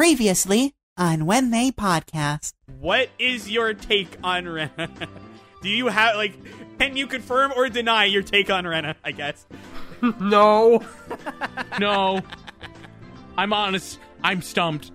[0.00, 2.54] Previously on When They Podcast.
[2.78, 4.70] What is your take on Rena?
[5.62, 6.32] Do you have like?
[6.78, 8.96] Can you confirm or deny your take on Rena?
[9.04, 9.44] I guess.
[10.18, 10.82] No.
[11.78, 12.22] No.
[13.36, 13.98] I'm honest.
[14.24, 14.90] I'm stumped.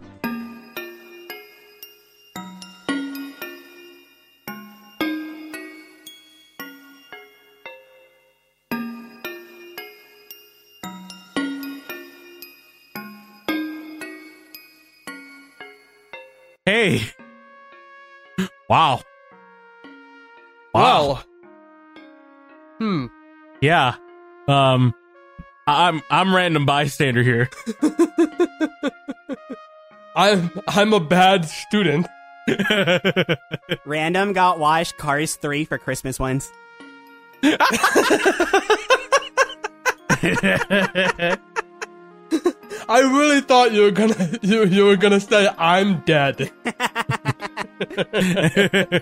[18.69, 19.01] Wow.
[20.73, 21.07] Wow.
[21.07, 21.23] Well.
[22.79, 23.05] Hmm.
[23.61, 23.95] Yeah.
[24.47, 24.93] Um
[25.67, 27.49] I'm I'm random bystander here.
[30.15, 32.07] I'm I'm a bad student.
[33.85, 36.52] Random got watched Cars three for Christmas once.
[42.88, 46.52] I really thought you were gonna you, you were gonna say I'm dead.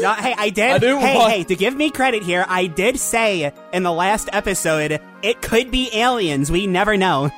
[0.00, 0.82] No, hey, I did.
[0.82, 4.30] I hey, want- hey, to give me credit here, I did say in the last
[4.32, 6.50] episode it could be aliens.
[6.50, 7.30] We never know.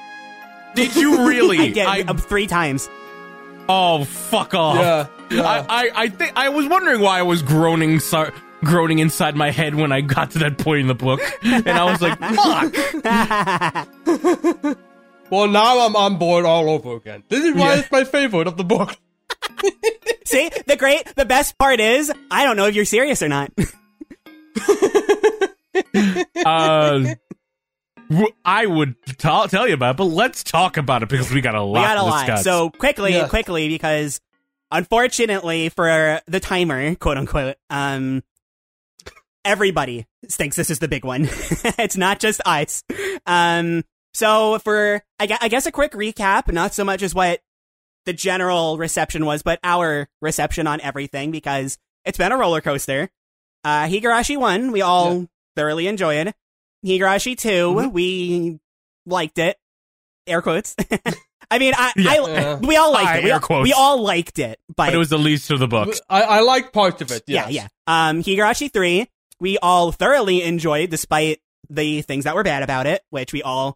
[0.76, 1.58] Did you really?
[1.60, 2.88] I did I- um, three times.
[3.68, 4.76] oh, fuck off.
[4.76, 5.06] Yeah.
[5.30, 5.42] yeah.
[5.42, 8.30] I, I, I think I was wondering why I was groaning, so,
[8.62, 11.84] groaning inside my head when I got to that point in the book, and I
[11.90, 12.16] was like,
[14.60, 14.78] "Fuck!"
[15.30, 17.24] well, now I'm on board all over again.
[17.28, 17.80] This is why Yeah.
[17.80, 18.96] it's my favorite of the book.
[20.24, 23.50] See, the great, the best part is I don't know if you're serious or not.
[26.44, 27.14] Uh,
[28.10, 31.40] w- I would t- tell you about, it, but let's talk about it because we
[31.40, 31.80] got a lot.
[31.80, 32.26] we got a to lot.
[32.26, 32.44] discuss.
[32.44, 33.28] So quickly, Yeah.
[33.28, 34.20] quickly, because
[34.70, 38.22] unfortunately for the timer, quote unquote, um,
[39.44, 41.22] everybody thinks this is the big one.
[41.30, 42.82] it's not just us.
[43.26, 47.40] Um, so for I, gue- I guess a quick recap, not so much as what
[48.06, 53.10] the general reception was, but our reception on everything because it's been a roller coaster.
[53.64, 55.26] Uh, Higurashi one, we all
[55.56, 56.32] thoroughly enjoyed.
[56.84, 57.90] Higurashi 2 Mm-hmm.
[57.92, 58.58] we
[59.06, 59.58] liked it.
[60.26, 60.74] Air quotes.
[61.50, 62.10] I mean, I, Yeah.
[62.10, 62.56] I Yeah.
[62.58, 63.24] we all liked Hi, it.
[63.24, 63.64] We air all, quotes.
[63.64, 66.00] we all liked it, but, but it was the least of the books.
[66.08, 67.24] I, I like parts of it.
[67.26, 67.52] yeah, Yes.
[67.86, 68.08] yeah.
[68.08, 69.08] Um, Higurashi three,
[69.40, 73.68] we all thoroughly enjoyed, despite the things that were bad about it, which we all
[73.68, 73.74] m-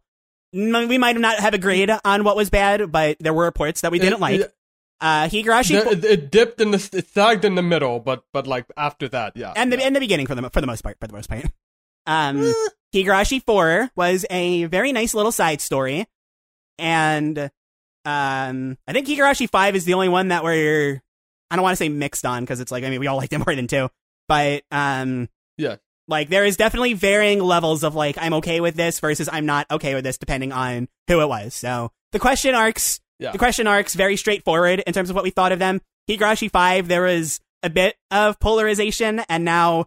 [0.55, 3.99] we might not have agreed on what was bad, but there were reports that we
[3.99, 4.41] didn't It- like.
[4.41, 4.55] it-
[5.01, 8.47] Uh, Higurashi the- it, it dipped in the it sagged in the middle, but but
[8.47, 9.53] like after that, yeah.
[9.57, 9.89] and the yeah.
[9.89, 11.45] in the beginning for the for the most part, for the most part.
[12.07, 12.53] Um,
[12.95, 16.07] Higurashi four was a very nice little side story,
[16.79, 17.51] and
[18.05, 21.03] um, I think Higurashi five is the only one that we're
[21.51, 23.33] I don't want to say mixed on because it's like I mean we all liked
[23.33, 23.89] it more than two,
[24.29, 25.29] but um,
[25.59, 25.77] Yeah.
[26.09, 29.67] Like there is definitely varying levels of like I'm okay with this versus I'm not
[29.71, 31.55] okay with this depending on who it was.
[31.55, 33.33] So the question arcs Yeah.
[33.33, 35.81] the question arcs very straightforward in terms of what we thought of them.
[36.09, 39.87] Higurashi 5, there was a bit of polarization, and now,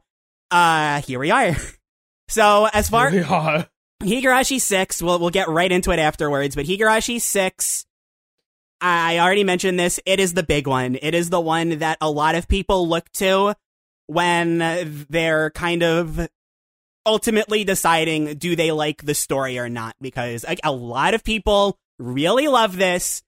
[0.50, 1.56] uh, here we are.
[2.28, 3.68] so, as far Here we are.
[4.02, 7.86] Higurashi 6, we'll, we'll get right into it afterwards, but Higurashi 6,
[8.82, 10.98] I already mentioned this, it is the big one.
[11.02, 13.54] It is the one that a lot of people look to
[14.08, 16.28] when they're kind of
[17.06, 21.78] ultimately deciding do they like the story or not, because like, a lot of people
[22.00, 23.24] really love this.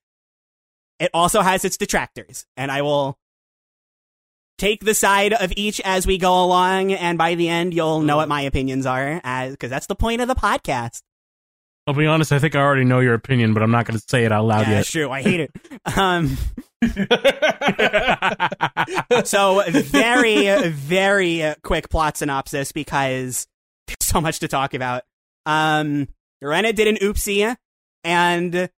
[0.98, 3.18] It also has its detractors, and I will
[4.58, 8.16] take the side of each as we go along, and by the end, you'll know
[8.16, 9.18] what my opinions are,
[9.50, 11.00] because that's the point of the podcast.
[11.90, 12.30] I'll be honest.
[12.30, 14.44] I think I already know your opinion, but I'm not going to say it out
[14.44, 14.86] loud yeah, yet.
[14.86, 15.10] true.
[15.10, 15.50] I hate it.
[15.98, 16.36] Um,
[19.26, 23.48] so very, very quick plot synopsis because
[23.88, 25.02] there's so much to talk about.
[25.46, 26.06] Um,
[26.40, 27.56] Rena did an oopsie,
[28.04, 28.70] and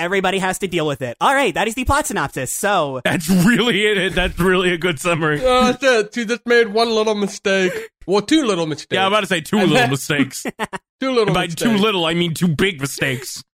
[0.00, 1.16] everybody has to deal with it.
[1.20, 2.50] All right, that is the plot synopsis.
[2.50, 4.14] So That's really it.
[4.14, 5.40] That's really a good summary.
[5.44, 6.14] Oh, that's it.
[6.14, 7.72] She just made one little mistake.
[8.06, 8.88] Well, two little mistakes.
[8.92, 10.42] Yeah, I'm about to say two little mistakes.
[11.00, 11.62] two little And by mistakes.
[11.62, 13.44] too little, I mean two big mistakes.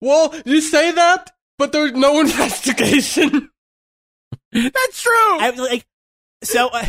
[0.00, 3.50] Well, you say that, but there's no investigation.
[4.52, 5.12] That's true.
[5.40, 5.86] I like
[6.42, 6.84] so uh,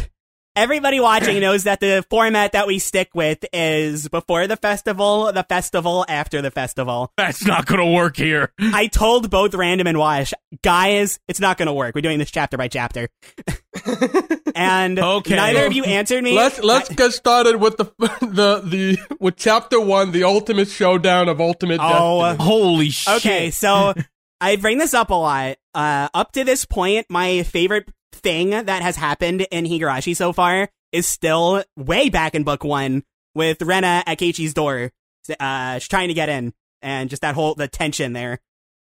[0.56, 5.44] everybody watching knows that the format that we stick with is before the festival, the
[5.44, 7.12] festival, after the festival.
[7.18, 8.52] That's not going to work here.
[8.60, 11.96] I told both Random and Wash, guys, it's not going to work.
[11.96, 13.10] We're doing this chapter by chapter.
[14.56, 15.36] and Okay.
[15.36, 16.34] neither of you answered me.
[16.36, 17.86] Let's let's get started with the
[18.22, 22.44] the the with chapter one, the ultimate showdown of ultimate Oh, destiny.
[22.50, 23.16] Holy shit.
[23.18, 23.94] Okay, so
[24.42, 25.58] I bring this up a lot.
[25.74, 30.69] Uh, up to this point, my favorite thing that has happened in Higurashi so far
[30.91, 33.03] is still way back in book one
[33.33, 34.91] with Rena at Keiichi's door,
[35.39, 38.39] uh, trying to get in, and just that whole the tension there.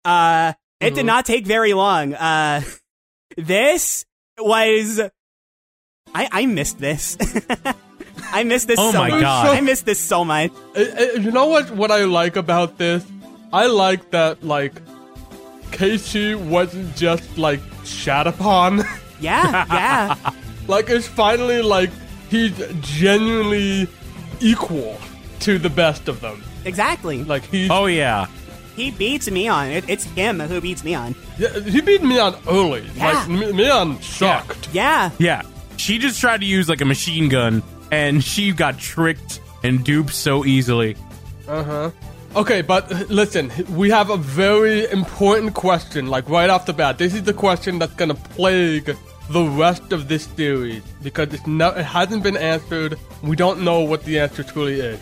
[0.05, 2.13] Uh, It did not take very long.
[2.15, 2.61] Uh,
[3.37, 4.05] this
[4.39, 5.01] was.
[6.15, 7.17] I I missed this.
[8.33, 9.21] I missed this Oh so my much.
[9.21, 9.57] God.
[9.57, 10.51] I missed this so much.
[10.77, 11.71] Uh, uh, you know what?
[11.71, 13.05] What I like about this,
[13.53, 14.75] I like that like
[15.73, 18.83] Casey wasn't just like shat upon.
[19.21, 20.33] Yeah, yeah.
[20.69, 21.91] like it's finally like
[22.29, 23.89] he's genuinely
[24.41, 24.99] equal
[25.41, 26.43] to the best of them.
[26.65, 27.25] exactly.
[27.25, 28.27] Like he's Oh yeah.
[28.75, 29.73] He beats Mion.
[29.75, 31.15] It, it's him who beats Mion.
[31.39, 32.87] yeah, he beat Mion early.
[32.95, 33.13] Yeah.
[33.13, 34.69] Like Mi- Mion sucked.
[34.75, 35.11] Yeah.
[35.19, 35.43] Yeah.
[35.79, 40.13] She just tried to use like a machine gun and she got tricked and duped
[40.13, 40.97] so easily.
[41.49, 41.91] Uh huh.
[42.37, 46.99] Okay, but listen, we have a very important question, like right off the bat.
[46.99, 48.95] This is the question that's gonna plague
[49.31, 52.99] the rest of this series because it's no, it hasn't been answered.
[53.23, 55.01] We don't know what the answer truly is.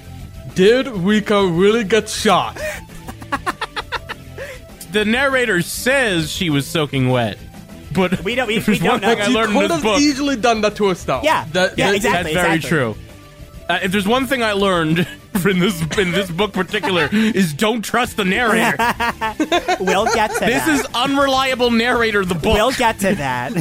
[0.55, 2.57] Did Rika really get shot?
[4.93, 7.37] The narrator says she was soaking wet.
[7.93, 9.09] But We don't- we- there's we don't one know.
[9.09, 10.01] thing I She learned in this have book.
[10.01, 11.25] easily done that to herself.
[11.25, 12.35] Yeah, That- yeah, that- exactly.
[12.35, 12.97] That's very true.
[13.69, 15.05] Uh, if there's one thing I learned
[15.47, 18.77] in this in this book particular is don't trust the narrator.
[19.81, 20.81] We'll get to This that.
[20.81, 22.55] is unreliable narrator the book.
[22.55, 23.53] We'll get to that.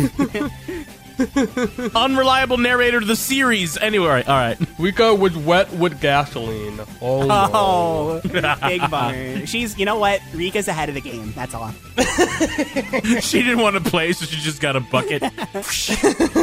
[1.96, 3.78] unreliable narrator to the series.
[3.78, 4.58] Anyway, all right.
[4.80, 6.80] Rika was wet with gasoline.
[7.02, 7.50] Oh, no.
[7.54, 9.46] Oh, big bummer.
[9.46, 10.22] She's, you know what?
[10.34, 11.32] Rika's ahead of the game.
[11.34, 11.74] That's all.
[13.22, 15.22] She didn't want to play, so she just got a bucket.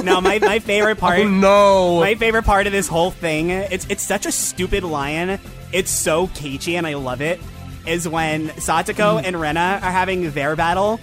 [0.04, 1.20] No, my, my favorite part.
[1.20, 2.00] Oh, no.
[2.00, 5.38] My favorite part of this whole thing, it's it's such a stupid lion.
[5.72, 7.40] It's so cagey and I love it.
[7.86, 9.24] Is when Satoko mm.
[9.24, 11.00] and Rena are having their battle,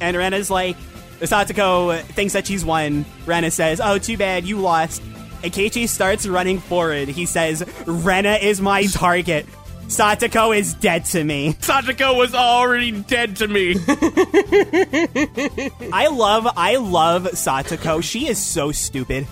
[0.00, 0.76] and Rena's like,
[1.20, 3.04] Satoko thinks that she's won.
[3.26, 5.02] Rena says, "Oh, too bad, you lost."
[5.42, 7.08] And Keiichi starts running forward.
[7.08, 9.46] He says, "Rena is my target.
[9.86, 13.74] Satoko is dead to me." Satoko was already dead to me.
[15.92, 18.02] I love, I love Satoko.
[18.02, 19.26] She is so stupid.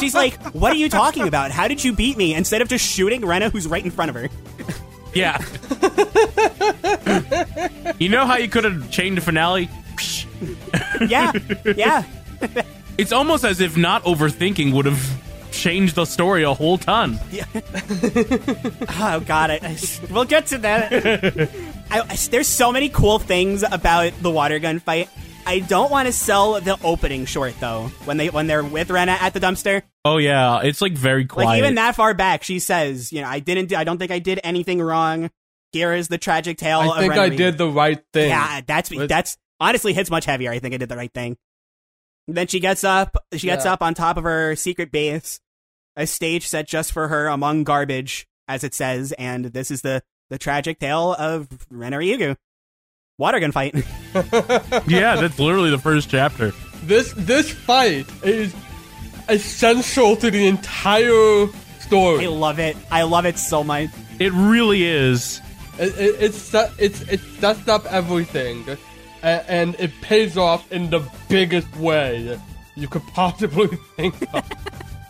[0.00, 1.50] She's like, "What are you talking about?
[1.50, 4.16] How did you beat me?" Instead of just shooting Rena, who's right in front of
[4.16, 4.28] her.
[5.16, 5.38] Yeah.
[7.98, 9.68] you know how you could have changed the finale?
[11.08, 11.32] Yeah,
[11.76, 12.02] yeah.
[12.98, 15.02] It's almost as if not overthinking would have
[15.52, 17.18] changed the story a whole ton.
[17.30, 17.44] Yeah.
[19.00, 19.78] Oh god, I, I-
[20.10, 20.92] we'll get to that.
[21.90, 25.08] I, I- there's so many cool things about the water gun fight.
[25.46, 27.84] I don't want to sell the opening short though.
[28.04, 31.46] When they when they're with Rena at the dumpster, Oh yeah, it's like very quiet.
[31.46, 33.72] like even that far back, she says, "You know, I didn't.
[33.72, 35.30] I don't think I did anything wrong.
[35.72, 38.28] Here is the tragic tale I of think Rena I did the right thing.
[38.30, 40.50] Yeah, that's With- that's honestly hits much heavier.
[40.50, 41.36] I think I did the right thing.
[42.28, 43.16] Then she gets up.
[43.36, 43.72] She gets Yeah.
[43.74, 45.38] up on top of her secret base,
[45.96, 50.02] a stage set just for her among garbage, as it says, and this is the
[50.28, 52.36] the tragic tale of Rena Ryugu.
[53.18, 53.74] Water gun fight.
[54.86, 56.52] yeah, that's literally the first chapter.
[56.82, 58.54] This this fight is
[59.30, 61.46] essential to the entire
[61.80, 62.26] story.
[62.26, 62.76] I love it.
[62.90, 63.88] I love it so much.
[64.18, 65.40] It really is.
[65.78, 68.66] It, it, it's set- it's it sets up everything,
[69.22, 72.38] a- and it pays off in the biggest way
[72.74, 74.44] you could possibly think of.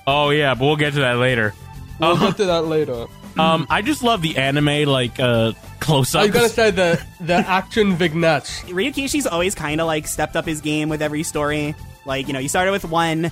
[0.06, 1.54] Oh yeah, but we'll get to that later.
[1.98, 3.06] We'll get to that later.
[3.36, 5.54] Um, I just love the anime like uh
[5.86, 6.26] close I ups.
[6.28, 8.60] was gonna say the the action vignettes.
[8.64, 11.74] Ryukishi's always kind of like stepped up his game with every story.
[12.04, 13.26] Like, you know, you started with one.
[13.26, 13.30] Uh,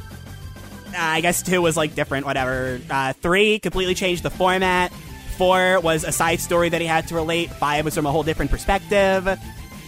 [0.97, 2.81] I guess two was like different, whatever.
[2.88, 4.93] Uh, three completely changed the format.
[5.37, 7.50] Four was a side story that he had to relate.
[7.50, 9.28] Five was from a whole different perspective.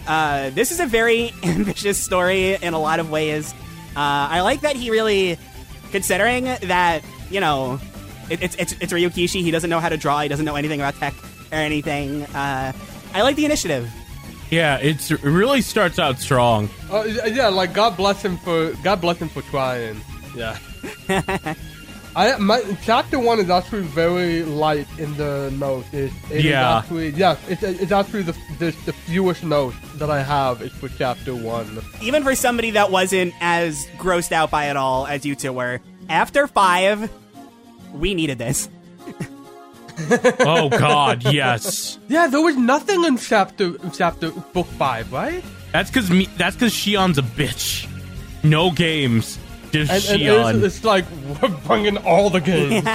[0.09, 3.53] Uh, this is a very ambitious story in a lot of ways.
[3.97, 5.39] Uh, I like that he really,
[5.93, 7.81] considering that you know,
[8.31, 9.43] it, it's it's it's Ryukishi.
[9.43, 10.21] He doesn't know how to draw.
[10.21, 11.15] He doesn't know anything about tech
[11.53, 12.23] or anything.
[12.25, 12.73] Uh,
[13.15, 13.91] I like the initiative.
[14.51, 16.69] yeah, it's it really starts out strong.
[16.91, 20.01] Uh, yeah, like God bless him for God bless him for trying.
[20.35, 20.59] Yeah.
[22.17, 25.89] I my chapter one is actually very light in the notes.
[25.93, 26.79] It, it is Yeah.
[26.79, 30.89] actually yes, it's it's actually the, the the fewest notes that I have is for
[30.89, 31.83] chapter one.
[32.01, 35.81] even for somebody that wasn't as grossed out by it all as you two were,
[36.09, 37.11] after five,
[37.93, 38.69] we needed this.
[40.41, 41.99] Oh god, yes.
[42.09, 45.43] Yeah, there was nothing in chapter chapter book five, right?
[45.73, 47.89] That's cause me that's cause Shion's a bitch.
[48.45, 49.39] No games.
[49.73, 50.55] Just And, and Shion.
[50.65, 51.05] it's, it's like
[51.43, 52.87] we're bringing all the games.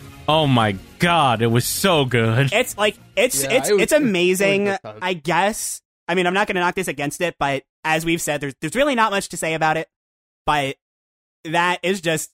[0.28, 2.52] oh my god, it was so good.
[2.52, 4.64] It's like it's Yeah, it's it was- it's amazing.
[4.66, 4.98] really good time.
[5.02, 5.80] I guess.
[6.08, 8.54] I mean, I'm not going to knock this against it, but as we've said, there's
[8.60, 9.88] there's really not much to say about it.
[10.44, 10.76] But
[11.44, 12.30] that is just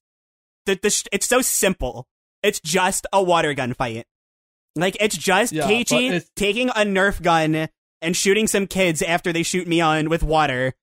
[0.65, 2.09] the, the sh- it's so simple.
[2.47, 4.07] It's just a water gun fight.
[4.77, 7.69] Like it's just Yeah, Keiichi it's- taking a Nerf gun
[8.03, 10.75] and shooting some kids after they shoot Mion with water.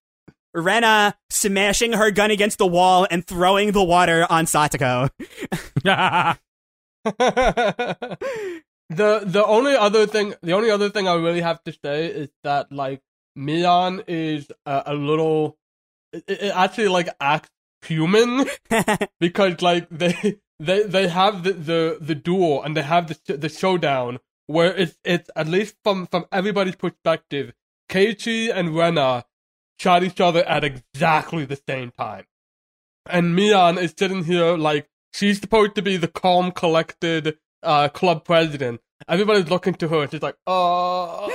[0.56, 5.10] Rena smashing her gun against the wall and throwing the water on Satoko.
[5.84, 6.38] the
[8.90, 12.72] the only other thing the only other thing I really have to say is that
[12.72, 13.02] like
[13.38, 15.58] Mion is a, a little
[16.12, 17.50] it, it actually like acts
[17.82, 18.46] human
[19.20, 23.50] because like they they they have the the, the duel and they have the the
[23.50, 27.54] showdown where it's it's at least from from everybody's perspective
[27.90, 29.26] Keiichi and Rena
[29.80, 32.26] shot each other at exactly the same time
[33.10, 38.24] and Mion is sitting here like she's supposed to be the calm collected uh club
[38.24, 41.30] president everybody's looking to her and she's like oh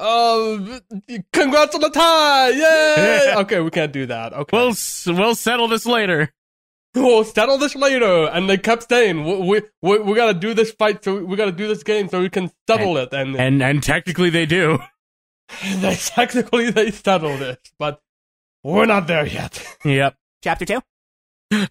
[0.00, 0.78] Oh,
[1.32, 2.50] congrats on the tie!
[2.50, 3.34] Yay!
[3.38, 4.32] okay, we can't do that.
[4.32, 4.74] Okay, we'll
[5.16, 6.32] we'll settle this later.
[7.02, 8.26] We'll settle this later.
[8.28, 11.52] And they kept saying, we we, we, we gotta do this fight, so we gotta
[11.52, 13.12] do this game, so we can settle it.
[13.12, 14.78] And, And and technically they do.
[15.76, 18.00] they technically they settled it, but
[18.62, 19.64] we're not there yet.
[19.84, 20.16] Yep.
[20.42, 20.80] Chapter 2?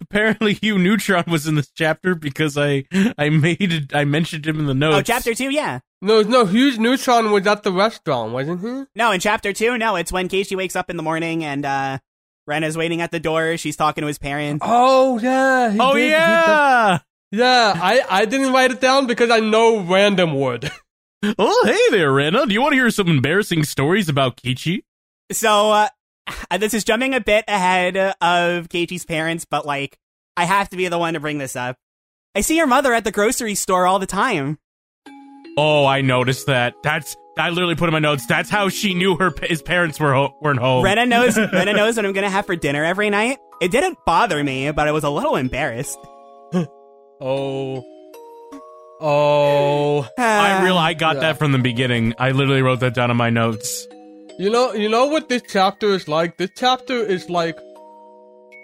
[0.00, 2.84] Apparently, Hugh Neutron was in this chapter because I
[3.16, 4.96] I made it, I mentioned him in the notes.
[4.96, 5.80] Oh, Chapter 2, yeah.
[6.02, 8.84] No, no, Hugh Neutron was at the restaurant, wasn't he?
[8.96, 11.98] No, in Chapter 2, no, it's when Casey wakes up in the morning and uh,
[12.48, 13.56] Rena's waiting at the door.
[13.58, 14.64] She's talking to his parents.
[14.66, 15.70] Oh yeah.
[15.70, 16.98] he Oh did- he did- yeah.
[17.30, 17.72] yeah.
[17.76, 20.70] I I didn't write it down because I know random would.
[21.36, 22.46] Oh hey there, Rena.
[22.46, 24.84] Do you want to hear some embarrassing stories about Kichi?
[25.32, 25.88] So, uh,
[26.58, 29.98] this is jumping a bit ahead of Keiichi's parents, but like,
[30.36, 31.76] I have to be the one to bring this up.
[32.36, 34.58] I see your mother at the grocery store all the time.
[35.56, 36.74] Oh, I noticed that.
[36.84, 38.26] That's I literally put in my notes.
[38.26, 40.84] That's how she knew her his parents were ho- weren't home.
[40.84, 43.38] Rena knows Rena knows what I'm gonna have for dinner every night.
[43.60, 45.98] It didn't bother me, but I was a little embarrassed.
[47.20, 47.84] Oh.
[49.00, 50.06] Oh.
[50.18, 50.60] Ah.
[50.60, 51.20] I real I got Yeah.
[51.22, 52.14] that from the beginning.
[52.18, 53.86] I literally wrote that down in my notes.
[54.38, 56.36] You know, you know what this chapter is like.
[56.36, 57.58] This chapter is like,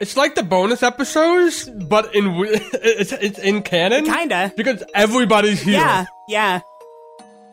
[0.00, 2.26] it's like the bonus episodes, but in
[2.74, 4.52] it's it's in canon Kinda.
[4.56, 5.74] because everybody's here.
[5.74, 6.60] Yeah, yeah.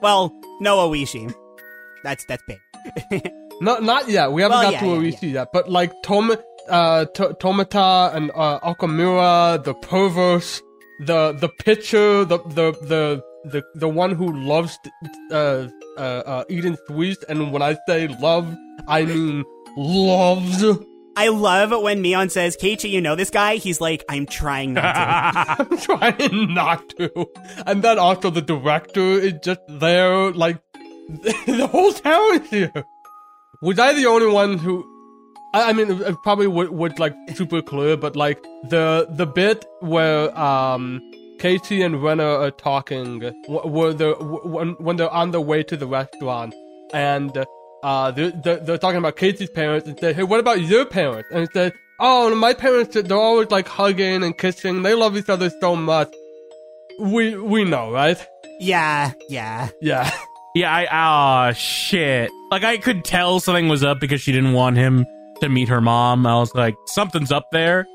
[0.01, 0.31] Well,
[0.62, 1.34] no Oishi.
[2.03, 2.60] That's that's big.
[3.62, 4.32] Not not yet.
[4.32, 6.32] We haven't Well, got yeah, to yeah, Oishi yet, but like Tom,
[6.68, 10.62] uh, Tomata and uh, Okamura, the perverse,
[11.06, 14.80] the the pitcher, the the the the the one who loves
[15.32, 18.48] uh uh, uh eating sweets, and when I say love,
[18.88, 19.44] I mean
[19.77, 20.63] loves.
[21.18, 23.56] I love when Mion says, Keiichi, you know this guy?
[23.56, 25.68] He's like, I'm trying not to.
[25.72, 27.25] I'm trying not to.
[27.65, 30.58] And then also the director is just there, like
[31.10, 32.86] the whole town is here.
[33.62, 34.88] Was I the only one who?
[35.53, 39.25] I, I mean, it, it probably would, would like super clear, but like the the
[39.25, 41.01] bit where um
[41.39, 45.75] Casey and Rena are talking, wh- where they're when when they're on their way to
[45.75, 46.56] the restaurant,
[46.94, 47.46] and
[47.83, 51.29] uh they're, they're, they're talking about Casey's parents and said, hey, what about your parents?
[51.31, 54.81] And it said, oh, my parents they're always like hugging and kissing.
[54.83, 56.13] They love each other so much.
[57.00, 58.17] We we know, right?
[58.59, 59.69] yeah, yeah.
[59.81, 60.09] Yeah.
[60.53, 62.29] Yeah, I ah shit.
[62.51, 65.05] Like I could tell something was up because she didn't want him
[65.39, 66.27] to meet her mom.
[66.27, 67.88] I was like, something's up there.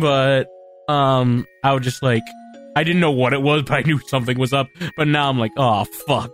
[0.00, 0.48] But
[0.88, 2.22] um I was just like
[2.74, 4.68] I didn't know what it was, but I knew something was up.
[4.96, 6.32] But now I'm like, oh fuck.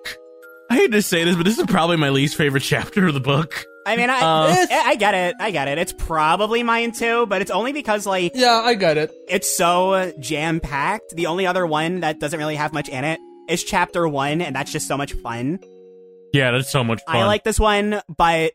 [0.71, 3.21] I hate to say this, but this is probably my least favorite chapter of the
[3.21, 3.65] book.
[3.87, 5.35] I mean, I, Uh, I I get it.
[5.41, 5.79] I get it.
[5.79, 9.11] It's probably mine too, but it's only because, like, Yeah, I get it.
[9.29, 11.17] it's so jam packed.
[11.17, 14.55] The only other one that doesn't really have much in it is chapter one, and
[14.55, 15.59] that's just so much fun.
[16.35, 17.17] Yeah, that's so much fun.
[17.17, 18.53] I like this one, but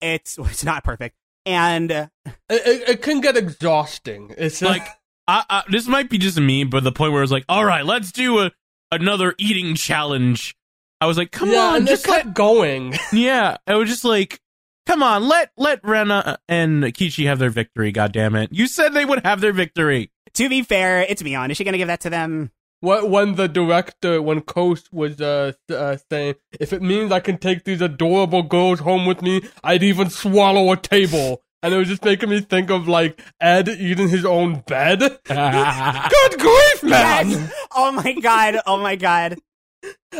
[0.00, 1.16] it's it's not perfect.
[1.44, 2.32] And uh, It,
[2.66, 4.32] it, it can get exhausting.
[4.38, 4.86] It's like
[5.26, 7.84] I, I, this might be just me, but the point where it's like, all right,
[7.84, 8.52] let's do a
[8.92, 10.54] another eating challenge.
[11.00, 12.94] I was like, come yeah, on, and just it let going.
[13.12, 14.40] Yeah, I was just like,
[14.86, 17.92] come on, let let Rena and Kichi have their victory.
[17.92, 18.50] God damn it!
[18.52, 20.10] You said they would have their victory.
[20.34, 21.50] to be fair, it's Mion.
[21.50, 22.50] Is she gonna give that to them?
[22.80, 27.38] What when the director, when Coast was uh, uh, saying, if it means I can
[27.38, 31.42] take these adorable girls home with me, I'd even swallow a table.
[31.60, 35.00] And it was just making me think of like Ed eating his own bed.
[35.24, 37.30] Good grief, man!
[37.30, 37.52] Yes!
[37.74, 38.60] Oh my god!
[38.64, 39.38] Oh my god!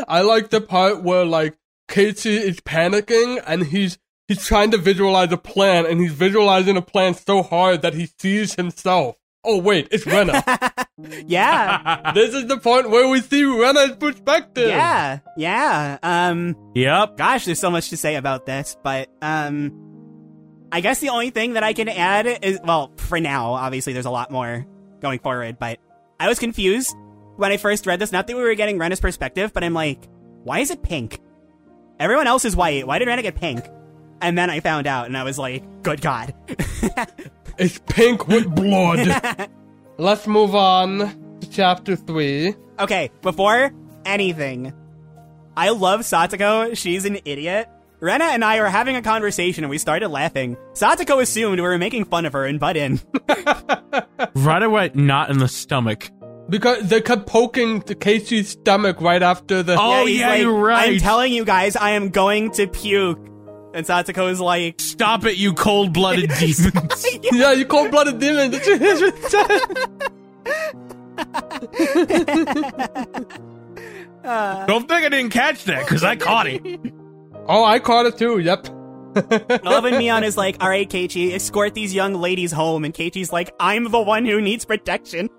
[0.07, 3.97] I like the part where like Casey is panicking and he's
[4.27, 8.07] he's trying to visualize a plan and he's visualizing a plan so hard that he
[8.19, 9.15] sees himself.
[9.43, 10.43] Oh wait, it's Rena.
[11.25, 14.67] Yeah, this is the point where we see Rena's perspective.
[14.67, 15.97] yeah, yeah.
[16.03, 17.15] Um, yep.
[17.15, 19.71] gosh, there's so much to say about this, but um,
[20.73, 24.05] I guess the only thing that I can add is well, for now, obviously, there's
[24.05, 24.65] a lot more
[24.99, 25.79] going forward, but
[26.19, 26.93] I was confused
[27.39, 28.11] when I first read this.
[28.11, 30.07] Not that we were getting Rena's perspective, but I'm like,
[30.43, 31.19] why is it pink?
[31.99, 32.85] Everyone else is white.
[32.85, 33.65] Why did Rena get pink?
[34.21, 36.33] And then I found out, and I was like, good God.
[37.57, 39.49] It's pink with blood.
[39.97, 40.99] Let's move on
[41.41, 42.55] to chapter three.
[42.79, 43.73] okay, before
[44.05, 44.71] anything,
[45.57, 46.77] I love Satoko.
[46.77, 47.67] She's an idiot.
[47.99, 50.55] Rena and I were having a conversation and we started laughing.
[50.71, 53.01] Satoko assumed we were making fun of her and butt in.
[54.35, 56.09] Right away, not in the stomach.
[56.49, 59.75] Because they kept poking the Casey's stomach right after the.
[59.79, 60.93] Oh, he's yeah, like, you're right.
[60.93, 63.19] I'm telling you guys, I am going to puke.
[63.73, 66.71] And Satoko's like, Stop it, you cold blooded demon!
[67.31, 68.49] Yeah, you cold blooded demon.
[68.51, 70.09] Did you hear what I said?
[74.67, 76.61] Don't think I didn't catch that, because I caught it.
[77.47, 78.39] oh, I caught it too.
[78.39, 78.67] Yep.
[79.15, 82.85] Elvin Mion is like, all right, Keiichi, escort these young ladies home.
[82.85, 85.29] And Keiichi's like, I'm the one who needs protection.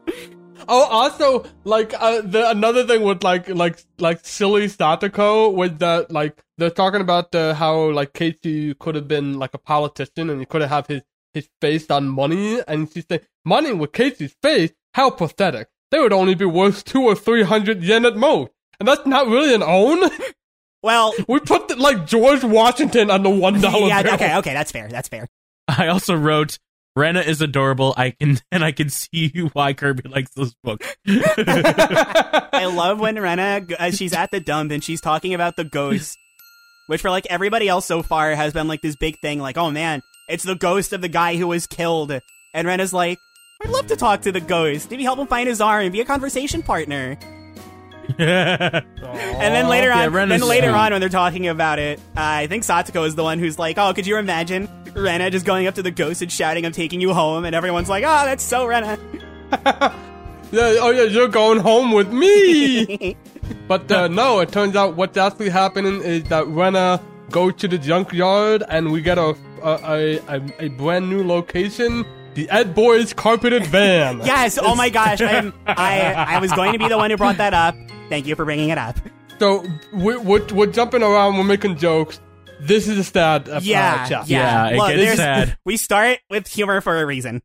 [0.68, 6.10] Oh, also, like uh, the another thing with like like like silly Satoko with that
[6.10, 10.40] like they're talking about uh, how like Casey could have been like a politician and
[10.40, 11.02] he could have his
[11.32, 16.12] his face on money and she's saying money with Casey's face how pathetic they would
[16.12, 19.62] only be worth two or three hundred yen at most and that's not really an
[19.62, 20.10] own.
[20.82, 24.14] Well, we put the, like George Washington on the one dollar yeah, bill.
[24.14, 25.28] okay, okay, that's fair, that's fair.
[25.68, 26.58] I also wrote,
[26.96, 27.94] Rena is adorable.
[27.96, 30.82] I can and I can see why Kirby likes this book.
[31.06, 36.18] I love when Rena, uh, she's at the dump and she's talking about the ghost,
[36.88, 39.70] which for like everybody else so far has been like this big thing, like, oh
[39.70, 42.12] man, it's the ghost of the guy who was killed.
[42.54, 43.18] And Rena's like,
[43.62, 44.90] I'd love to talk to the ghost.
[44.90, 47.18] Maybe help him find his arm and be a conversation partner.
[49.40, 52.46] And then later on, Rena's then later on when they're talking about it, uh, I
[52.46, 55.74] think Satoko is the one who's like, "Oh, could you imagine Rena just going up
[55.76, 58.66] to the ghost and shouting, "I'm taking you home," and everyone's like, "Oh, that's so
[58.66, 58.98] Rena."
[60.52, 63.16] Yeah, oh yeah, you're going home with me.
[63.68, 67.00] but uh, no, it turns out what's actually happening is that Rena
[67.30, 72.04] goes to the junkyard and we get a a, a, a, a brand new location.
[72.34, 74.20] The Ed Boys carpeted van.
[74.24, 74.58] yes.
[74.60, 75.20] Oh my gosh.
[75.20, 75.54] I am.
[75.66, 77.74] I I was going to be the one who brought that up.
[78.08, 78.96] Thank you for bringing it up.
[79.38, 82.20] So we're, we're, we're jumping around, we're making jokes.
[82.60, 84.06] This is a sad uh, Yeah.
[84.06, 84.30] chapter.
[84.32, 84.68] yeah.
[84.68, 85.58] Yeah, it Look, gets there's- sad.
[85.64, 87.42] We start with humor for a reason.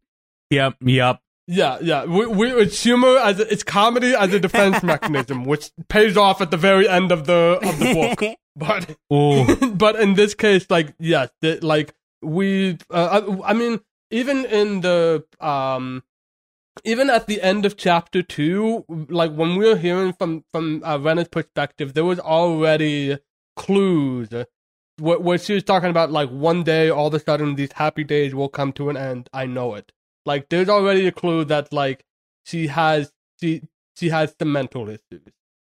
[0.50, 1.20] yep, yep.
[1.48, 2.06] Yeah, yeah.
[2.06, 6.42] We, we, it's humor as a, it's comedy as a defense mechanism, which pays off
[6.42, 8.38] at the very end of the of the book.
[8.56, 9.72] But Ooh.
[9.76, 13.80] but in this case, like yes, the, like we, uh, I, I mean,
[14.12, 16.04] even in the um,
[16.84, 20.98] even at the end of chapter two, like when we were hearing from from uh,
[20.98, 23.18] Rena's perspective, there was already
[23.56, 24.30] clues.
[24.98, 28.04] Where, where she was talking about like one day, all of a sudden, these happy
[28.04, 29.30] days will come to an end.
[29.34, 29.92] I know it.
[30.26, 32.06] Like there's already a clue that like
[32.46, 33.62] she has she
[33.98, 35.32] she has some mental issues,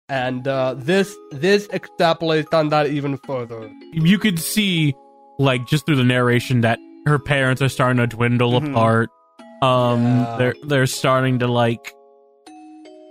[0.10, 3.72] and uh, this this extrapolates on that even further.
[3.94, 4.96] you could see
[5.40, 8.72] like just through the narration that her parents are starting to dwindle Mhm.
[8.72, 9.10] apart
[9.62, 10.36] um Yeah.
[10.38, 11.94] they're they're starting to like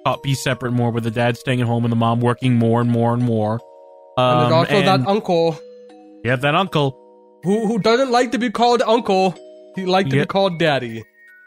[0.06, 2.80] uh, be separate more with the dad staying at home and the mom working more
[2.80, 3.59] and more and more
[4.16, 5.59] And um, there's also and that uncle
[6.24, 6.96] Yeah, that uncle
[7.42, 9.35] who who doesn't like to be called uncle.
[9.74, 10.28] He liked to Yep.
[10.28, 11.02] be called daddy.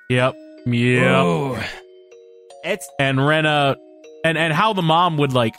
[0.10, 0.34] yep
[0.66, 1.64] yep Oh.
[2.66, 3.78] It's and Rena
[4.26, 5.56] and and how the mom would like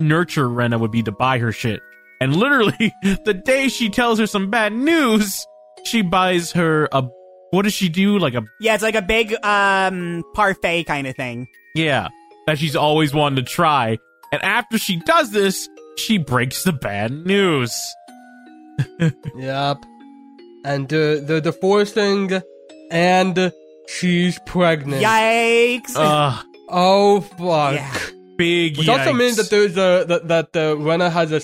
[0.00, 1.80] nurture Rena would be to buy her shit.
[2.20, 2.92] And literally
[3.24, 5.46] the day she tells her some bad news,
[5.86, 7.02] she buys her a
[7.50, 8.18] what does she do?
[8.18, 8.74] Like a yeah.
[8.74, 11.46] It's like a big um parfait kind of thing.
[11.74, 12.08] yeah,
[12.46, 13.98] that she's always wanted to try.
[14.32, 17.72] And after she does this, she breaks the bad news.
[19.36, 19.78] Yep.
[20.64, 22.42] And uh, the divorcing,
[22.90, 23.52] and
[23.88, 25.02] she's pregnant.
[25.02, 25.92] Yikes!
[25.96, 27.74] Ugh, Oh fuck.
[27.74, 27.96] Yeah.
[28.36, 31.40] Big Which also means that there's a that that uh, Rena has a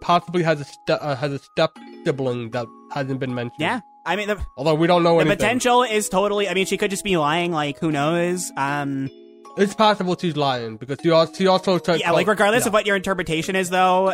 [0.00, 3.60] possibly has a ste- uh, has a step sibling that hasn't been mentioned.
[3.60, 3.80] yeah.
[4.06, 5.38] I mean, the, Although we don't know the anything.
[5.38, 6.46] potential is totally.
[6.46, 7.52] I mean, she could just be lying.
[7.52, 8.52] Like, who knows?
[8.56, 9.08] Um.
[9.56, 12.68] It's possible she's lying because she also she also said Yeah, like regardless yeah.
[12.68, 14.12] of what your interpretation is, though,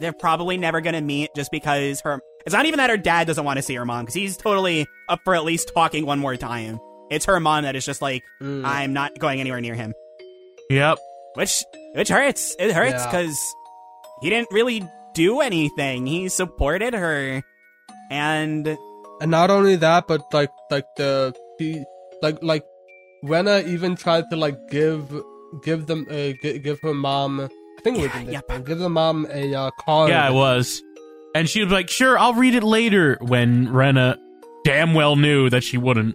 [0.00, 2.20] they're probably never gonna meet just because her.
[2.44, 4.86] It's not even that her dad doesn't want to see her mom because he's totally
[5.08, 6.78] up for at least talking one more time.
[7.10, 8.64] It's her mom that is just like, Mm.
[8.64, 9.92] I'm not going anywhere near him,
[10.70, 10.98] Yep.
[11.34, 11.64] Which
[11.94, 12.54] which hurts.
[12.58, 13.10] It hurts Yeah.
[13.10, 13.54] because
[14.22, 14.82] he didn't really
[15.14, 16.06] do anything.
[16.06, 17.42] He supported her,
[18.10, 18.66] and
[19.20, 21.84] And not only that, but like like the she
[22.22, 22.64] like like
[23.22, 25.12] Rena even tried to like give
[25.64, 27.40] give them uh, g- give her mom.
[27.40, 28.48] I think it was in Yep.
[28.48, 30.10] one, give the mom a uh, card.
[30.10, 30.82] Yeah, it was.
[31.34, 34.18] And she was like, "Sure, I'll read it later." When Rena
[34.64, 36.14] damn well knew that she wouldn't.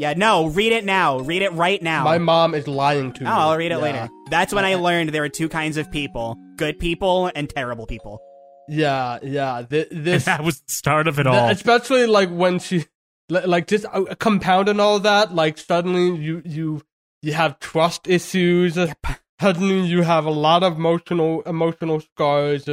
[0.00, 1.18] Yeah, no, read it now.
[1.20, 2.04] Read it right now.
[2.04, 3.28] My mom is lying to me.
[3.28, 3.38] Oh, me.
[3.40, 3.82] I'll read it Yeah.
[3.82, 4.08] later.
[4.30, 8.18] That's when I learned there were two kinds of people good people and terrible people.
[8.66, 9.62] Yeah, yeah.
[9.68, 11.48] Th- And this, that was the start of it th- all.
[11.50, 12.86] especially like when she,
[13.28, 15.34] like just uh, compounding all that.
[15.34, 16.82] Like suddenly you you
[17.20, 18.78] you have trust issues.
[19.38, 22.68] Suddenly you have a lot of emotional emotional scars.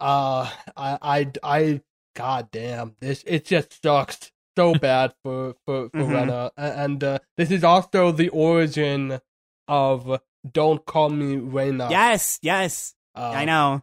[0.00, 1.80] Uh, I I I,
[2.16, 3.22] god damn this!
[3.26, 6.10] It just sucks so bad for for for Mhm.
[6.20, 9.20] Rena, and uh, this is also the origin
[9.68, 12.94] of "Don't Call Me Rena." Yes, yes.
[13.14, 13.82] Uh, I know.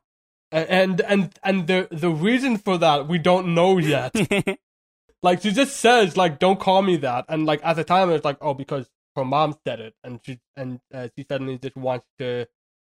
[0.52, 4.14] and and and the the reason for that we don't know yet.
[5.24, 8.26] like she just says like don't call me that, and like at the time it's
[8.26, 12.06] like oh because her mom said it, and she and uh, she suddenly just wants
[12.20, 12.48] to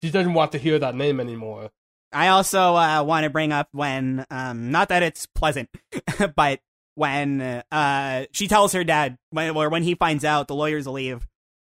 [0.03, 1.71] she doesn't want to hear that name anymore.
[2.13, 5.69] I also uh, want to bring up when, um, not that it's pleasant,
[6.37, 6.61] but
[6.97, 11.27] when uh, she tells her dad, when, or when he finds out the lawyers leave,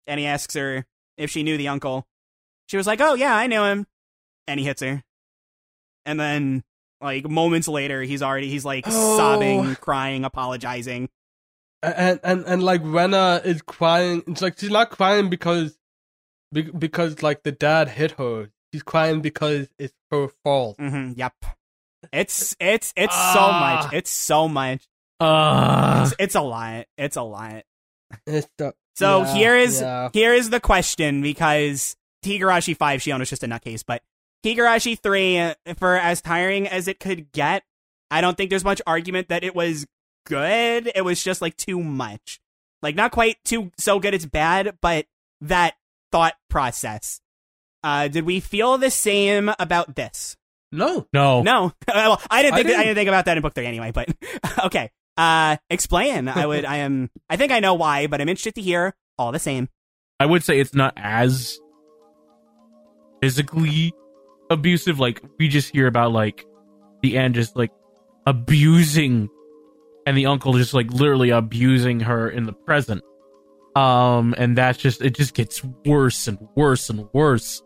[0.06, 0.86] and he asks her
[1.18, 2.06] if she knew the uncle,
[2.68, 3.88] she was like, "Oh yeah, I knew him,"
[4.48, 5.04] and he hits her,
[6.06, 6.64] and then
[7.02, 9.18] like moments later, he's already he's like Oh.
[9.18, 11.10] sobbing, crying, apologizing.
[11.82, 14.24] and and and like Rena is crying.
[14.28, 15.78] It's like she's not crying because
[16.54, 18.52] because like the dad hit her.
[18.74, 20.78] She's crying because it's her fault.
[20.80, 21.34] hmm yep.
[22.14, 23.80] It's it's it's so Ah.
[23.82, 23.94] much.
[23.94, 24.86] It's so much.
[25.20, 26.86] Uh, It's, it's a lot.
[26.98, 27.64] It's a lot.
[28.26, 30.10] It's the, So yeah, here is yeah.
[30.14, 34.02] here is the question because Higurashi five Shiono's just a nutcase, but
[34.46, 37.64] Higurashi three, uh, for as tiring as it could get,
[38.12, 39.86] I don't think there's much argument that it was
[40.26, 40.92] good.
[40.94, 42.40] It was just like too much,
[42.82, 45.06] like not quite too so good it's bad, but
[45.42, 45.76] that
[46.12, 47.20] thought process.
[47.84, 50.38] Uh, did we feel the same about this?
[50.72, 51.08] no.
[51.14, 51.42] no.
[51.42, 52.84] No, well, I didn't think I didn't.
[52.84, 53.92] didn't think about that in book three anyway.
[53.92, 54.10] But
[54.66, 56.28] okay, uh, explain.
[56.28, 56.66] I would.
[56.76, 57.10] I am.
[57.30, 59.70] I think I know why, but I'm interested to hear all the same.
[60.20, 61.60] I would say it's not as
[63.22, 63.94] physically
[64.50, 65.00] abusive.
[65.00, 66.46] Like we just hear about like
[67.02, 67.72] the aunt just like
[68.28, 69.30] abusing,
[70.06, 73.04] and the uncle just like literally abusing her in the present.
[73.76, 77.62] Um, and that's just it just gets worse and worse and worse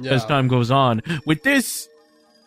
[0.00, 0.12] Yeah.
[0.12, 1.02] as time goes on.
[1.26, 1.86] With this,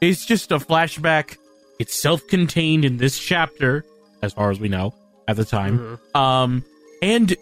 [0.02, 1.38] it's just a flashback.
[1.80, 3.86] It's self-contained in this chapter,
[4.24, 4.94] as far as we know
[5.28, 5.78] at the time.
[6.14, 6.20] Mhm.
[6.20, 6.64] Um,
[7.02, 7.36] and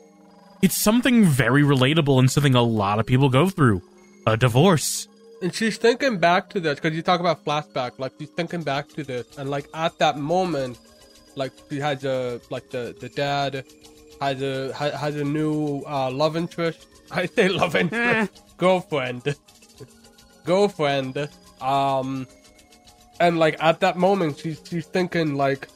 [0.62, 3.82] it's something very relatable and something a lot of people go through.
[4.28, 5.08] A divorce.
[5.42, 7.98] And she's thinking back to this because you talk about flashback.
[7.98, 10.78] Like she's thinking back to this, and like at that moment,
[11.36, 13.66] like she has a like the the dad
[14.20, 16.86] has a has a new uh, love interest.
[17.12, 19.36] I say love interest, girlfriend,
[20.46, 21.28] girlfriend.
[21.60, 22.28] Um,
[23.20, 25.68] and like at that moment, she's she's thinking like,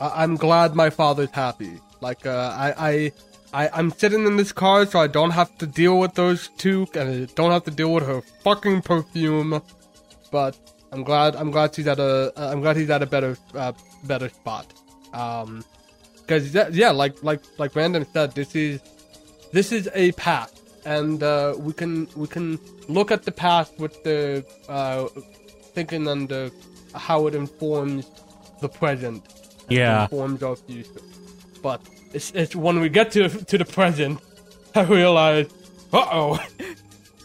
[0.00, 1.78] I- I'm glad my father's happy.
[2.00, 3.12] Like uh, I I.
[3.52, 6.86] I, I'm sitting in this car, so I don't have to deal with those two,
[6.94, 9.60] and I don't have to deal with her fucking perfume.
[10.30, 10.56] But
[10.92, 11.34] I'm glad.
[11.34, 12.32] I'm glad she's at a.
[12.36, 13.72] Uh, I'm glad he's at a better, uh,
[14.04, 14.72] better spot.
[15.12, 15.64] Um,
[16.14, 18.80] because yeah, like like like Random said, this is
[19.52, 20.52] this is a path,
[20.84, 22.56] and uh, we can we can
[22.88, 25.08] look at the past with the uh,
[25.74, 26.52] thinking the
[26.94, 28.08] how it informs
[28.60, 29.24] the present.
[29.70, 30.04] Yeah.
[30.04, 30.90] informs our future.
[31.62, 31.80] But
[32.12, 34.20] it's, it's when we get to to the present,
[34.74, 35.46] I realize,
[35.92, 36.34] uh oh,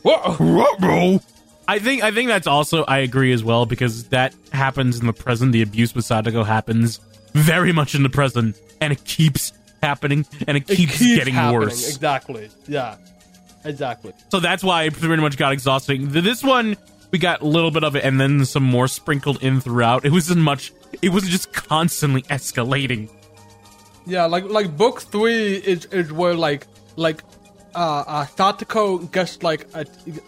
[0.06, 0.36] uh
[0.82, 1.22] oh,
[1.68, 5.14] I think I think that's also I agree as well because that happens in the
[5.14, 5.52] present.
[5.52, 7.00] The abuse with Satoko happens
[7.34, 11.34] very much in the present, and it keeps happening, and it it keeps, keeps getting
[11.34, 11.62] happening.
[11.62, 11.88] worse.
[11.88, 12.50] Exactly.
[12.68, 12.98] Yeah.
[13.64, 14.14] Exactly.
[14.30, 16.12] So that's why it pretty much got exhausting.
[16.12, 16.78] This one
[17.12, 20.06] we got a little bit of it, and then some more sprinkled in throughout.
[20.06, 20.72] It wasn't much.
[21.02, 23.10] It was just constantly escalating.
[24.06, 27.24] Yeah, like like book three is is where like like
[27.74, 29.86] uh, uh Satoko gets like a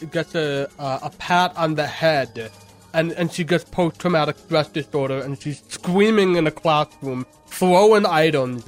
[0.07, 2.51] gets a uh, a pat on the head,
[2.93, 8.05] and and she gets post traumatic stress disorder, and she's screaming in the classroom, throwing
[8.05, 8.67] items,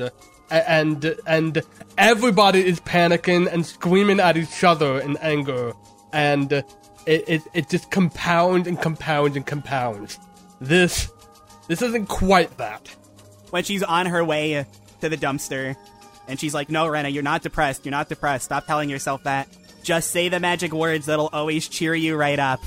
[0.52, 1.62] and and
[1.98, 5.74] everybody is panicking and screaming at each other in anger,
[6.14, 6.66] and it
[7.08, 10.20] it, it just compounds and compounds and compounds.
[10.62, 11.10] This
[11.70, 12.94] this isn't quite that.
[13.52, 14.66] When she's on her way
[15.00, 15.78] to the dumpster,
[16.28, 17.86] and she's like, "No, Rena, you're not depressed.
[17.86, 18.46] You're not depressed.
[18.46, 19.48] Stop telling yourself that.
[19.82, 22.60] Just say the magic words that'll always cheer you right up."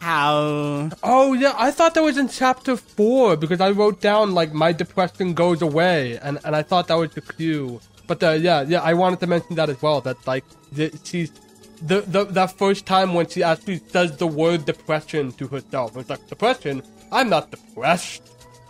[0.00, 0.90] How?
[1.02, 4.72] Oh yeah, I thought that was in chapter four because I wrote down like my
[4.72, 7.80] depression goes away, and and I thought that was the cue.
[8.06, 10.00] But uh, yeah, yeah, I wanted to mention that as well.
[10.00, 11.30] That like the, she's
[11.82, 15.96] the, the that first time when she actually says the word depression to herself.
[15.96, 16.82] It's like depression.
[17.12, 18.22] I'm not depressed.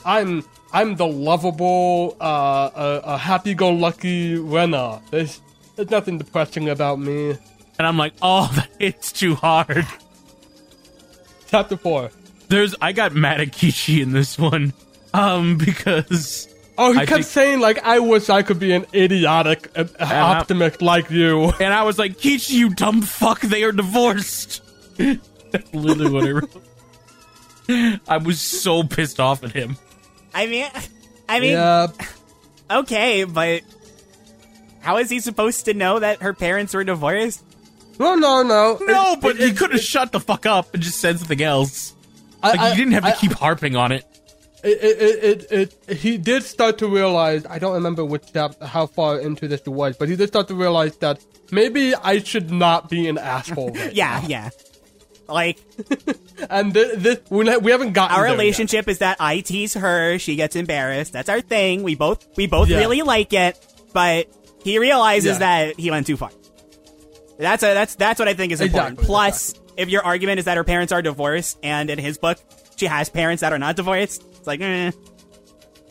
[0.05, 5.01] I'm I'm the lovable, uh, uh, uh happy-go-lucky Rena.
[5.11, 5.41] There's
[5.77, 7.31] there's nothing depressing about me.
[7.79, 9.87] And I'm like, oh, hits too hard.
[11.49, 12.11] Chapter four.
[12.49, 14.73] There's I got mad at Kishi in this one,
[15.15, 16.49] um, because
[16.81, 19.85] Oh, he I kept think- saying like, "I wish I could be an idiotic uh,
[20.01, 24.63] optimist like you." and I was like, Kichi, you dumb fuck, they are divorced.
[24.97, 26.63] That's literally what I wrote.
[28.09, 29.77] I was so pissed off at him.
[30.35, 30.67] I mean,
[31.29, 31.89] I mean, yeah,
[32.71, 33.63] okay, but
[34.81, 37.43] how is he supposed to know that her parents were divorced?
[37.99, 40.83] no, no, no, No, It- but it- he could have shut the fuck up and
[40.83, 41.95] just said something else.
[42.43, 44.05] I- Like I- you didn't have to I- keep harping on it.
[44.63, 47.45] it, it, it, it, it, he did start to realize.
[47.47, 50.47] I don't remember which chap, how far into this it was, but he did start
[50.49, 53.71] to realize that maybe I should not be an asshole.
[53.71, 54.51] Right Yeah, yeah.
[55.29, 55.59] Like
[56.51, 58.39] and this, this we, ne- we haven't gotten our there yet.
[58.39, 61.13] relationship is that I tease her, she gets embarrassed.
[61.13, 61.83] That's our thing.
[61.83, 62.79] We both we both Yeah.
[62.79, 63.59] really like it,
[63.93, 64.27] but
[64.65, 65.39] he realizes Yeah.
[65.67, 66.31] that he went too far.
[67.39, 68.93] That's a that's that's what I think is important.
[68.95, 72.39] Exactly, Plus, if your argument is that her parents are divorced, and in his book
[72.77, 74.91] she has parents that are not divorced, it's like, eh.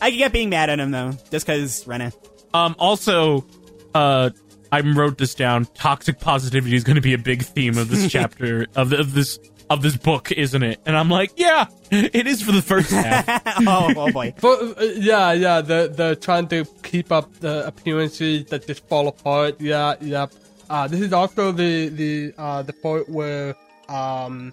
[0.02, 2.12] I could get being mad at him though, just because Rena.
[2.54, 3.45] Um, also,
[3.93, 4.32] uh,
[4.71, 5.65] I wrote this down.
[5.73, 9.13] Toxic positivity is going to be a big theme of this chapter of, the, of
[9.13, 10.80] this of this book, isn't it?
[10.86, 13.27] And I'm like, yeah, it is for the first half.
[13.67, 14.34] oh, oh boy.
[14.39, 19.08] But, uh, yeah, yeah, the the trying to keep up the appearances that just fall
[19.08, 19.60] apart.
[19.60, 20.27] Yeah, yeah.
[20.69, 23.56] Uh, this is also the the uh, the part where
[23.89, 24.51] um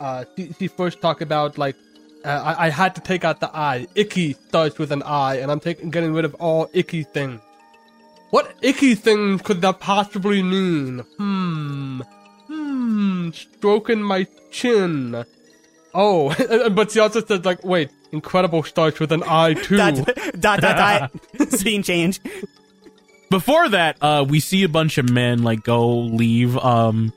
[0.00, 1.76] uh she, she first talked about like
[2.24, 3.86] uh, I, I had to take out the I.
[3.94, 7.40] Icky starts with an I, and I'm taking getting rid of all icky things.
[8.34, 10.98] What icky things could that possibly mean?
[11.18, 12.00] Hmm.
[12.48, 13.30] Hmm.
[13.30, 15.24] Stroking my chin.
[15.94, 16.34] Oh,
[16.72, 19.76] but she also said like, wait, incredible starts with an I too.
[19.76, 19.94] dot
[20.40, 21.48] dot dot dot.
[21.52, 22.18] Scene change.
[23.30, 27.12] Before that, uh, we see a bunch of men like go leave, um,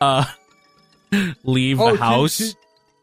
[0.00, 0.24] uh,
[1.42, 2.52] leave Oh, the she- house, she-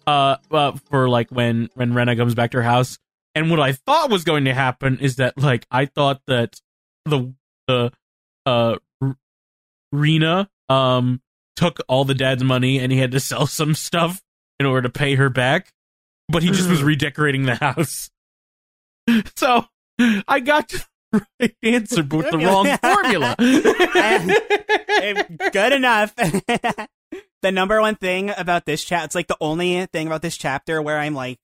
[0.08, 2.98] uh, uh, for like when when Rena comes back to her house.
[3.36, 6.60] And what I thought was going to happen is that like I thought that
[7.06, 7.34] the
[7.72, 7.92] the
[8.46, 8.76] uh
[9.92, 11.22] Rena um
[11.56, 14.22] took all the dad's money and he had to sell some stuff
[14.60, 15.74] in order to pay her back,
[16.30, 18.10] but he just was redecorating the house.
[19.36, 19.66] So
[20.28, 23.36] I got to the right answer, but with the wrong formula.
[23.40, 26.16] Eh, Good enough.
[26.16, 30.82] the number one thing about this chat, it's like the only thing about this chapter
[30.82, 31.40] where I'm like,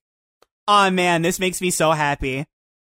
[0.68, 2.46] oh man, this makes me so happy.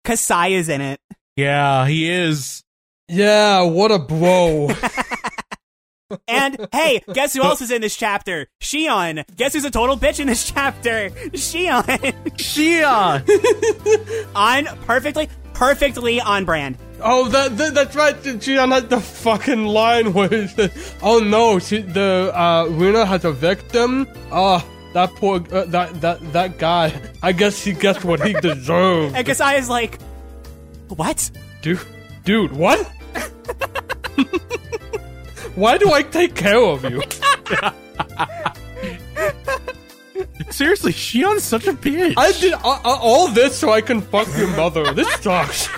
[0.04, 0.98] Kasai is in it.
[1.36, 2.63] yeah, he is.
[3.08, 4.70] Yeah, what a bro.
[6.28, 8.46] And hey, guess who else is in this chapter?
[8.60, 9.24] Shion.
[9.36, 11.10] Guess who's a total bitch in this chapter?
[11.32, 11.82] Shion.
[12.36, 13.24] Shia.
[14.36, 16.76] on perfectly, perfectly on brand.
[17.00, 18.22] oh, that, that that's right.
[18.38, 23.24] Gian had the fucking line where he said, "Oh no, she, the uh, Rena has
[23.24, 26.92] a victim." Ah, that poor uh, that that that guy.
[27.22, 29.16] I guess he gets what he deserved.
[29.16, 29.98] And Kasai is like,
[30.88, 31.30] what?
[31.62, 31.80] dude,
[32.24, 32.78] dude, what?
[35.54, 37.00] Why do I take care of you?
[40.50, 42.14] Seriously, Shion's such a bitch.
[42.16, 44.92] I did all, all this so I can fuck your mother.
[44.92, 45.68] This sucks.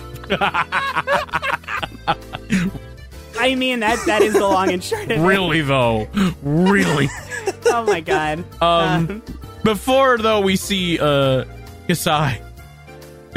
[3.39, 5.21] I mean, that that is the long and short of it.
[5.21, 6.09] really though,
[6.43, 7.09] really.
[7.69, 8.45] Oh my god.
[8.63, 9.23] Um,
[9.63, 11.45] before though, we see uh
[11.89, 12.41] Kasai.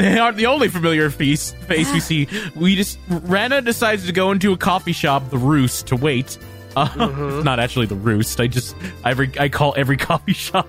[0.12, 2.28] They aren't the only familiar face face we see.
[2.54, 6.38] We just Rena decides to go into a coffee shop, the Roost, to wait.
[6.76, 8.40] Uh, it's not actually the Roost.
[8.40, 10.66] I just I, re- I call every coffee shop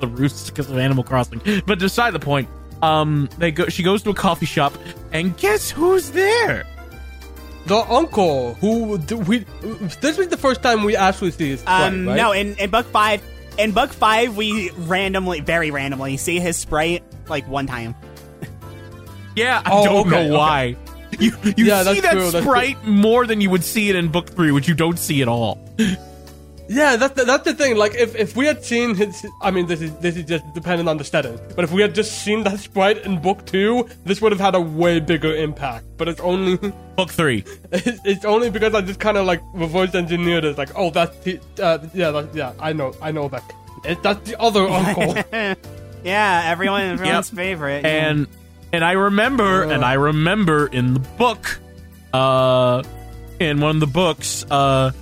[0.00, 1.40] the Roost because of Animal Crossing.
[1.66, 2.48] But beside the point,
[2.82, 3.66] um, they go.
[3.68, 4.72] She goes to a coffee shop,
[5.12, 6.64] and guess who's there?
[7.66, 9.44] The uncle who we
[10.00, 12.16] this was the first time we actually see his sprite, Um, right?
[12.16, 13.22] no, in, in book five,
[13.58, 17.94] in book five, we randomly, very randomly, see his sprite like one time.
[19.36, 20.76] Yeah, I Oh, don't okay, know why.
[21.18, 23.96] You you Yeah, see that's that true, that's sprite more than you would see it
[23.96, 25.58] in book three, which you don't see at all.
[26.68, 27.76] Yeah, that's the, that's the thing.
[27.76, 30.88] Like, if, if we had seen his, I mean, this is this is just dependent
[30.88, 31.36] on the setting.
[31.56, 34.54] But if we had just seen that sprite in book two, this would have had
[34.54, 35.84] a way bigger impact.
[35.96, 36.56] But it's only
[36.96, 37.42] Book three.
[37.72, 40.56] it's, it's only because I just kind of like reverse engineered it.
[40.58, 43.42] Like, oh, that's the, uh, yeah, that, yeah, I know, I know that.
[43.84, 45.16] It, that's the other uncle.
[46.04, 47.84] Yeah, everyone, everyone's favorite.
[47.84, 48.08] yeah.
[48.10, 48.26] and
[48.72, 51.58] and I remember and I remember in the book,
[52.12, 52.82] uh,
[53.38, 54.92] in one of the books, uh,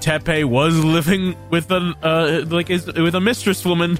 [0.00, 3.98] Teppei was living with an uh like is with a mistress woman,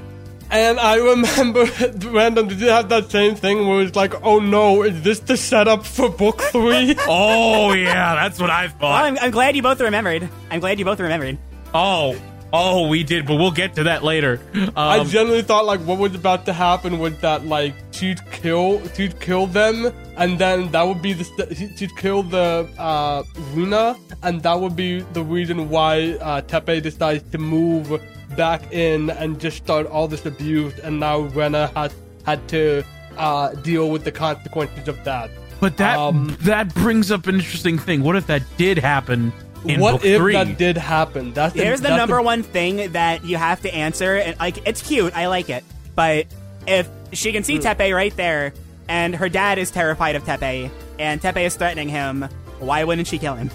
[0.51, 1.65] And I remember,
[2.11, 5.37] random, did you have that same thing where it's like, oh no, is this the
[5.37, 6.95] setup for book three?
[7.09, 9.05] Oh yeah, that's what I Well, thought.
[9.05, 10.29] I'm, I'm glad you both remembered.
[10.51, 11.37] I'm glad you both remembered.
[11.75, 12.17] Oh,
[12.53, 14.41] oh, we did, but we'll get to that later.
[14.77, 18.81] I Um, generally thought like what was about to happen was that like she'd kill
[18.95, 23.23] she'd kill them and then that would be the st- she'd kill the uh
[23.55, 28.01] Rina and that would be the reason why uh Teppei decides to move
[28.37, 31.93] back in and just start all this abuse and now Rena had
[32.25, 32.85] had to
[33.17, 35.29] uh deal with the consequences of that.
[35.61, 38.03] but that um, that brings up an interesting thing.
[38.03, 39.33] What if that did happen
[39.65, 40.33] in what book if three?
[40.35, 41.33] that did happen?
[41.33, 44.83] That's Here's the that's number one thing that you have to answer, and like it's
[44.83, 45.65] cute, I like it.
[45.95, 46.27] But
[46.67, 48.53] if she can see Teppei right there,
[48.89, 52.23] and her dad is terrified of Teppei, and Teppei is threatening him,
[52.59, 53.51] why wouldn't she kill him?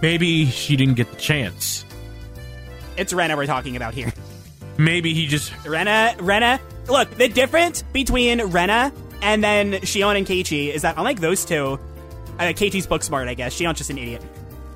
[0.00, 1.84] Maybe she didn't get the chance.
[2.96, 4.12] It's Rena we're talking about here.
[4.78, 6.60] Maybe he just Rena, Rena.
[6.88, 11.78] Look, the difference between Rena and then Shion and Keiichi is that unlike those two,
[12.38, 13.58] uh, Keiichi's book smart, I guess.
[13.58, 14.22] Shion's just an idiot.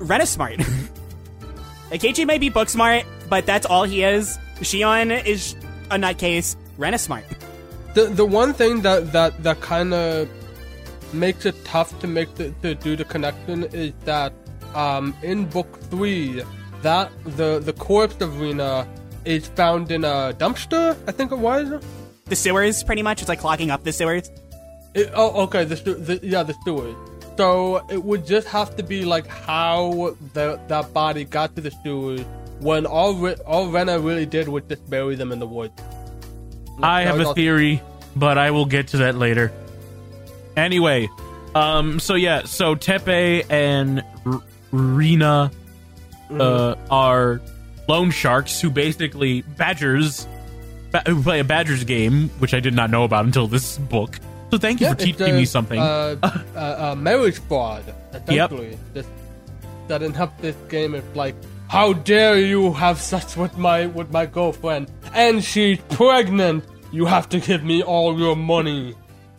[0.03, 0.57] Rena's smart.
[1.91, 4.37] like, Keiichi may be book smart, but that's all he is.
[4.59, 5.55] Shion is
[5.91, 6.55] a nutcase.
[6.77, 7.25] Rena's smart.
[7.93, 10.27] the the one thing that that that kind of
[11.13, 14.33] makes it tough to make the to do the connection is that
[14.73, 16.41] um in book three
[16.81, 18.87] that the the corpse of Rena
[19.25, 21.69] is found in a dumpster I think it was
[22.25, 23.21] The sewers, pretty much.
[23.21, 24.31] It's like clogging up the sewers.
[24.95, 26.95] It- oh okay the, the yeah the sewers
[27.37, 31.71] so it would just have to be like how the that body got to the
[31.83, 32.21] sewers
[32.59, 35.73] when all Re- all Rena really did was just bury them in the woods.
[36.81, 37.81] I have a all- theory,
[38.15, 39.51] but I will get to that later.
[40.55, 41.09] Anyway,
[41.55, 44.41] um, so yeah, so Teppei and R-
[44.71, 45.51] Rina
[46.31, 47.41] uh, are
[47.87, 50.27] loan sharks who basically badgers
[50.91, 54.19] ba- who play a badgers game, which I did not know about until this book.
[54.53, 55.79] So thank you Yeah, for teaching a, me something.
[55.79, 58.77] Uh, uh, uh, marriage fraud, essentially.
[58.93, 59.07] This,
[59.87, 61.33] setting up this game is like,
[61.69, 66.63] how dare you have sex with my with my girlfriend, and she's pregnant.
[66.91, 68.93] You have to give me all your money.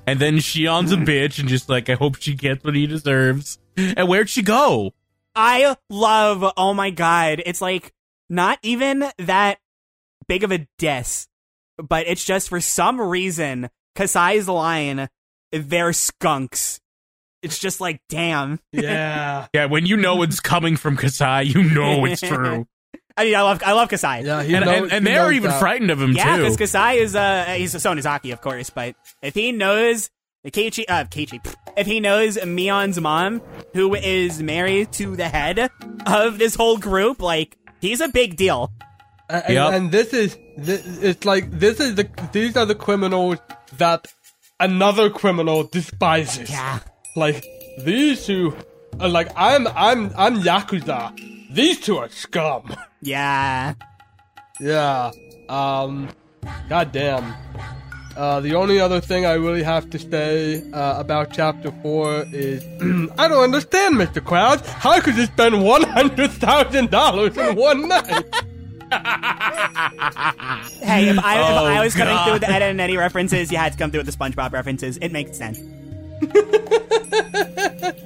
[0.08, 2.88] and then she Shion's a bitch and just like I hope she gets what he
[2.88, 3.58] deserves.
[3.76, 4.94] And where'd she go?
[5.36, 7.92] I love, oh my god, it's like
[8.28, 9.58] not even that
[10.26, 11.28] big of a diss,
[11.78, 15.08] but it's just for some reason, Kasai's line,
[15.52, 16.80] they're skunks.
[17.42, 18.58] It's just like, damn.
[18.72, 22.66] Yeah, Yeah, when you know it's coming from Kasai, you know it's true.
[23.16, 24.22] I mean, I love, I love Kasai.
[24.24, 24.42] yeah.
[24.42, 25.60] He and, knows, and, and he they're knows even that.
[25.60, 26.18] frightened of him too.
[26.18, 26.42] Yeah, too.
[26.42, 30.10] because Kasai is uh he's a Sonozaki, of course, but if he knows
[30.42, 33.40] the Keiichi uh Keiichi if he knows Mion's mom,
[33.72, 35.70] who is married to the head
[36.06, 38.72] of this whole group, like he's a big deal.
[39.28, 39.72] And, Yep.
[39.74, 43.38] and this is this, it's like this is the these are the criminals
[43.78, 44.12] that
[44.60, 46.50] another criminal despises.
[46.50, 46.80] Yeah.
[47.16, 47.44] Like
[47.78, 48.56] these two,
[49.00, 51.12] are like I'm I'm I'm yakuza.
[51.50, 52.74] These two are scum.
[53.02, 53.74] Yeah.
[54.60, 55.10] Yeah.
[55.50, 56.08] Um.
[56.70, 57.34] Goddamn.
[58.16, 62.62] Uh, the only other thing I really have to say uh, about chapter four is
[63.18, 64.22] I don't understand, Mr.
[64.22, 64.64] Krabs.
[64.64, 68.24] How could you spend one hundred thousand dollars in one night?
[70.82, 72.24] Hey, if I, if Oh, I was coming God.
[72.24, 74.52] through with the Ed and Eddie references, you had to come through with the SpongeBob
[74.52, 74.96] references.
[74.98, 75.58] It makes sense.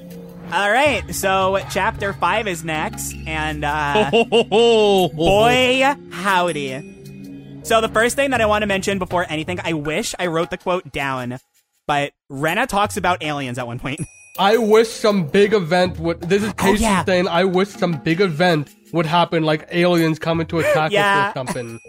[0.51, 7.61] All right, so chapter five is next, and uh, boy, howdy.
[7.65, 10.49] So the first thing that I want to mention before anything, I wish I wrote
[10.49, 11.39] the quote down,
[11.87, 14.01] but Rena talks about aliens at one point.
[14.39, 16.23] I wish some big event would.
[16.23, 17.05] This is Casey yeah.
[17.05, 21.29] saying I wish some big event would happen, like aliens coming to attack Yeah.
[21.29, 21.81] us or something.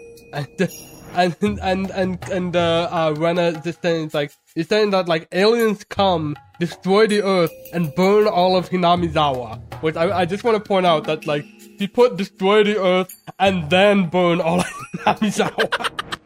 [1.12, 5.08] And and and and and uh, uh, Rena just saying it's like he's saying that
[5.08, 9.60] like aliens come, destroy the Earth, and burn all of Hinamizawa.
[9.82, 11.44] Which I I just want to point out that like
[11.78, 13.08] he put destroy the Earth
[13.40, 15.90] and then burn all of Hinamizawa.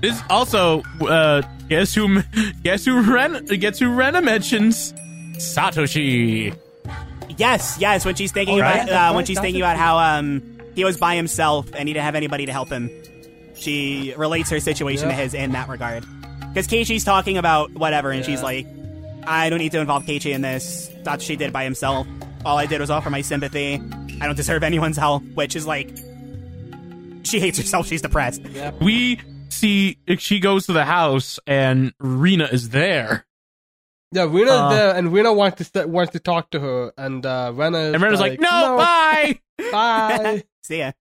[0.00, 2.22] This also, uh, guess who?
[2.62, 3.00] Guess who?
[3.02, 3.90] Ren, guess who?
[3.92, 4.92] Rena mentions
[5.38, 6.56] Satoshi.
[7.38, 9.98] Yes, yes, when she's thinking All right, about uh, that's when she's thinking about how
[9.98, 10.42] um
[10.74, 12.90] he was by himself and he didn't have anybody to help him.
[13.54, 15.16] She relates her situation Yeah.
[15.16, 16.04] to his in that regard.
[16.48, 18.66] Because Keiichi's talking about whatever, and she's like,
[19.26, 20.88] I don't need to involve Keiichi in this.
[21.02, 22.06] That's what she did by himself.
[22.44, 23.74] All I did was offer my sympathy.
[24.20, 25.88] I don't deserve anyone's help, which is like,
[27.24, 27.86] she hates herself.
[27.88, 28.42] She's depressed.
[28.80, 29.20] We
[29.50, 33.26] see she goes to the house and Rena is there,
[34.12, 34.68] yeah, Rena's Uh.
[34.70, 37.94] there, and Rena wants to st- wants to talk to her, and uh, Rena is
[37.94, 39.38] and Rena's like, "No, bye.
[39.72, 40.92] bye." See ya.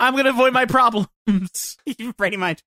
[0.00, 1.08] I'm gonna avoid my problems."
[2.16, 2.62] Pretty much.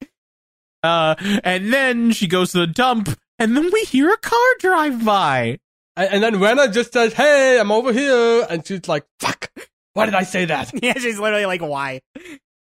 [0.83, 5.03] Uh, and then she goes to the dump, and then we hear a car drive
[5.03, 5.59] by.
[5.95, 9.51] And, and then Rena just says, "Hey, I'm over here," and she's like, "Fuck,
[9.93, 12.01] why did I say that?" yeah, she's literally like, why?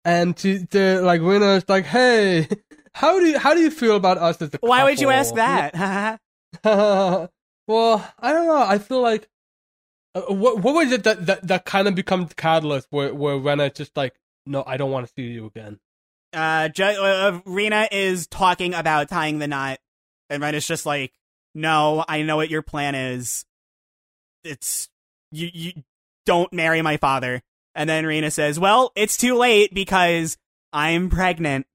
[0.03, 2.47] And she, the, like Rena's like, "Hey,
[2.93, 5.35] how do you how do you feel about us as a Why would you ask
[5.35, 6.19] that?
[6.64, 7.30] well,
[7.68, 8.62] I don't know.
[8.62, 9.28] I feel like
[10.16, 13.38] uh, what what was it that that, that kind of becomes the catalyst where where
[13.38, 14.14] Rena just like,
[14.45, 15.80] no, I don't want to see you again.
[16.34, 19.80] uh, Ju- uh, Rena is talking about tying the knot,
[20.30, 21.14] and Rena's just like,
[21.56, 23.45] "No, I know what your plan is.
[24.43, 24.89] It's
[25.32, 25.49] you.
[25.54, 25.72] You
[26.26, 27.41] don't marry my father."
[27.74, 30.38] And then Rena says, "Well, it's too late because
[30.74, 31.68] I'm pregnant."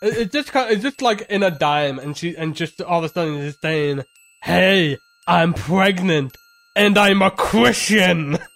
[0.00, 2.98] It, it just kind it's just like in a dime, and she and just all
[2.98, 4.02] of a sudden she's saying,
[4.42, 6.36] "Hey, I'm pregnant,
[6.76, 8.38] and I'm a Christian."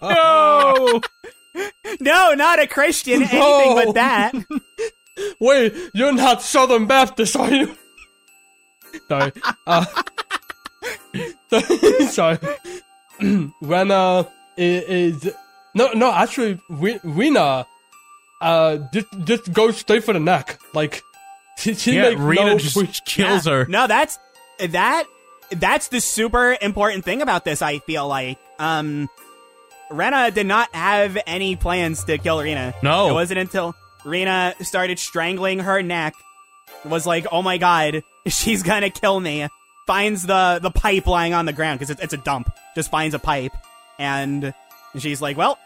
[0.00, 1.00] No!
[2.00, 3.22] No, not a Christian.
[3.22, 3.74] Anything No.
[3.74, 4.32] but that.
[5.40, 7.74] Wait, you're not Southern Baptist, are you?
[9.08, 9.32] Sorry.
[9.66, 9.84] Uh,
[12.08, 12.38] sorry.
[13.60, 15.34] Rena is, is
[15.74, 17.66] no no actually Re- Rena
[18.40, 21.02] uh just just go straight for the neck like
[21.62, 23.52] she, she yeah, makes Rita no just kills Yeah.
[23.52, 23.66] her.
[23.66, 24.18] No, that's
[24.58, 25.04] that.
[25.50, 27.62] That's the super important thing about this.
[27.62, 29.08] I feel like, um,
[29.90, 32.74] Rena did not have any plans to kill Rena.
[32.82, 33.08] No.
[33.08, 36.12] it wasn't until Rena started strangling her neck.
[36.84, 39.48] Was like, oh my god, she's gonna kill me.
[39.86, 42.52] Finds the the pipe lying on the ground because it's, it's a dump.
[42.74, 43.52] Just finds a pipe,
[43.98, 44.52] and
[44.98, 45.58] she's like, well.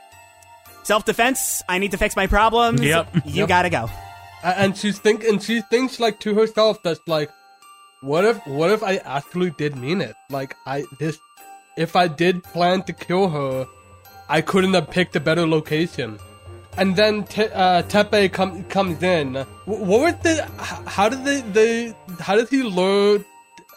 [0.85, 1.63] Self defense.
[1.69, 2.81] I need to fix my problems.
[2.81, 3.09] Yep.
[3.27, 3.49] You Yep.
[3.49, 3.89] gotta go.
[4.45, 7.31] And she's think and she thinks like to herself that's like
[8.01, 11.17] what if what if i actually did mean it like i this
[11.77, 13.67] if i did plan to kill her
[14.29, 16.19] i couldn't have picked a better location
[16.77, 19.35] and then Te- uh, Teppei com- comes in.
[19.67, 20.43] Wh- What was the?
[20.87, 21.43] How did they?
[21.43, 21.95] They?
[22.19, 23.23] How did he lure?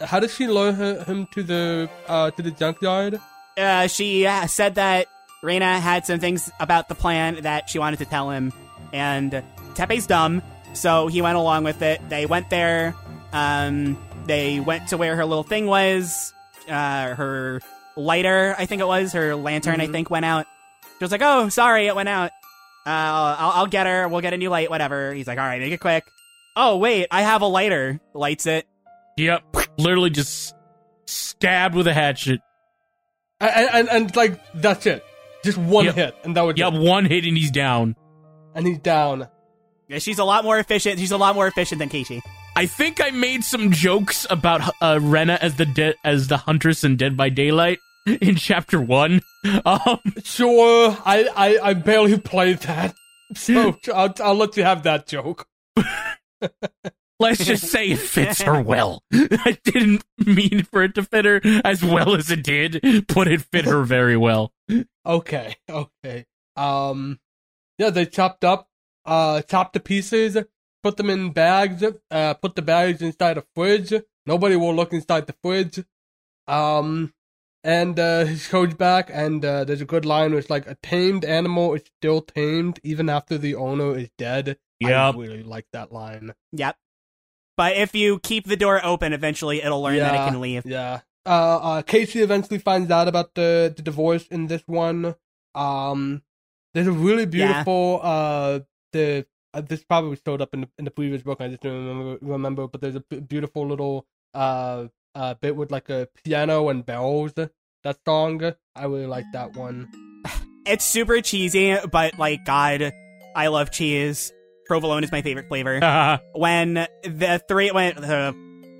[0.00, 3.20] How did she lure her, him to the uh, to the junkyard?
[3.58, 5.08] uh, she uh, said that
[5.42, 8.50] Rina had some things about the plan that she wanted to tell him,
[8.94, 9.42] and
[9.74, 10.40] Teppei's dumb,
[10.76, 12.00] so he went along with it.
[12.08, 12.94] They went there.
[13.32, 16.32] Um, they went to where her little thing was.
[16.68, 17.60] Uh, her
[17.96, 20.46] lighter, I think it was, her lantern, I think, went out.
[20.98, 22.30] She was like, "Oh, sorry, it went out.
[22.86, 22.90] Uh,
[23.38, 24.08] I'll, I'll get her.
[24.08, 26.04] We'll get a new light, whatever." He's like, "All right, make it quick."
[26.56, 28.00] Oh wait, I have a lighter.
[28.14, 28.66] Lights it.
[29.18, 29.44] Yep.
[29.78, 30.54] Literally just
[31.06, 32.40] stabbed with a hatchet.
[33.40, 35.04] And and, and like that's it,
[35.44, 35.94] just one Yep.
[35.94, 36.58] hit, and that would.
[36.58, 36.80] Yep, it.
[36.80, 37.94] one hit and he's down.
[38.54, 39.28] and he's down.
[39.88, 40.98] Yeah, she's a lot more efficient.
[40.98, 42.20] She's a lot more efficient than Keishi.
[42.56, 46.82] I think I made some jokes about uh, Rena as the de- as the huntress
[46.84, 49.20] in Dead by Daylight in chapter one.
[49.64, 52.96] Um, Sure, I I, I barely played that,
[53.36, 55.46] so I'll, I'll let you have that joke.
[57.20, 59.04] let's just say it fits her well.
[59.12, 63.42] I didn't mean for it to fit her as well as it did, but it
[63.42, 64.52] fit her very well.
[65.06, 66.26] Okay, okay.
[66.56, 67.20] Um,
[67.78, 68.68] yeah, they chopped up,
[69.06, 70.36] uh, chopped the pieces,
[70.82, 73.92] put them in bags, uh, put the bags inside a fridge.
[74.26, 75.84] Nobody will look inside the fridge.
[76.48, 77.12] Um,
[77.64, 80.76] and, uh, he goes back and, uh, there's a good line where it's like, a
[80.82, 84.58] tamed animal is still tamed even after the owner is dead.
[84.80, 86.34] Yeah, I really like that line.
[86.52, 86.76] Yep.
[87.56, 90.66] But if you keep the door open, eventually it'll learn that it can leave.
[90.66, 91.00] Yeah.
[91.24, 95.14] Uh, uh, Casey eventually finds out about the, the divorce in this one.
[95.54, 96.22] Um,
[96.74, 97.26] there's a really Yeah.
[97.54, 98.60] beautiful uh
[98.92, 101.40] the uh, this probably showed up in the in the previous book.
[101.40, 105.70] I just don't remember remember, but there's a b- beautiful little uh uh bit with
[105.70, 107.32] like a piano and bells.
[107.34, 108.42] That song,
[108.74, 109.88] I really like that one.
[110.66, 112.92] It's super cheesy, but like, God,
[113.36, 114.32] I love cheese.
[114.66, 115.78] Provolone is my favorite flavor.
[116.34, 116.74] when
[117.04, 118.32] the three, when, uh,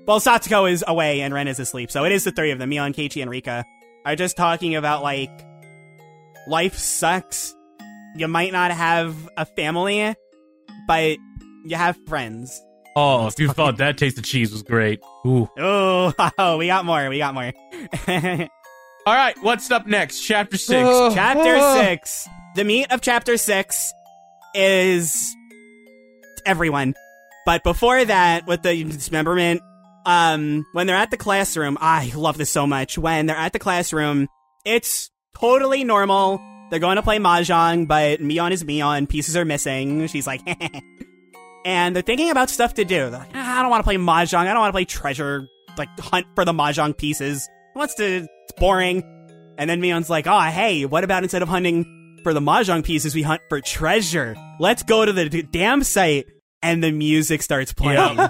[0.05, 2.71] well, Satoko is away and Ren is asleep, so it is the three of them,
[2.71, 3.63] Mion, Keiichi, and Rika,
[4.05, 5.31] are just talking about, like,
[6.45, 7.55] life sucks.
[8.15, 10.15] You might not have a family,
[10.87, 11.17] but
[11.65, 12.61] you have friends.
[12.95, 14.99] oh, if you thought that taste of cheese was great.
[15.25, 15.47] Ooh.
[15.57, 17.51] Oh, oh, we got more, we got more.
[19.05, 20.21] All right, what's up next?
[20.21, 20.83] Chapter six.
[20.89, 21.13] Oh.
[21.13, 21.81] chapter Ah.
[21.81, 22.27] six.
[22.55, 23.93] The meat of chapter six
[24.55, 25.35] is
[26.45, 26.95] everyone.
[27.45, 29.61] But before that, with the dismemberment,
[30.05, 32.97] um, when they're at the classroom, I love this so much.
[32.97, 34.27] When they're at the classroom,
[34.65, 36.39] it's totally normal.
[36.69, 39.07] They're going to play mahjong, but Mion is Mion.
[39.07, 40.07] Pieces are missing.
[40.07, 40.41] She's like,
[41.65, 43.09] and they're thinking about stuff to do.
[43.09, 44.39] They're like, "Ah, I don't want to play mahjong.
[44.39, 45.47] I don't want to play treasure,
[45.77, 47.47] like hunt for the mahjong pieces.
[47.73, 48.27] Who wants to?
[48.43, 49.03] It's boring.
[49.57, 53.15] And then Mion's like, oh, hey, what about instead of hunting for the mahjong pieces,
[53.15, 54.35] we hunt for treasure?
[54.59, 56.27] Let's go to the d- dam site
[56.61, 58.19] and the music starts playing.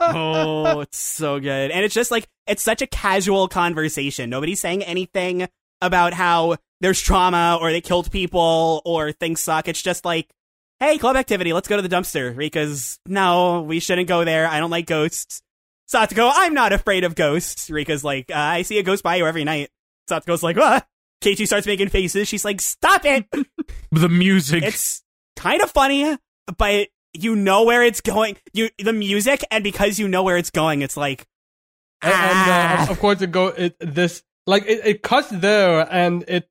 [0.00, 1.70] oh, it's so good.
[1.70, 4.30] And it's just like, it's such a casual conversation.
[4.30, 5.48] Nobody's saying anything
[5.80, 9.68] about how there's trauma or they killed people or things suck.
[9.68, 10.28] It's just like,
[10.80, 12.34] hey, club activity, let's go to the dumpster.
[12.36, 14.46] Rika's, no, we shouldn't go there.
[14.46, 15.42] I don't like ghosts.
[15.92, 17.68] Satoko, I'm not afraid of ghosts.
[17.70, 19.70] Rika's like, uh, I see a ghost by you every night.
[20.10, 20.86] Satoko's like, what?
[21.22, 22.28] Keiichi starts making faces.
[22.28, 23.26] She's like, stop it.
[23.90, 24.62] the music.
[24.62, 25.02] it's
[25.36, 26.16] kind of funny,
[26.58, 28.36] but you know where it's going.
[28.52, 31.26] You the music, and because you know where it's going, it's like
[32.02, 32.82] and, and uh, Ah.
[32.84, 36.48] of- of course it go it this like it, it cuts there and it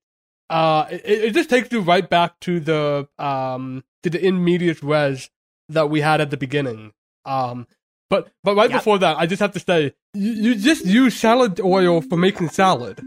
[0.50, 4.82] uh it, it just takes you right back to the um to the in medias
[4.84, 5.30] res
[5.70, 6.94] that we had at the beginning
[7.26, 7.66] um
[8.10, 8.80] but but right Yep.
[8.80, 12.50] before that i just have to say you, you just use salad oil for making
[12.50, 13.02] salad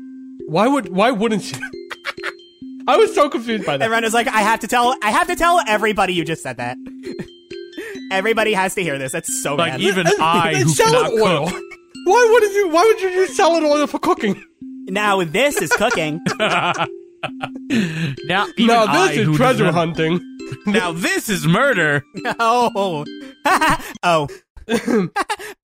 [0.48, 1.58] why would why wouldn't you
[2.88, 5.28] i was so confused by that everyone is like, I have to tell, I have
[5.28, 6.76] to tell everybody you just said that.
[8.10, 9.12] everybody has to hear this.
[9.12, 9.80] That's so like bad.
[9.80, 11.62] even I, and who salad cannot oil cook.
[12.04, 14.42] why wouldn't you why would you use salad oil for cooking
[14.90, 16.20] now this is cooking.
[16.38, 16.86] now,
[18.56, 20.20] even now I, this is treasure does hunting
[20.66, 22.02] Now this is murder.
[22.38, 23.04] oh,
[24.02, 24.28] oh,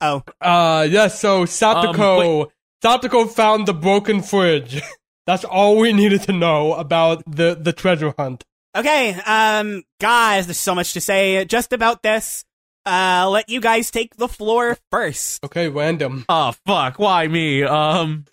[0.00, 0.22] oh.
[0.40, 2.48] Uh, yes, so Satoko,
[2.82, 4.80] Satoko found the broken fridge.
[5.26, 8.44] That's all we needed to know about the, the treasure hunt.
[8.76, 12.44] Okay, um, guys, there's so much to say just about this.
[12.84, 15.42] Uh, let you guys take the floor first.
[15.42, 16.24] Okay, random.
[16.28, 17.00] Oh fuck!
[17.00, 17.64] Why me?
[17.64, 18.26] Um.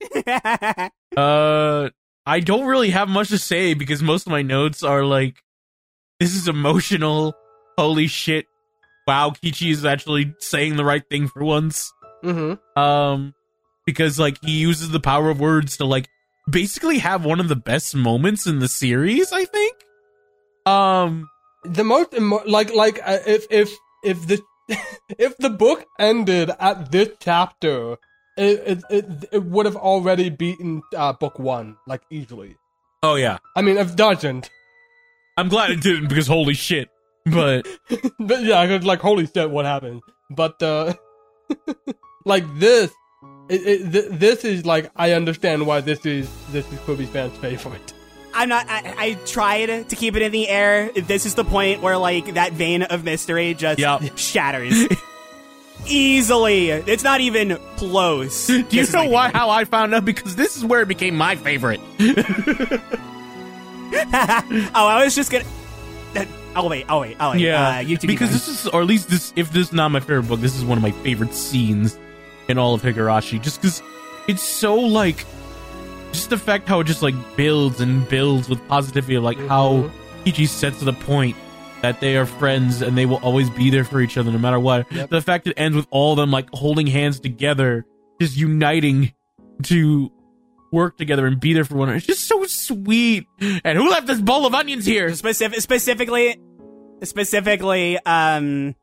[1.16, 1.90] Uh,
[2.24, 5.42] I don't really have much to say because most of my notes are like,
[6.20, 7.34] "This is emotional."
[7.76, 8.46] Holy shit!
[9.08, 11.92] Wow, Kichi is actually saying the right thing for once.
[12.22, 12.80] Mm-hmm.
[12.80, 13.34] Um,
[13.84, 16.06] because like he uses the power of words to like
[16.48, 19.32] basically have one of the best moments in the series.
[19.32, 19.76] I think.
[20.66, 21.28] Um.
[21.64, 23.70] The most, emo- like, like, uh, if, if,
[24.02, 24.40] if the,
[25.18, 27.98] if the book ended at this chapter,
[28.40, 32.56] it, it, it, it would have already beaten, uh, book one, like, easily.
[33.02, 33.38] Oh yeah.
[33.56, 34.50] I mean, if it doesn't,
[35.36, 36.90] I'm glad it didn't because holy shit.
[37.24, 37.66] But
[38.18, 40.02] but yeah, I was like, holy shit, what happened?
[40.30, 40.94] But uh,
[42.24, 42.92] like this,
[43.48, 47.36] it, it, th- this is like I understand why this is this is Kirby fans'
[47.38, 47.94] favorite.
[48.34, 48.66] I'm not.
[48.68, 50.92] I, I tried to keep it in the air.
[50.92, 54.02] This is the point where like that vein of mystery just Yup.
[54.16, 54.86] shatters
[55.86, 56.70] easily.
[56.70, 58.46] It's not even close.
[58.46, 59.30] do you know why?
[59.30, 60.04] How I found out?
[60.04, 61.80] Because this is where it became my favorite.
[63.92, 65.44] oh, I was just gonna.
[66.56, 66.86] Oh wait.
[66.88, 67.16] Oh wait.
[67.20, 67.40] Oh wait.
[67.40, 69.90] Yeah, Uh, you two because this is, or at least this, if this is not
[69.90, 71.98] my favorite book, this is one of my favorite scenes
[72.48, 73.40] in all of Higurashi.
[73.40, 73.82] Just because
[74.26, 75.24] it's so like,
[76.12, 79.90] just the fact how it just like builds and builds with positivity of like how
[80.24, 81.36] Ichi sets to the point
[81.82, 84.60] that they are friends and they will always be there for each other no matter
[84.60, 84.90] what.
[84.92, 85.10] Yep.
[85.10, 87.86] The fact it ends with all of them like holding hands together,
[88.20, 89.12] just uniting
[89.64, 90.10] to
[90.72, 91.98] work together and be there for one another.
[91.98, 93.26] It's just so sweet.
[93.40, 95.14] And who left this bowl of onions here?
[95.14, 96.40] Specific, specifically,
[97.02, 98.74] specifically, um,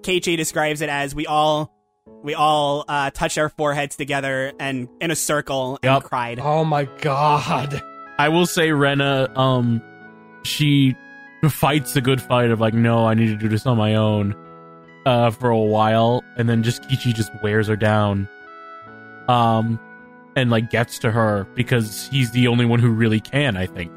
[0.00, 1.74] Keiichi describes it as we all,
[2.22, 6.04] we all uh, touched our foreheads together and in a circle and Yup.
[6.04, 6.40] cried.
[6.40, 7.82] Oh my god!
[8.18, 9.82] I will say Rena, um,
[10.42, 10.96] she
[11.48, 14.34] fights a good fight of like, no, I need to do this on my own,
[15.06, 18.28] uh, for a while, and then just Kichi just wears her down,
[19.28, 19.78] um,
[20.36, 23.92] and like gets to her because he's the only one who really can, I think.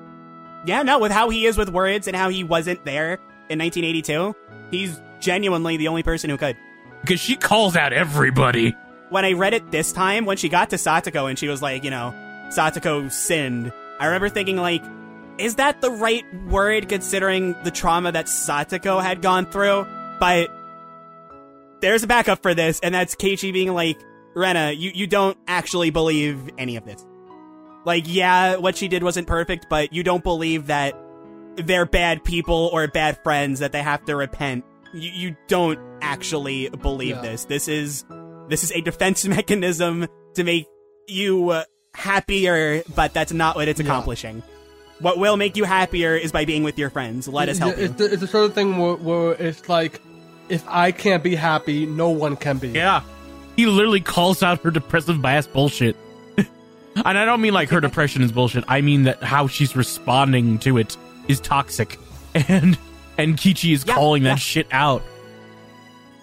[0.66, 3.14] Yeah, no, with how he is with words and how he wasn't there
[3.50, 4.36] in 1982,
[4.70, 6.56] he's genuinely the only person who could.
[7.02, 8.76] Because she calls out everybody.
[9.10, 11.84] When I read it this time, when she got to Satoko and she was like,
[11.84, 12.14] you know,
[12.50, 14.84] Satoko sinned, I remember thinking, like,
[15.42, 19.86] is that the right word considering the trauma that Satoko had gone through?
[20.20, 20.50] But
[21.82, 23.98] there's a backup for this, and that's Keiichi being like,
[24.36, 27.06] Rena, you, you don't actually believe any of this.
[27.86, 30.96] Like, yeah, what she did wasn't perfect, but you don't believe that
[31.56, 34.64] they're bad people or bad friends that they have to repent.
[34.94, 37.22] You, you don't actually believe Yeah.
[37.22, 37.46] this.
[37.46, 38.06] This is
[38.48, 40.68] this is a defense mechanism to make
[41.08, 41.64] you uh,
[41.96, 44.44] happier, but that's not what it's accomplishing.
[45.02, 47.28] What will make you happier is by being with your friends.
[47.28, 48.08] Let us help it's, you.
[48.08, 50.00] the, it's the sort of thing where, where it's like,
[50.48, 52.70] if I can't be happy, no one can be.
[52.70, 53.02] Yeah.
[53.56, 55.96] He literally calls out her depressive ass bullshit.
[56.38, 58.64] and I don't mean like her depression is bullshit.
[58.68, 60.96] I mean that how she's responding to it
[61.28, 62.00] is toxic.
[62.48, 62.78] And
[63.18, 65.04] and Kichi is Yeah, calling that shit out.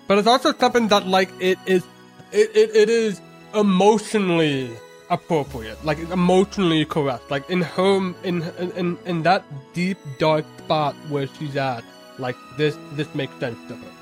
[0.07, 1.85] But it's also something that like it is,
[2.33, 3.21] it, it, it is
[3.55, 4.71] emotionally
[5.11, 7.31] appropriate, like emotionally correct.
[7.31, 8.43] Like in her, in
[8.77, 9.45] in in that
[9.75, 11.85] deep dark spot where she's at,
[12.19, 13.93] Like this, this makes sense to her,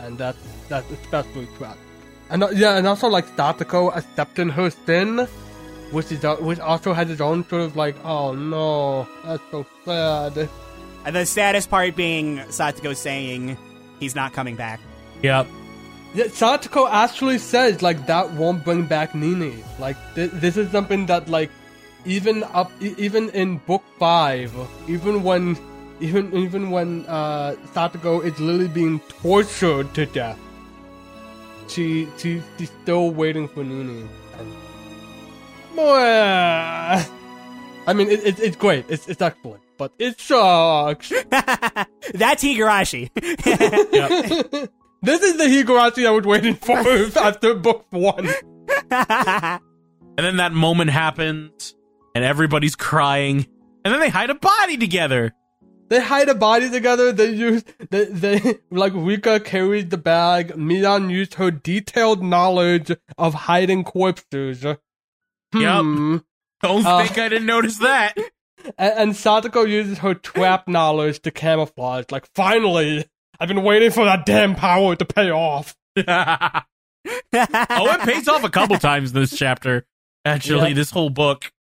[0.00, 0.38] and that's
[0.68, 1.78] that's especially tragic.
[2.30, 5.28] And uh, yeah, and also like Satoko accepting her sin,
[5.92, 9.64] which is uh, which also has its own sort of like, oh no, that's so
[9.84, 10.48] sad.
[11.06, 13.56] And the saddest part being Satoko saying
[14.00, 14.80] he's not coming back.
[15.22, 15.46] Yep.
[16.14, 19.64] Yeah, Satoko actually says like that won't bring back Nini.
[19.80, 21.50] Like th- this is something that like
[22.04, 24.54] even up even in book five,
[24.86, 25.58] even when
[26.00, 30.38] even even when uh Satoko is literally being tortured to death,
[31.66, 34.06] she she she's still waiting for Nini.
[34.38, 34.54] And.
[37.86, 38.84] I mean, it, it, it's great.
[38.88, 41.10] It's it's excellent, but it sucks.
[42.14, 43.10] That's Higurashi.
[45.04, 45.20] Yep.
[45.20, 46.76] this is the Higurashi I was waiting for
[47.18, 48.28] after book one.
[48.90, 49.60] and
[50.16, 51.74] then that moment happens,
[52.14, 53.46] and everybody's crying,
[53.84, 55.32] and then they hide a body together.
[55.90, 57.12] They hide a body together.
[57.12, 60.52] They use they they like Rika carried the bag.
[60.56, 64.62] Mion used her detailed knowledge of hiding corpses.
[65.52, 66.16] Hmm.
[66.62, 67.04] Don't Uh.
[67.04, 68.14] think I didn't notice that.
[68.78, 72.06] And, and Satoko uses her trap knowledge to camouflage.
[72.10, 73.04] Like finally,
[73.44, 75.76] I've been waiting for that damn power to pay off.
[75.98, 76.62] oh,
[77.04, 79.84] it pays off a couple times in this chapter.
[80.24, 80.74] Actually, Yeah.
[80.76, 81.52] this whole book.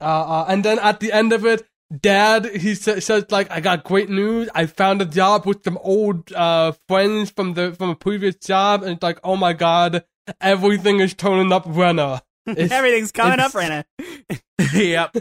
[0.00, 1.66] Uh, uh, and then at the end of it,
[2.00, 4.48] Dad he sa- says like, "I got great news.
[4.54, 8.82] I found a job with some old uh friends from the from a previous job."
[8.82, 10.04] And it's like, "Oh my god,
[10.40, 13.84] everything is turning up, Rena." Everything's coming up, Rena.
[14.72, 15.14] yep.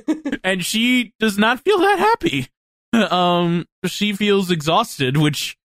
[0.45, 2.47] and she does not feel that happy.
[3.11, 5.57] Um, she feels exhausted, which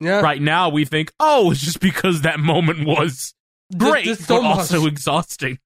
[0.00, 3.34] Yeah, right now we think, oh, it's just because that moment was
[3.76, 4.58] great, just so but much.
[4.58, 5.58] also exhausting.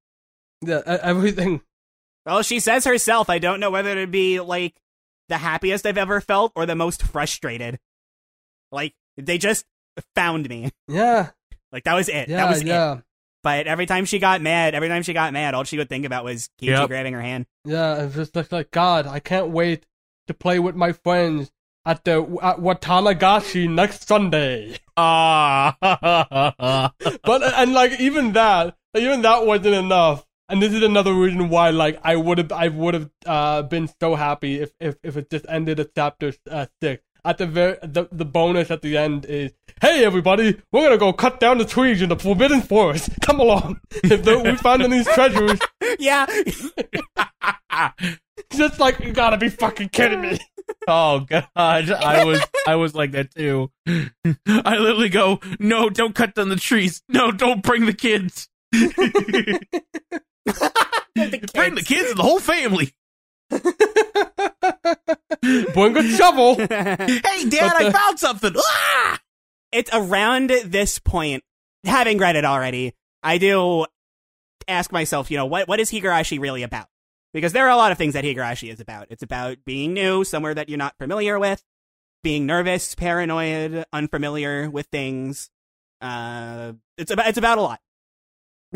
[0.62, 1.60] Yeah, everything.
[2.26, 4.74] Well, she says herself, I don't know whether to be like
[5.28, 7.78] the happiest I've ever felt or the most frustrated.
[8.72, 9.64] Like they just
[10.16, 10.70] found me.
[10.88, 11.30] Yeah,
[11.72, 12.28] Like that was it.
[12.28, 12.66] yeah, that was it.
[12.66, 12.98] yeah,
[13.42, 16.04] But every time she got mad, every time she got mad, all she would think
[16.06, 16.88] about was Kichi Yep.
[16.88, 17.46] grabbing her hand.
[17.64, 18.02] yeah.
[18.04, 19.84] It's just like, like God, I can't wait
[20.27, 21.51] to play with my friends
[21.85, 24.79] at the at Watanagashi next Sunday.
[24.97, 25.77] Ah,
[27.25, 30.27] but and like even that, even that wasn't enough.
[30.49, 33.89] And this is another reason why, like, I would have, I would have uh, been
[33.99, 37.03] so happy if, if, if it just ended at chapter uh, six.
[37.27, 41.12] At the very, the, the bonus at the end is, hey everybody, we're gonna go
[41.14, 43.09] cut down the trees in the Forbidden Forest.
[43.22, 43.81] Come along.
[44.05, 45.59] If we found any treasures,
[45.99, 46.27] yeah.
[48.51, 50.39] just like you gotta be fucking kidding me.
[50.87, 53.70] oh god, I was, I was like that too.
[53.87, 57.03] I literally go, no, don't cut down the trees.
[57.09, 58.49] No, don't bring the kids.
[61.55, 62.93] Bring the kids and the whole family.
[65.74, 66.55] Bring a shovel.
[66.57, 68.55] Hey, Dad, But I found something.
[68.57, 69.20] Ah!
[69.74, 71.42] it's around this point,
[71.84, 73.86] having read it already, I do
[74.68, 76.86] ask myself, you know, what what is Higurashi really about?
[77.32, 79.09] Because there are a lot of things that Higurashi is about.
[79.11, 81.62] It's about being new, somewhere that you're not familiar with,
[82.22, 85.50] being nervous, paranoid, unfamiliar with things.
[86.00, 87.80] Uh, it's about it's about a lot.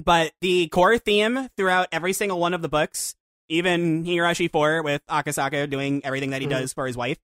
[0.04, 3.14] But the core theme throughout every single one of the books,
[3.48, 6.50] even Higurashi 4 with Akasaka doing everything that he Mhm.
[6.50, 7.18] does for his wife,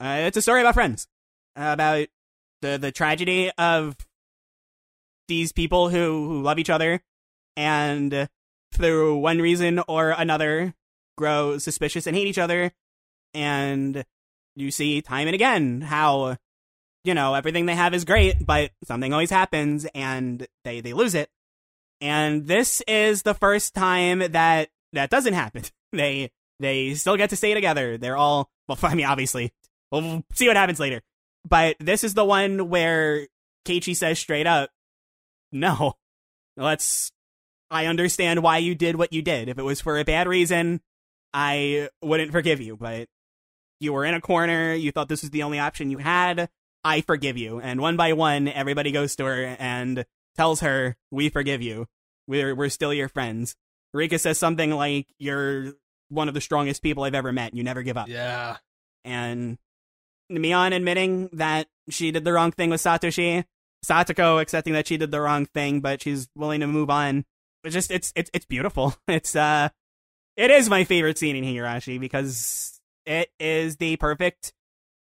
[0.00, 1.06] uh, it's a story about friends,
[1.56, 2.08] about
[2.62, 3.96] the the tragedy of
[5.28, 7.02] these people who who love each other
[7.56, 8.28] and
[8.72, 10.74] through one reason or another
[11.16, 12.72] grow suspicious and hate each other
[13.34, 14.04] and
[14.56, 16.36] you see time and again how
[17.04, 21.14] you know everything they have is great but something always happens and they they lose
[21.14, 21.30] it
[22.00, 25.62] and this is the first time that that doesn't happen
[25.92, 29.52] they they still get to stay together they're all well i mean obviously
[29.90, 31.02] we'll see what happens later
[31.48, 33.26] but this is the one where
[33.66, 34.70] Keiichi says straight up,
[35.52, 35.94] no,
[36.56, 37.12] let's,
[37.70, 39.48] I understand why you did what you did.
[39.48, 40.80] If it was for a bad reason,
[41.32, 43.08] I wouldn't forgive you, but
[43.78, 44.74] you were in a corner.
[44.74, 46.48] You thought this was the only option you had.
[46.84, 47.60] I forgive you.
[47.60, 50.04] And one by one, everybody goes to her and
[50.36, 51.86] tells her, we forgive you.
[52.26, 53.56] We're, we're still your friends.
[53.92, 55.72] Rika says something like, you're
[56.08, 57.54] one of the strongest people I've ever met.
[57.54, 58.56] You never give up Yeah.
[59.04, 59.58] and
[60.30, 63.44] Mion admitting that she did the wrong thing with Satoshi,
[63.84, 67.24] Satoko accepting that she did the wrong thing, but she's willing to move on.
[67.64, 68.94] It's just it's it's it's beautiful.
[69.08, 69.70] It's uh
[70.36, 74.52] it is my favorite scene in Higurashi because it is the perfect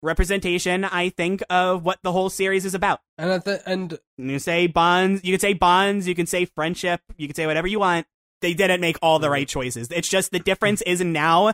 [0.02, 3.02] representation, I think, of what the whole series is about.
[3.18, 7.02] And at the and You say bonds, you can say bonds, you can say friendship,
[7.18, 8.08] you can say whatever you want.
[8.42, 9.90] They didn't make all the right choices.
[9.92, 11.54] It's just the difference is now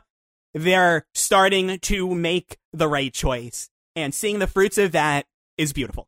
[0.53, 3.69] they're starting to make the right choice.
[3.95, 5.25] and seeing the fruits of that
[5.57, 6.07] is beautiful.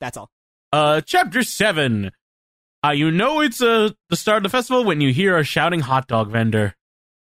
[0.00, 0.30] That's all.
[0.72, 2.10] Uh, chapter seven.
[2.84, 5.80] Uh, you know it's uh, the start of the festival when you hear a shouting
[5.80, 6.74] hot dog vendor.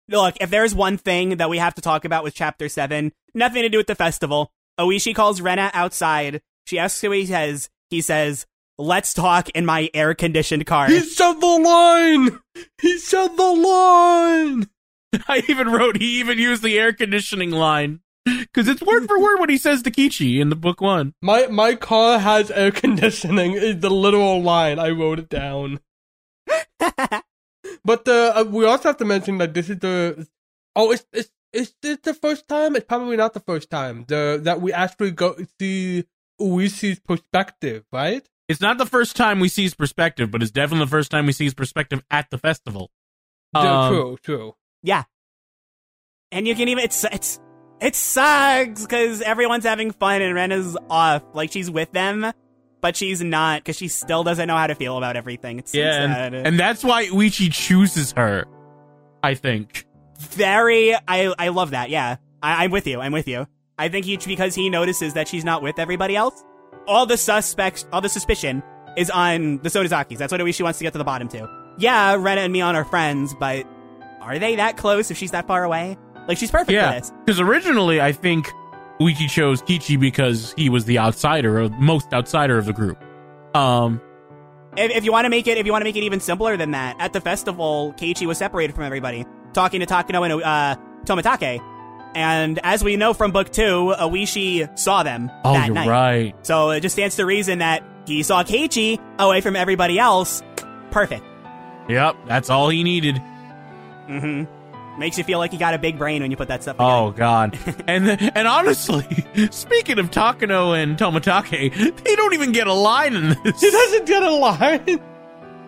[0.08, 3.62] Look, if there's one thing that we have to talk about with chapter seven, nothing
[3.62, 4.52] to do with the festival.
[4.78, 6.42] Oishi calls Rena outside.
[6.66, 7.68] She asks who he says.
[7.90, 8.46] He says,
[8.78, 12.40] "Let's talk in my air-conditioned car." He said the line.
[12.80, 14.68] He said the line.
[15.28, 19.38] I even wrote he even used the air conditioning line because it's word for word
[19.38, 21.14] what he says to Kichi in the book one.
[21.22, 23.52] My my car has air conditioning.
[23.52, 24.78] Is the literal line.
[24.78, 25.80] I wrote it down.
[27.84, 30.26] But uh, uh, we also have to mention that this is the
[30.74, 32.74] oh, it's it's is this the first time?
[32.76, 34.04] It's probably not the first time.
[34.08, 36.04] The that we actually go see
[36.40, 38.28] Oishi's perspective, right?
[38.48, 41.26] It's not the first time we see his perspective, but it's definitely the first time
[41.26, 42.90] we see his perspective at the festival.
[43.54, 44.54] Um, true, true.
[44.82, 45.04] Yeah.
[46.32, 47.40] And you can even it's it's
[47.80, 51.22] it sucks because everyone's having fun and Rena's off.
[51.34, 52.30] Like she's with them,
[52.80, 55.58] but she's not because she still doesn't know how to feel about everything.
[55.58, 56.34] It's so Yeah, sad.
[56.34, 58.46] and, and that's why Uichi chooses her.
[59.22, 59.86] I think.
[60.18, 61.90] very I I love that.
[61.90, 63.00] Yeah, I, I'm with you.
[63.00, 63.46] I'm with you.
[63.78, 66.44] I think he because he notices that she's not with everybody else.
[66.86, 68.62] All the suspects, all the suspicion
[68.96, 70.18] is on the Sonozakis.
[70.18, 71.48] That's what Oishi wants to get to the bottom to.
[71.78, 73.66] Yeah, Rena and Mion are friends, but
[74.20, 75.98] are they that close if she's that far away?
[76.28, 77.12] Like she's perfect for this.
[77.24, 78.50] because originally I think
[79.00, 82.98] Uichi chose Kichi because he was the outsider, or most outsider of the group.
[83.54, 84.00] Um,
[84.76, 86.56] If, if you want to make it, if you want to make it even simpler
[86.56, 90.76] than that, at the festival, Keiichi was separated from everybody, talking to Takano and uh,
[91.04, 91.60] Tomitake.
[92.16, 95.86] And as we know from book two, Oishi saw them oh, that you're night.
[95.86, 96.46] right.
[96.46, 100.42] So it just stands to reason that he saw Keiichi away from everybody else.
[100.90, 101.22] Perfect.
[101.90, 103.16] Yep, that's all he needed.
[104.08, 104.98] Mm-hmm.
[104.98, 106.76] Makes you feel like you got a big brain when you put that stuff.
[106.78, 107.58] Oh God!
[107.86, 109.04] and and honestly,
[109.50, 113.60] speaking of Takano and Tomitake, they don't even get a line in this.
[113.60, 115.02] He doesn't get a line.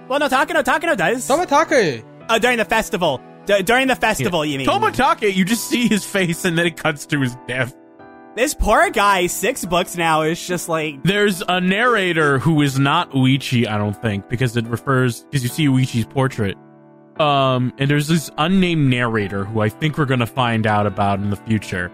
[0.08, 1.28] Well, no, Takano, Takano does.
[1.28, 2.02] Tomitake.
[2.30, 3.20] Uh, during the festival.
[3.48, 4.66] D- during the festival, you mean?
[4.68, 7.74] Tomitake, you just see his face, and then it cuts to his death.
[8.36, 13.10] This poor guy, six books now, is just like There's a narrator who is not
[13.12, 16.56] Uichi, I don't think, because it refers because you see Uichi's portrait.
[17.18, 21.30] Um, and there's this unnamed narrator who I think we're gonna find out about in
[21.30, 21.90] the future.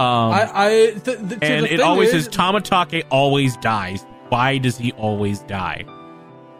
[0.00, 4.04] Um, I, I, th- th- and the it always is, says Tomitake always dies.
[4.28, 5.84] Why does he always die?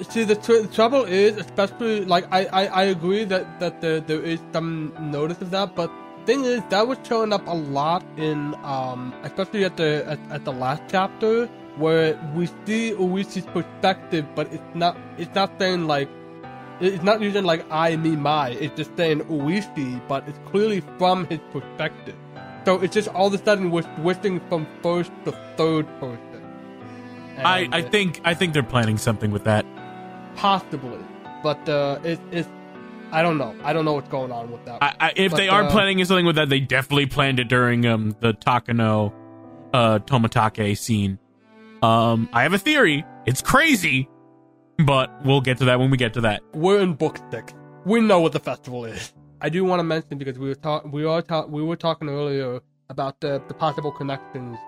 [0.03, 4.01] See, the, tr- the trouble is, especially like I, I, I agree that that there,
[4.01, 5.91] there is some notice of that, but
[6.27, 10.45] thing is that was showing up a lot in um, especially at the at, at
[10.45, 16.09] the last chapter where we see Oishi's perspective, but it's not it's not saying like
[16.81, 18.51] it's not using like I, me, my.
[18.51, 22.17] It's just saying Uishi, but it's clearly from his perspective.
[22.67, 26.43] So it's just all of a sudden we're switching from first to third person.
[27.39, 29.65] I, I think I think they're planning something with that.
[30.37, 30.99] Possibly,
[31.43, 32.49] but uh, it, it's
[33.13, 33.55] I don't know.
[33.63, 34.83] I don't know what's going on with that.
[34.83, 37.49] I, I, if But, they are uh, planning something with that, they definitely planned it
[37.49, 39.13] during um the Takano,
[39.73, 41.19] uh Tomitake scene.
[41.83, 43.05] Um, I have a theory.
[43.27, 44.09] It's crazy,
[44.85, 46.43] but we'll get to that when we get to that.
[46.53, 47.55] We're in book six.
[47.85, 49.13] We know what the festival is.
[49.41, 52.09] I do want to mention because we were talk we are ta- we were talking
[52.09, 54.59] earlier about the, the possible connections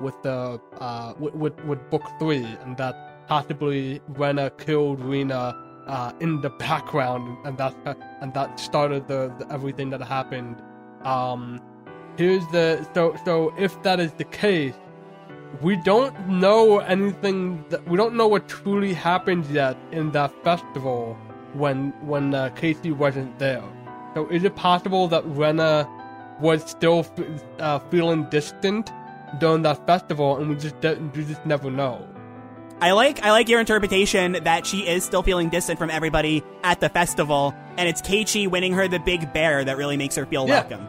[0.00, 6.12] with the uh with, with with book three and that possibly Rena killed Rena uh
[6.20, 7.74] in the background and that
[8.20, 10.62] and that started the, the everything that happened.
[11.04, 11.60] Um,
[12.16, 14.74] here's the so so if that is the case,
[15.60, 21.16] we don't know anything that we don't know what truly happened yet in that festival
[21.54, 23.64] when when uh, Casey wasn't there.
[24.14, 25.88] So is it possible that Rena
[26.40, 27.06] was still
[27.58, 28.90] uh, feeling distant
[29.40, 32.06] during that festival, and we just we just never know?
[32.80, 36.80] I like I like your interpretation that she is still feeling distant from everybody at
[36.80, 40.46] the festival, and it's Keiichi winning her the big bear that really makes her feel
[40.46, 40.60] Yeah.
[40.60, 40.88] welcome.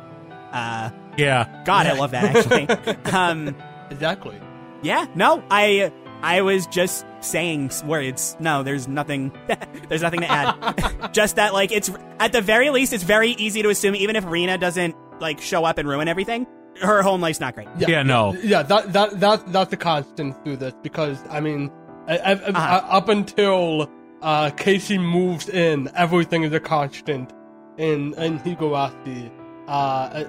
[0.51, 2.67] Uh, Yeah, God, I love that actually.
[3.13, 3.55] um,
[3.89, 4.37] Exactly.
[4.81, 8.35] yeah, no, I I was just saying s- words.
[8.39, 9.31] No, there's nothing.
[9.87, 11.09] there's nothing to add.
[11.13, 14.25] just that, like, it's at the very least, it's very easy to assume, even if
[14.25, 16.47] Rena doesn't like show up and ruin everything,
[16.81, 17.67] her home life's not great.
[17.77, 18.33] yeah, no.
[18.43, 21.71] Yeah, that that that that's a constant through this because I mean,
[22.07, 22.81] I, I, I- Uh-huh.
[22.89, 23.89] up until
[24.21, 27.31] uh, Casey moves in, everything is a constant
[27.77, 29.29] in in Higurashi,
[29.67, 30.23] uh,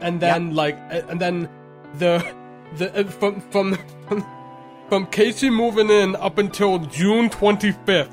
[0.00, 1.48] and then like, and then
[1.94, 2.24] the
[2.76, 3.78] the uh, from from
[4.88, 8.12] from, Casey moving in up until June twenty fifth,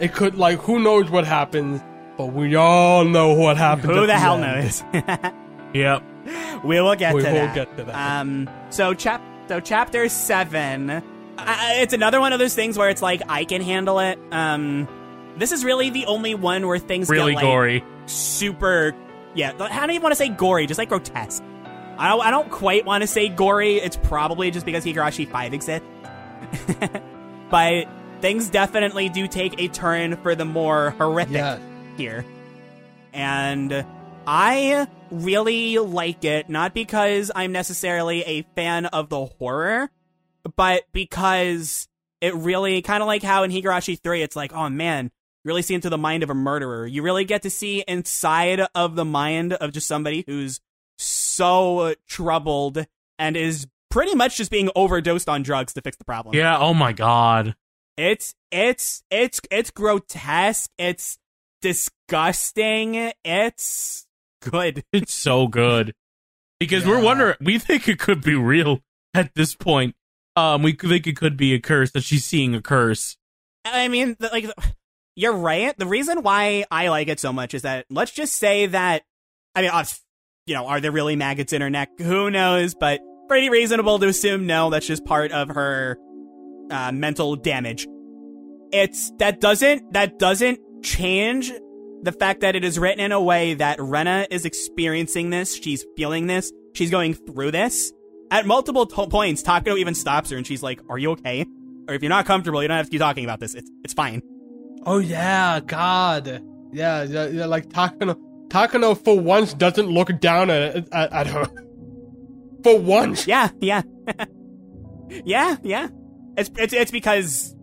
[0.00, 1.80] it could like who knows what happens,
[2.16, 3.86] but we all know what happens.
[3.92, 4.82] Who at the hell end.
[4.92, 5.32] knows?
[5.74, 6.02] Yep.
[6.64, 7.54] we will get We to will that.
[7.54, 8.20] get to that.
[8.20, 11.02] Um, so chap So chapter seven,
[11.38, 14.18] I, it's another one of those things where it's like I can handle it.
[14.32, 14.88] Um,
[15.36, 17.84] this is really the only one where things Really get like gory.
[18.06, 18.94] super.
[19.34, 21.42] Yeah, I don't even want to say gory, just like grotesque.
[21.96, 23.76] I don't, I don't quite want to say gory.
[23.76, 25.86] It's probably just because Higurashi Five exists,
[27.50, 27.86] but
[28.20, 31.60] things definitely do take a turn for the more horrific Yes.
[31.96, 32.24] here.
[33.12, 33.84] And
[34.26, 39.90] I really like it, not because I'm necessarily a fan of the horror,
[40.56, 41.88] but because
[42.20, 45.62] it really kind of like how in Higurashi 3, it's like, oh man, you really
[45.62, 46.86] see into the mind of a murderer.
[46.86, 50.60] You really get to see inside of the mind of just somebody who's
[50.98, 52.84] so troubled
[53.18, 56.34] and is pretty much just being overdosed on drugs to fix the problem.
[56.34, 56.58] Yeah.
[56.58, 57.54] Oh my god.
[57.96, 60.70] It's it's it's it's grotesque.
[60.78, 61.18] It's
[61.62, 63.12] disgusting.
[63.24, 64.06] It's
[64.40, 64.84] good.
[64.92, 65.94] It's so good
[66.60, 67.36] because we're wondering.
[67.40, 68.80] We think it could be real
[69.14, 69.94] at this point.
[70.38, 73.16] Um, we think it could be a curse that she's seeing a curse.
[73.64, 74.46] I mean, like
[75.16, 75.76] you're right.
[75.76, 79.02] The reason why I like it so much is that let's just say that
[79.56, 79.70] I mean,
[80.46, 81.90] you know, are there really maggots in her neck?
[81.98, 82.76] Who knows?
[82.76, 84.70] But pretty reasonable to assume no.
[84.70, 85.98] That's just part of her
[86.70, 87.88] uh, mental damage.
[88.70, 91.52] It's that doesn't that doesn't change
[92.02, 95.56] the fact that it is written in a way that Rena is experiencing this.
[95.56, 96.52] She's feeling this.
[96.74, 97.92] She's going through this.
[98.30, 101.46] At multiple to- points, Takano even stops her and she's like, "Are you okay?
[101.88, 103.54] Or if you're not comfortable, you don't have to keep talking about this.
[103.54, 104.22] It's it's fine."
[104.84, 106.42] Oh yeah, God.
[106.72, 108.16] Yeah, yeah, yeah like Takano.
[108.48, 111.46] Takano for once doesn't look down at at, at her.
[112.64, 113.28] For once.
[113.28, 113.82] Yeah, yeah,
[115.24, 115.88] yeah, yeah.
[116.36, 117.54] It's it's it's because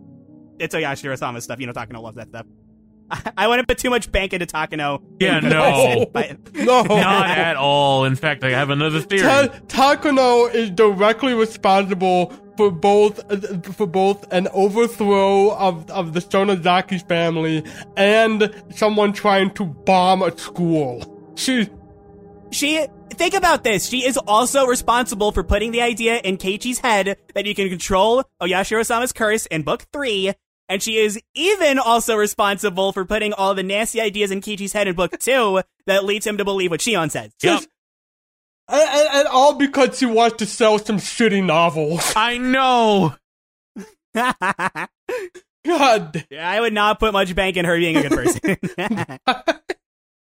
[0.58, 1.60] it's Oyashiro-sama stuff.
[1.60, 2.46] You know, Takano loves that stuff.
[3.10, 5.02] I, I wouldn't put too much bank into Takano.
[5.20, 6.06] Yeah, no.
[6.12, 6.82] but No.
[6.82, 8.04] Not at all.
[8.04, 9.22] In fact, I have another theory.
[9.22, 13.20] Ta- Takano is directly responsible for both
[13.76, 17.62] for both an overthrow of, of the Sonozaki's family
[17.96, 21.32] and someone trying to bomb a school.
[21.36, 21.68] She
[22.50, 23.88] she think about this.
[23.88, 28.24] She is also responsible for putting the idea in Keiichi's head that you can control
[28.42, 30.32] Oyashiro-sama's curse in book three.
[30.68, 34.88] And she is even also responsible for putting all the nasty ideas in Kichi's head
[34.88, 37.32] in book two that leads him to believe what Shion says.
[37.42, 37.62] Yep.
[38.68, 42.12] and, and, and all because she wants to sell some shitty novels.
[42.16, 43.14] I know.
[45.66, 48.12] God, Yeah, I would not put much bank in her being a good
[49.24, 49.60] person.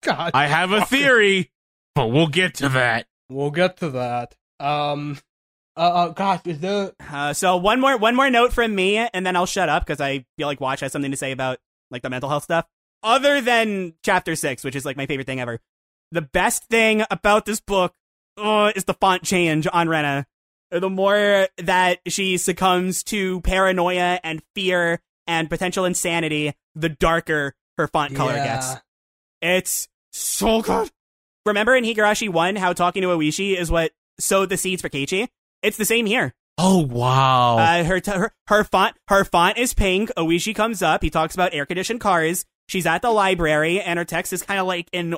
[0.02, 0.32] God.
[0.34, 1.52] I have a theory,
[1.96, 3.08] but we'll get to that.
[3.30, 4.36] We'll get to that.
[4.60, 5.18] Um,
[5.76, 6.92] uh, uh gosh, is there?
[7.12, 10.02] uh, so one more one more note from me, and then I'll shut up because
[10.02, 11.60] I feel like Watch has something to say about
[11.92, 12.66] like the mental health stuff.
[13.02, 15.60] Other than chapter six, which is like my favorite thing ever,
[16.12, 17.94] the best thing about this book
[18.38, 20.26] uh, is the font change on Rena.
[20.72, 27.88] The more that she succumbs to paranoia and fear and potential insanity, the darker her
[27.88, 28.76] font color gets.
[29.42, 30.90] It's so good.
[31.46, 35.28] Remember in Higurashi 1 how talking to Oishi is what sowed the seeds for Keiichi?
[35.64, 36.34] It's the same here.
[36.60, 37.58] Oh wow.
[37.58, 40.12] Uh, her, t- her her font her font is pink.
[40.18, 41.02] Oishi comes up.
[41.02, 42.46] He talks about air conditioned cars.
[42.70, 45.16] She's at the library, and her text is kind of like in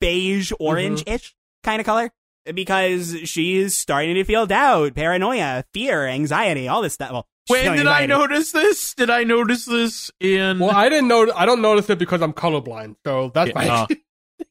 [0.00, 1.34] beige orange ish
[1.64, 2.10] kind of color
[2.54, 7.10] because she's starting to feel doubt, paranoia, fear, anxiety, all this stuff.
[7.10, 8.94] Well, when feeling did I notice this?
[8.94, 10.58] Did I notice this in?
[10.60, 11.30] Well, I didn't know.
[11.34, 12.96] I don't notice it because I'm colorblind.
[13.04, 13.68] So that's Yeah, my.
[13.68, 13.86] uh,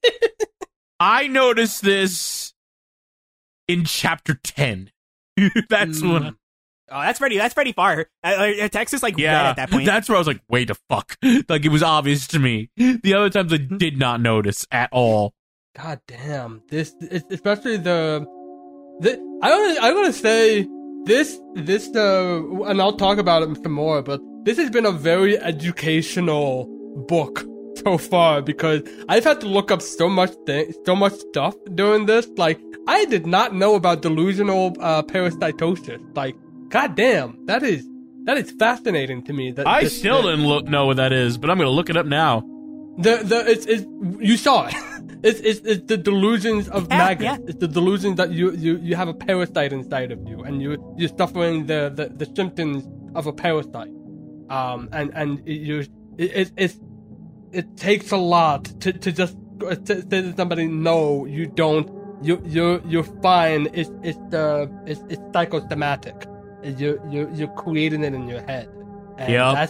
[0.99, 2.53] I noticed this
[3.67, 4.91] in chapter ten.
[5.69, 6.13] That's Mm.
[6.13, 6.35] when.
[6.91, 7.37] Oh, that's pretty.
[7.37, 8.05] That's pretty far.
[8.23, 9.85] Uh, text is like Yeah, at that point.
[9.85, 11.17] that's where I was like, "Wait the fuck!"
[11.49, 12.69] Like it was obvious to me.
[12.77, 15.33] The other times I did not notice at all.
[15.75, 16.61] God damn!
[16.69, 16.93] This,
[17.31, 18.25] especially the,
[18.99, 20.67] the I want I want to say
[21.05, 24.03] this, this uh, and I'll talk about it some more.
[24.03, 26.65] But this has been a very educational
[27.07, 27.43] book
[27.77, 32.05] so far because I've had to look up so much thing, so much stuff during
[32.05, 32.27] this.
[32.37, 36.01] Like I did not know about delusional uh, parasitosis.
[36.15, 36.35] Like,
[36.69, 37.87] god damn, that is
[38.25, 39.51] that is fascinating to me.
[39.51, 41.89] That I this- still that- didn't look, know what that is, but I'm gonna look
[41.89, 42.41] it up now.
[42.97, 43.85] The the it's it's
[44.19, 44.75] you saw it.
[45.23, 47.23] It's it's, it's the delusions of Yeah, maggots.
[47.23, 47.37] yeah.
[47.47, 50.69] It's the delusions that you, you you have a parasite inside of you, and you
[50.97, 52.83] you're suffering the, the, the symptoms
[53.15, 53.87] of a parasite.
[54.49, 55.85] Um and and you
[56.17, 56.77] it, it it's
[57.53, 61.89] it takes a lot to, to just to say to somebody no you don't
[62.21, 63.67] you you you're fine.
[63.73, 66.25] It's it's the it's it's psychosomatic.
[66.63, 68.69] You you you're creating it in your head.
[69.19, 69.67] yeah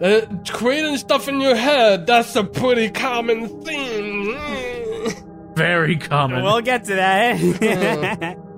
[0.00, 4.34] uh, creating stuff in your head, that's a pretty common thing.
[5.54, 6.42] Very common.
[6.42, 8.38] we'll get to that.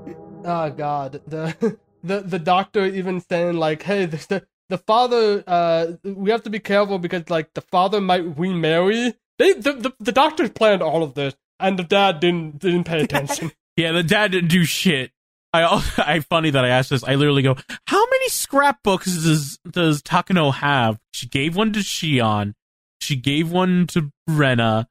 [0.49, 5.93] Oh god, the the the doctor even saying like, "Hey, the the, the father, uh,
[6.05, 10.13] we have to be careful because like the father might remarry." They the, the the
[10.13, 13.53] doctors planned all of this, and the dad didn't didn't pay attention.
[13.77, 15.13] Yeah, the dad didn't do shit.
[15.53, 17.05] I al- I funny that I asked this.
[17.05, 17.57] I literally go,
[17.87, 22.55] "How many scrapbooks does does Takano have?" She gave one to Shion.
[23.01, 24.89] She gave one to Rena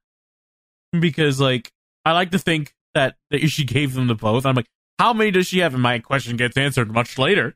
[0.99, 1.71] because like
[2.05, 4.45] I like to think that, that she gave them to both.
[4.45, 4.67] I'm like,
[4.99, 5.73] how many does she have?
[5.73, 7.55] And my question gets answered much later.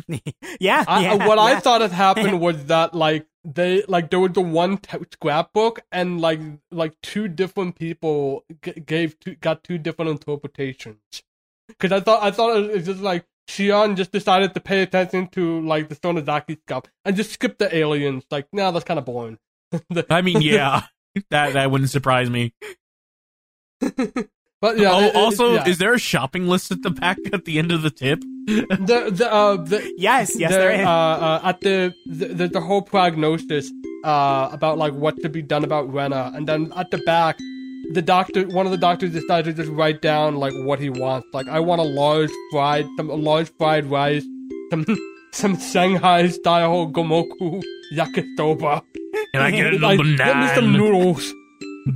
[0.60, 4.32] yeah, I, yeah, what I thought had happened was that like they like there was
[4.32, 6.40] the one t- scrapbook and like
[6.70, 10.98] like two different people g- gave two, got two different interpretations.
[11.68, 15.28] Because I thought I thought it was just like Shion just decided to pay attention
[15.28, 18.24] to like the Sonozaki stuff and just skip the aliens.
[18.30, 19.38] Like, nah, that's kind of boring.
[20.10, 20.82] I mean, yeah,
[21.30, 22.54] that that wouldn't surprise me.
[24.62, 24.92] But yeah.
[24.92, 25.68] oh, it- also, yeah.
[25.68, 28.20] is there a shopping list at the back at the end of the tip?
[28.46, 30.86] the the uh the Yes, yes, the, there is.
[30.86, 33.70] Uh, uh, at the, the the whole prognosis
[34.04, 37.36] uh about like what to be done about Rena, and then at the back,
[37.92, 41.26] the doctor, one of the doctors decided to just write down like what he wants.
[41.32, 44.24] Like, I want a large fried, some a large fried rice,
[44.70, 44.86] some
[45.32, 48.82] some Shanghai style gomoku yakisoba.
[49.34, 51.32] And I get a number Get me some noodles.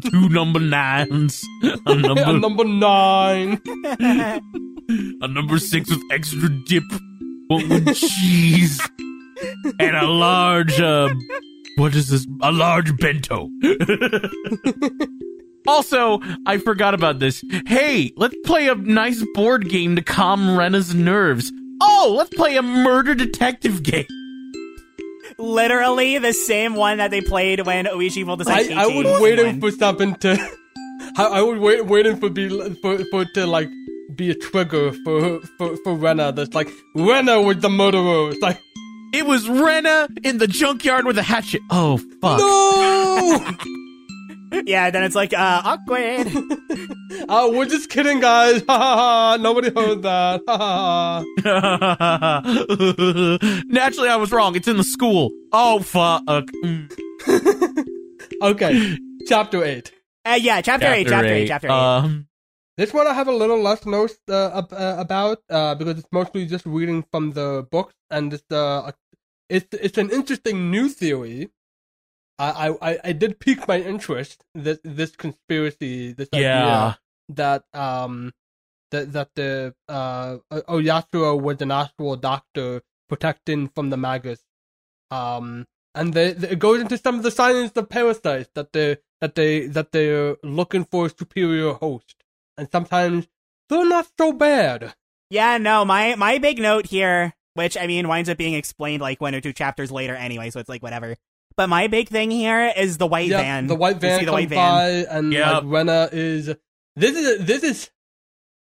[0.03, 3.61] Two number nines, a a number number nine.
[5.21, 6.85] a number six with extra dip,
[7.49, 8.81] one with cheese,
[9.79, 11.09] and a large uh,
[11.77, 12.27] what is this?
[12.41, 13.51] A large bento.
[15.69, 17.45] also, I forgot about this.
[17.67, 21.53] Hey, let's play a nice board game to calm Rena's nerves.
[21.83, 24.07] Oh, let's play a murder detective game.
[25.39, 28.71] Literally the same one that they played when Oishi will decide.
[28.73, 30.33] I, I would waiting for something to.
[31.19, 33.69] I, I would wait waiting for be for for to like
[34.15, 36.33] be a trigger for for for Rena.
[36.33, 38.31] That's like Rena was the murderer.
[38.31, 38.59] It's like
[39.13, 41.61] It was Rena in the junkyard with a hatchet.
[41.71, 42.39] Oh fuck.
[42.39, 43.55] no.
[44.65, 46.29] Yeah, then it's like uh awkward.
[47.29, 48.63] Oh, we're just kidding, guys.
[48.69, 49.37] Ha ha ha.
[49.41, 50.43] Nobody heard that.
[50.47, 52.43] Ha ha ha.
[53.67, 54.55] Naturally, I was wrong.
[54.57, 55.31] It's in the school.
[55.53, 56.23] Oh fuck.
[58.43, 59.93] Okay, chapter eight.
[60.25, 61.73] Uh, yeah, chapter, eight, chapter eight, chapter eight.
[61.73, 62.29] Um,
[62.77, 66.09] This one I have a little less notes uh, ab- uh, about uh, because it's
[66.13, 68.91] mostly just reading from the books, and it's uh,
[69.49, 71.49] it's it's an interesting new theory.
[72.39, 76.39] I I, I- I did pique my interest this this conspiracy this yeah.
[76.39, 76.99] idea
[77.31, 78.33] that um
[78.91, 84.41] that that the uh O- was an actual doctor protecting from the magus,
[85.11, 88.99] um and they, they- it goes into some of the science of parasites that they
[89.21, 92.17] that they that they're looking for a superior host
[92.59, 93.27] and sometimes
[93.69, 94.95] they're not so bad.
[95.31, 99.21] Yeah, no, my my big note here, which I mean winds up being explained like
[99.21, 101.17] one or two chapters later anyway, so it's like whatever.
[101.57, 103.67] But my big thing here is the white yeah, van.
[103.67, 104.59] the white van the white van.
[104.59, 105.53] by, and Yep.
[105.53, 106.55] like Rena is.
[106.97, 107.91] This is this is.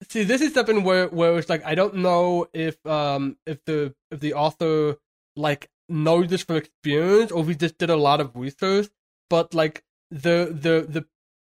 [0.10, 3.94] See, this is something where where it's like I don't know if um if the
[4.12, 4.96] if the author
[5.36, 8.90] like knows this from experience or if he just did a lot of research,
[9.30, 11.06] but like the the the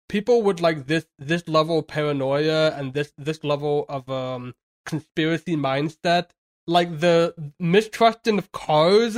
[0.08, 4.54] people with like this this level of paranoia and this this level of um
[4.84, 6.30] conspiracy mindset,
[6.66, 9.16] like the mistrusting of cars,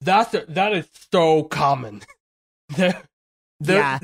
[0.00, 2.02] that's a, that is so common.
[2.76, 3.02] They're-
[3.60, 3.98] they're- Yeah.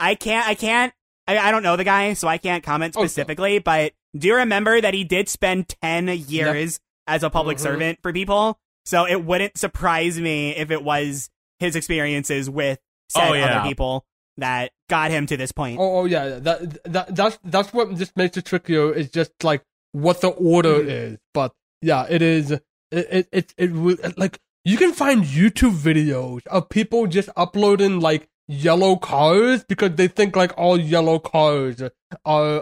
[0.00, 0.46] I can't.
[0.46, 0.92] I can't.
[1.26, 3.58] I, I don't know the guy, so I can't comment Oh, specifically.
[3.58, 7.60] But do you remember that he did spend ten years as a public Mhm.
[7.62, 8.58] servant for people?
[8.86, 12.78] So it wouldn't surprise me if it was his experiences with
[13.10, 13.58] said Oh, yeah.
[13.60, 15.78] other people that got him to this point.
[15.80, 18.92] Oh, oh yeah, that that that's that's what just makes it trickier.
[18.94, 20.88] Is just like what the order Mm-hmm.
[20.90, 21.18] is.
[21.34, 22.52] But yeah, it is.
[22.52, 28.28] It it it, it like you can find YouTube videos of people just uploading like
[28.46, 31.90] yellow cars because they think like all yellow cars are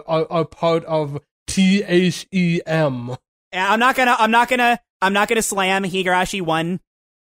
[0.07, 3.15] are, are part of T H E M.
[3.51, 4.15] And I'm not gonna.
[4.19, 4.79] I'm not gonna.
[5.01, 6.79] I'm not gonna slam Higurashi one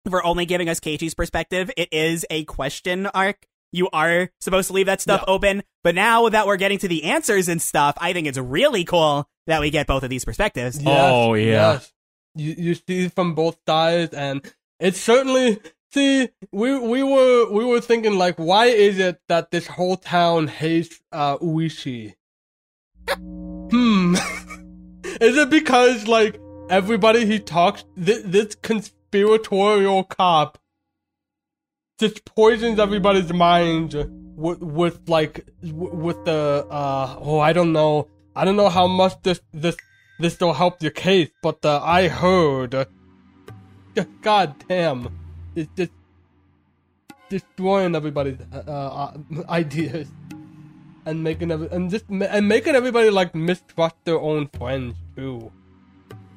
[0.08, 1.70] for only giving us Keiichi's perspective.
[1.76, 3.46] It is a question arc.
[3.72, 5.32] You are supposed to leave that stuff Yeah.
[5.32, 8.84] open, but now that we're getting to the answers and stuff, I think it's really
[8.84, 10.80] cool that we get both of these perspectives.
[10.84, 11.74] Oh, yeah.
[11.74, 11.92] Yes.
[12.34, 14.44] You you see from both sides, and
[14.78, 15.60] it's certainly
[15.92, 20.48] see we we were we were thinking like, why is it that this whole town
[20.48, 22.14] hates uh Oishi?
[23.08, 24.14] hmm.
[25.20, 30.58] is it because like everybody he talks this, this conspiratorial cop
[31.98, 33.94] just poisons everybody's mind
[34.36, 39.20] with with like with the uh oh I don't know I don't know how much
[39.22, 39.76] this this
[40.20, 42.74] this will help your case, but uh, I heard.
[42.74, 42.84] Uh,
[44.22, 45.08] God damn,
[45.56, 45.92] it's just
[47.28, 49.16] destroying everybody's uh, uh,
[49.48, 50.08] ideas
[51.06, 55.50] and making every, and just and making everybody like mistrust their own friends too.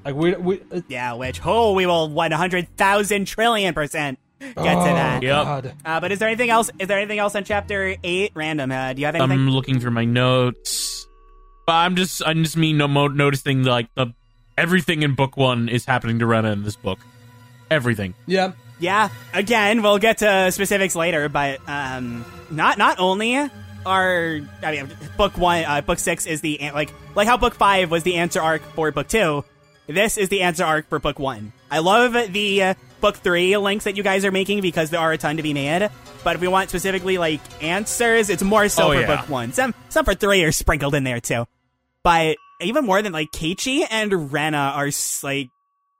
[0.05, 4.55] Like we we uh, Yeah, which oh, we will one hundred thousand trillion percent get
[4.55, 5.23] to oh, that.
[5.23, 5.75] Yep.
[5.85, 6.71] Uh, but is there anything else?
[6.79, 8.31] Is there anything else on chapter eight?
[8.33, 8.71] Random.
[8.71, 9.31] Uh, do you have anything?
[9.31, 11.07] I'm looking through my notes.
[11.65, 14.07] But I'm just I'm just me no mo- noticing like the
[14.57, 16.99] everything in book one is happening to Rena in this book.
[17.71, 18.13] Everything.
[18.25, 18.53] Yeah.
[18.79, 23.49] Yeah, again, we'll get to specifics later, but um, not not only
[23.85, 27.89] are I mean, book one, uh, book six is the like like how book five
[27.91, 29.45] was the answer arc for book two.
[29.87, 31.53] This is the answer arc for book one.
[31.71, 32.73] I love the uh,
[33.03, 35.53] book three links that you guys are making because there are a ton to be
[35.53, 35.87] made.
[36.23, 39.15] But if we want specifically like answers, it's more so Oh, for yeah.
[39.17, 39.51] book one.
[39.53, 41.45] Some some for three are sprinkled in there too.
[42.03, 44.89] But even more than like Keiichi and Rena are
[45.21, 45.49] like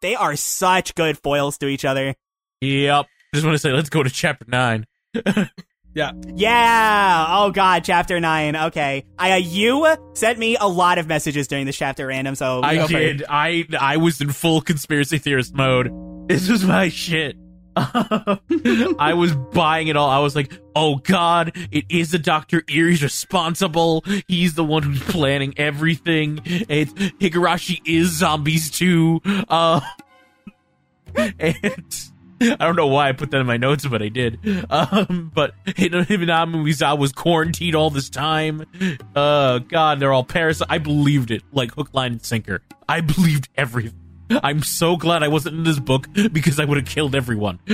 [0.02, 2.16] they are such good foils to each other.
[2.62, 3.06] Yep.
[3.34, 4.86] Just want to say let's go to chapter nine.
[5.96, 6.12] Yeah.
[6.34, 7.26] Yeah.
[7.30, 8.56] Oh God, chapter nine.
[8.56, 9.06] Okay.
[9.20, 12.34] I uh, you sent me a lot of messages during this chapter, random.
[12.34, 13.18] So I go for it.
[13.18, 13.26] did.
[13.30, 15.92] I I was in full conspiracy theorist mode.
[16.28, 17.36] This was my shit.
[17.76, 20.10] I was buying it all.
[20.10, 24.04] I was like, "Oh God, it is the Doctor Irie's responsible.
[24.28, 26.42] He's the one who's planning everything.
[26.46, 29.82] It's Higurashi is zombies too." Uh,
[31.16, 32.12] and
[32.42, 34.40] I don't know why I put that in my notes, but I did.
[34.70, 38.66] Um, but Hinamizawa was quarantined all this time.
[39.16, 40.70] Uh, God, they're all parasites.
[40.72, 42.62] I believed it, like hook, line, and sinker.
[42.88, 44.03] I believed everything.
[44.44, 47.60] I'm so glad I wasn't in this book because I would have killed everyone.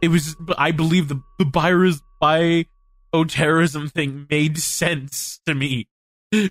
[0.00, 5.88] it was, I believe the the virus bioterrorism thing made sense to me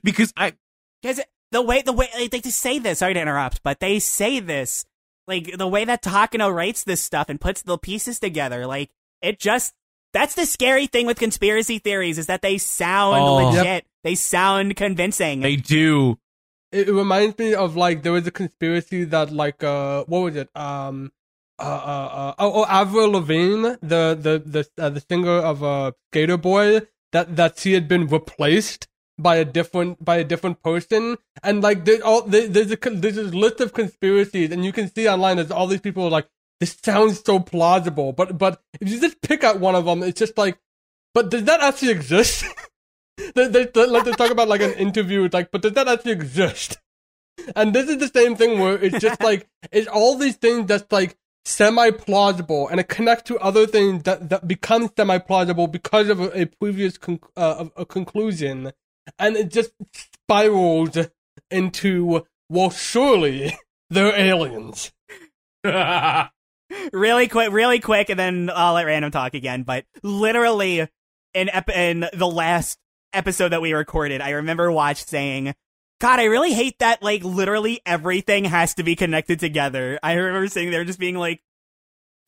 [0.03, 0.53] because I
[1.01, 1.21] Because
[1.51, 2.99] the way the way like, they just say this.
[2.99, 4.85] Sorry to interrupt, but they say this
[5.27, 8.65] like the way that Takano writes this stuff and puts the pieces together.
[8.67, 8.89] Like
[9.21, 9.73] it just
[10.13, 13.35] that's the scary thing with conspiracy theories is that they sound Oh.
[13.35, 13.65] legit.
[13.65, 13.85] Yep.
[14.03, 15.41] They sound convincing.
[15.41, 16.17] they do.
[16.71, 20.49] It, reminds me of like there was a conspiracy that like uh what was it?
[20.55, 21.11] Um
[21.59, 25.91] uh uh, uh oh, oh Avril Lavigne the the the uh, the singer of uh
[26.11, 28.87] Skater Boy that that she had been replaced
[29.19, 31.17] by a different by a different person.
[31.43, 34.93] And like there's all there, there's a there's a list of conspiracies and you can
[34.93, 36.27] see online there's all these people like
[36.59, 38.13] this sounds so plausible.
[38.13, 40.57] But but if you just pick out one of them it's just like
[41.13, 42.45] but does that actually exist?
[43.35, 45.87] they, they, they, like they talk about like an interview, it's like, but does that
[45.87, 46.79] actually exist?
[47.55, 50.91] And this is the same thing where it's just like it's all these things that's
[50.91, 56.09] like semi plausible, and it connects to other things that that become semi plausible because
[56.09, 58.71] of a, a previous con- uh, a conclusion,
[59.17, 60.97] and it just spirals
[61.49, 63.57] into well, surely
[63.89, 64.91] they're aliens.
[66.93, 69.63] really quick, really quick, and then I'll let random talk again.
[69.63, 70.87] But literally,
[71.33, 72.77] in ep- in the last
[73.13, 75.53] episode that we recorded, I remember Watch saying,
[75.99, 77.01] "God, I really hate that.
[77.03, 81.41] Like, literally everything has to be connected together." I remember sitting there just being like.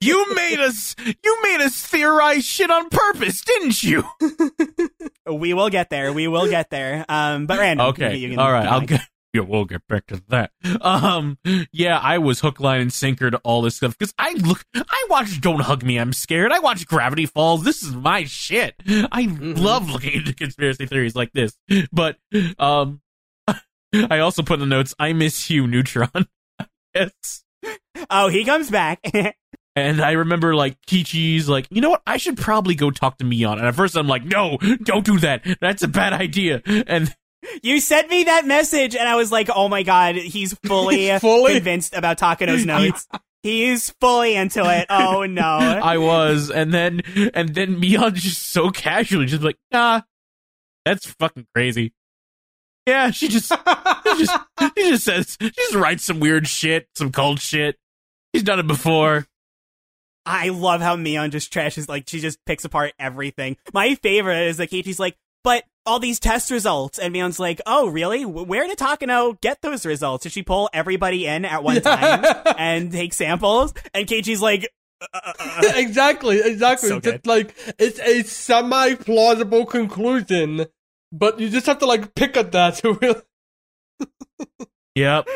[0.00, 4.04] you made us you made us theorize shit on purpose, didn't you?
[5.30, 6.10] We will get there.
[6.10, 7.04] We will get there.
[7.06, 7.88] Um, but random.
[7.88, 8.16] Okay.
[8.16, 8.66] you can- All right.
[8.66, 9.02] I'll get.
[9.34, 10.52] Yeah, we'll get back to that.
[10.80, 11.38] Um,
[11.70, 15.06] yeah, I was hook, line, and sinker to all this stuff because I look, I
[15.10, 16.50] watch Don't Hug Me, I'm Scared.
[16.50, 17.62] I watch Gravity Falls.
[17.62, 18.74] This is my shit.
[18.88, 21.58] I love looking into conspiracy theories like this.
[21.92, 22.16] But,
[22.58, 23.02] um,
[23.94, 26.10] I also put in the notes, I miss you, Neutron.
[26.94, 27.44] yes.
[28.08, 29.00] Oh, he comes back.
[29.76, 32.02] And I remember like Keiichi's like, you know what?
[32.04, 33.58] I should probably go talk to Mion.
[33.58, 35.44] And at first I'm like, no, don't do that.
[35.60, 36.62] That's a bad idea.
[36.66, 37.14] And
[37.62, 41.20] you sent me that message, and I was like, "Oh my god, he's fully, He's
[41.20, 43.06] fully- convinced about Takano's notes.
[43.42, 44.86] He's fully into it.
[44.90, 47.02] Oh no." I was, and then
[47.34, 50.02] and then Mion just so casually just like, nah,
[50.84, 51.92] that's fucking crazy.
[52.86, 54.36] Yeah, she just she just
[54.76, 57.76] she just says she just writes some weird shit, some cold shit.
[58.34, 59.26] She's done it before.
[60.26, 63.56] I love how Mion just trashes, like, she just picks apart everything.
[63.72, 66.98] My favorite is that Keiichi's like, but all these test results.
[66.98, 68.24] And Mion's like, oh, really?
[68.24, 70.24] Where did Takano get those results?
[70.24, 72.24] Did she pull everybody in at one time
[72.58, 73.72] and take samples?
[73.94, 74.68] And Keiichi's like,
[75.00, 76.88] uh, uh, uh, exactly, exactly.
[76.90, 80.66] So just like it's a semi plausible conclusion,
[81.12, 83.22] but you just have to like pick at that to really.
[84.94, 85.28] Yep.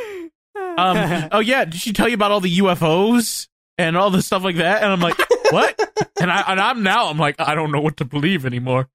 [0.57, 1.29] Um.
[1.31, 1.65] oh yeah.
[1.65, 3.47] Did she tell you about all the UFOs
[3.79, 4.83] and all the stuff like that?
[4.83, 5.17] And I'm like,
[5.51, 5.79] what?
[6.21, 8.89] and I and I'm now I'm like I don't know what to believe anymore.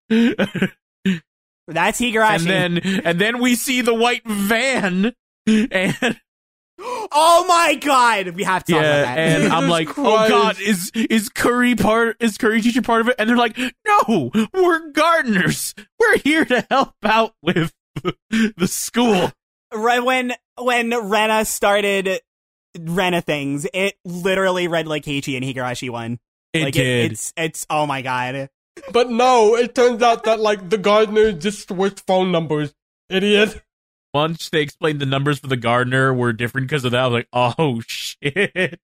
[1.67, 2.47] That's Higurashi.
[2.49, 5.13] and then and then we see the white van,
[5.45, 6.21] and
[6.79, 9.19] oh my god, we have to talk yeah, about that.
[9.19, 12.17] and I'm Jesus like, oh god, is is Curry part?
[12.21, 13.15] Is Curry teacher part of it?
[13.19, 15.75] And they're like, no, we're gardeners.
[15.99, 17.73] We're here to help out with
[18.29, 19.31] the school.
[19.73, 22.21] Right when when Rena started
[22.79, 26.19] Rena things, it literally read like Keiichi and Higurashi one.
[26.53, 27.11] It like did.
[27.11, 28.49] it's it's oh my god.
[28.91, 32.73] But no, it turns out that like the gardener just switched phone numbers.
[33.09, 33.61] Idiot.
[34.13, 37.13] Once they explained the numbers for the gardener were different because of that, I was
[37.13, 38.79] like, oh shit.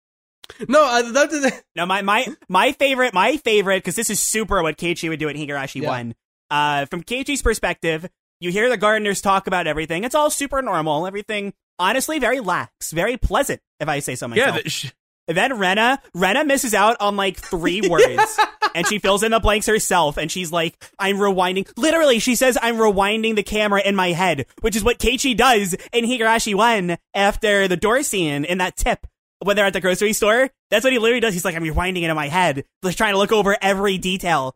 [0.67, 1.51] No, I, that is.
[1.75, 5.29] No, my my my favorite my favorite because this is super what Keiichi would do
[5.29, 5.87] at Higurashi Yeah.
[5.89, 6.15] one.
[6.51, 8.07] Uh, from Keiichi's perspective,
[8.39, 10.03] you hear the gardeners talk about everything.
[10.03, 11.07] It's all super normal.
[11.07, 13.61] Everything honestly very lax, very pleasant.
[13.79, 14.55] If I say so Yeah, myself.
[14.63, 14.91] that sh-
[15.27, 18.39] Then Rena, Rena misses out on like three words,
[18.75, 20.17] and she fills in the blanks herself.
[20.17, 24.45] And she's like, "I'm rewinding." Literally, she says, "I'm rewinding the camera in my head,"
[24.61, 29.07] which is what Keiichi does in Higurashi One after the door scene in that tip
[29.39, 30.49] when they're at the grocery store.
[30.71, 31.33] That's what he literally does.
[31.33, 34.55] He's like, "I'm rewinding it in my head," just trying to look over every detail,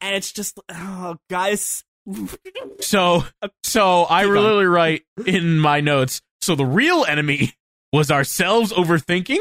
[0.00, 1.84] and it's just, oh, guys.
[2.80, 3.24] so
[3.62, 4.42] so I Keep going.
[4.42, 6.20] literally write in my notes.
[6.40, 7.54] So the real enemy
[7.92, 9.38] was ourselves overthinking.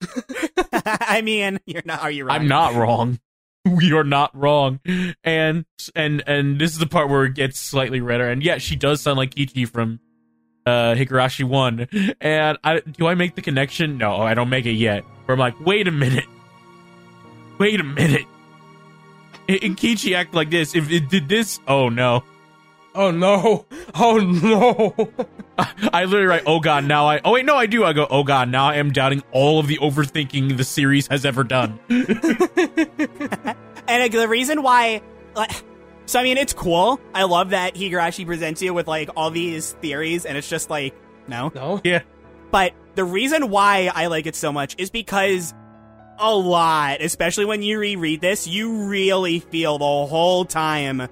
[0.72, 2.02] I mean, you're not.
[2.02, 2.40] Are you right?
[2.40, 3.20] I'm not wrong.
[3.78, 4.80] You're not wrong.
[5.22, 8.28] And and and this is the part where it gets slightly redder.
[8.28, 10.00] And yeah, she does sound like Keiichi from
[10.64, 12.14] uh Higurashi 1.
[12.22, 13.98] And I do I make the connection?
[13.98, 15.04] No, I don't make it yet.
[15.26, 16.24] Where I'm like, wait a minute.
[17.58, 18.24] Wait a minute.
[19.46, 20.74] In Keiichi act like this.
[20.74, 22.24] If it did this, oh no.
[23.00, 23.64] Oh no!
[23.94, 25.26] Oh no!
[25.90, 27.22] I literally write, oh god, now I.
[27.24, 27.82] Oh wait, no, I do.
[27.82, 31.24] I go, oh god, now I am doubting all of the overthinking the series has
[31.24, 31.80] ever done.
[33.88, 35.02] And like, the reason why,
[35.34, 35.50] like,
[36.06, 37.00] so I mean, it's cool.
[37.12, 40.94] I love that Higurashi presents you with like all these theories, and it's just like,
[41.26, 41.50] no.
[41.54, 41.80] no.
[41.82, 42.02] yeah.
[42.52, 45.54] But the reason why I like it so much is because
[46.18, 51.08] a lot, especially when you reread this, you really feel the whole time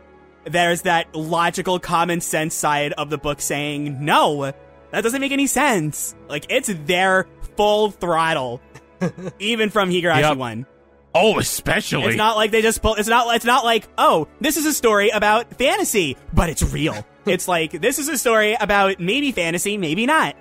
[0.50, 4.52] there's that logical common sense side of the book saying, no,
[4.90, 6.14] that doesn't make any sense.
[6.28, 7.26] Like, it's their
[7.56, 8.60] full throttle,
[9.38, 10.36] even from Higurashi Yep.
[10.38, 10.66] 1.
[11.14, 12.04] Oh, especially.
[12.04, 12.94] It's not like they just pull.
[12.94, 13.34] It's not.
[13.34, 17.04] It's not like oh, this is a story about fantasy, but it's real.
[17.26, 20.36] it's like this is a story about maybe fantasy, maybe not.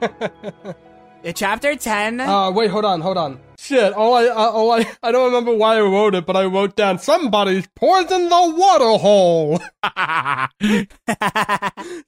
[1.26, 2.20] Uh, Chapter ten.
[2.20, 3.40] Uh, wait, hold on, hold on.
[3.58, 6.44] Shit, all I, uh, all I, I don't remember why I wrote it, but I
[6.44, 9.58] wrote down somebody's poisoned the water hole.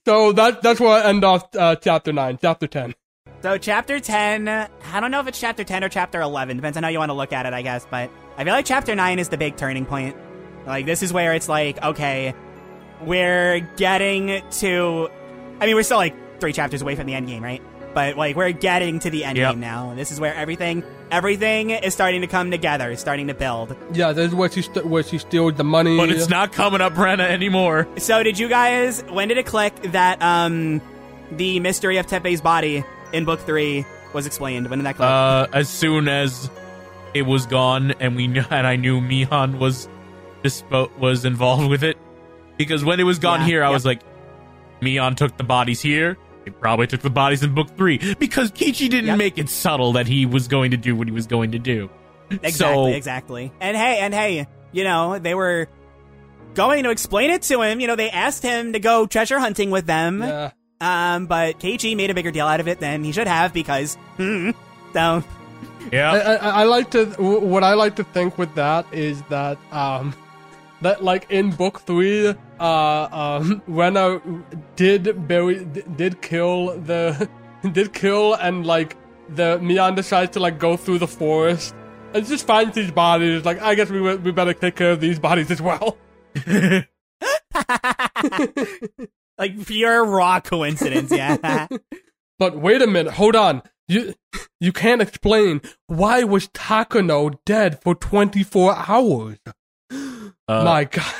[0.05, 2.95] so that, that's where I end off uh, chapter nine, chapter ten.
[3.41, 4.47] so chapter ten.
[4.47, 6.55] I don't know if it's chapter ten or chapter eleven.
[6.55, 7.85] Depends on how you want to look at it, I guess.
[7.89, 10.15] But I feel like chapter nine is the big turning point.
[10.65, 12.33] Like this is where it's like okay,
[13.01, 15.09] we're getting to.
[15.59, 17.61] I mean, we're still like three chapters away from the end game, right?
[17.99, 19.51] But like we're getting to the end Yep.
[19.55, 19.93] game now.
[19.93, 23.75] This is where everything everything is starting to come together, starting to build.
[23.91, 25.97] Yeah, this is where she, st- where she steals the money.
[25.97, 27.87] but it's not coming up Brenna anymore.
[27.97, 30.79] So did you guys when did it click that um
[31.33, 34.69] the mystery of Teppei's body in book 3 was explained?
[34.69, 35.09] When did that click?
[35.09, 36.49] Uh, as soon as
[37.13, 39.89] it was gone, and we knew, and I knew Mion was
[40.43, 41.97] dispo- was involved with it,
[42.57, 43.73] because when it was gone Yeah, here, I yep.
[43.73, 44.01] was like,
[44.81, 46.17] Mion took the bodies here.
[46.53, 49.17] He probably took the bodies in book three because Keiichi didn't Yep.
[49.17, 51.89] make it subtle that he was going to do what he was going to do.
[52.29, 53.51] exactly, so- exactly.
[53.59, 55.67] And hey, and hey, you know, they were
[56.53, 57.79] going to explain it to him.
[57.79, 60.21] You know, they asked him to go treasure hunting with them.
[60.21, 60.51] Yeah.
[60.81, 63.95] Um, but Keiichi made a bigger deal out of it than he should have because
[64.17, 64.51] hmm.
[64.93, 65.23] So
[65.91, 69.57] Yeah, I, I, I like to what I like to think with that is that
[69.71, 70.13] um
[70.81, 74.21] that like in book three uh um Rena
[74.75, 77.29] did bury did kill the
[77.71, 78.95] did kill and like
[79.29, 81.75] the Mion decides to like go through the forest
[82.13, 84.99] and just finds these bodies like I guess we we we better take care of
[84.99, 85.97] these bodies as well.
[89.37, 91.67] like pure raw coincidence, yeah.
[92.37, 93.61] But wait a minute, hold on.
[93.87, 94.13] You
[94.59, 99.39] you can't explain why was Takano dead for 24 hours?
[100.49, 101.13] Uh, My god.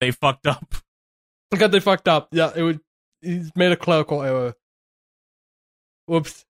[0.00, 0.74] they fucked up.
[1.56, 2.28] God, they fucked up.
[2.32, 2.76] Yeah, it was.
[3.22, 4.54] He's made a clerical error.
[6.06, 6.44] Whoops.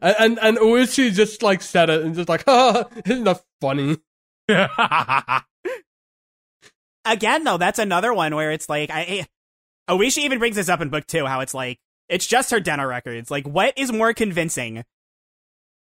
[0.00, 3.98] And and, and Oishi just like said it and just like, ha, isn't that funny?
[7.04, 9.26] again though that's another one where it's like i
[9.88, 11.78] Oishi even brings this up in book two how it's like
[12.08, 14.84] it's just her dental records like what is more convincing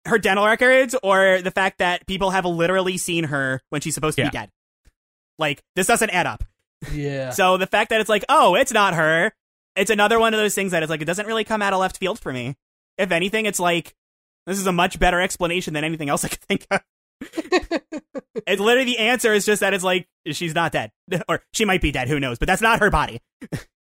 [0.06, 4.16] her dental records or the fact that people have literally seen her when she's supposed
[4.18, 4.30] to Yeah.
[4.30, 4.50] be dead
[5.38, 6.44] like this doesn't add up
[6.92, 7.32] Yeah.
[7.32, 9.32] So the fact that it's like, oh, it's not her,
[9.76, 11.80] it's another one of those things that it's like, it doesn't really come out of
[11.80, 12.56] left field for me.
[12.98, 13.96] If anything, it's like,
[14.46, 16.82] this is a much better explanation than anything else I could think of.
[17.22, 20.92] it's literally the answer is just that it's like, she's not dead.
[21.28, 23.22] or she might be dead, who knows, but that's not her body.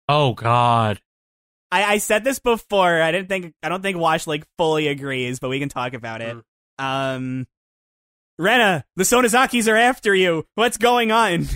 [0.09, 1.01] Oh God.
[1.71, 3.01] I, I said this before.
[3.01, 6.21] I didn't think, I don't think Wash like fully agrees, but we can talk about
[6.21, 6.37] it.
[6.79, 7.47] Um,
[8.39, 10.45] Rena, the Sonozakis are after you.
[10.55, 11.47] What's going on?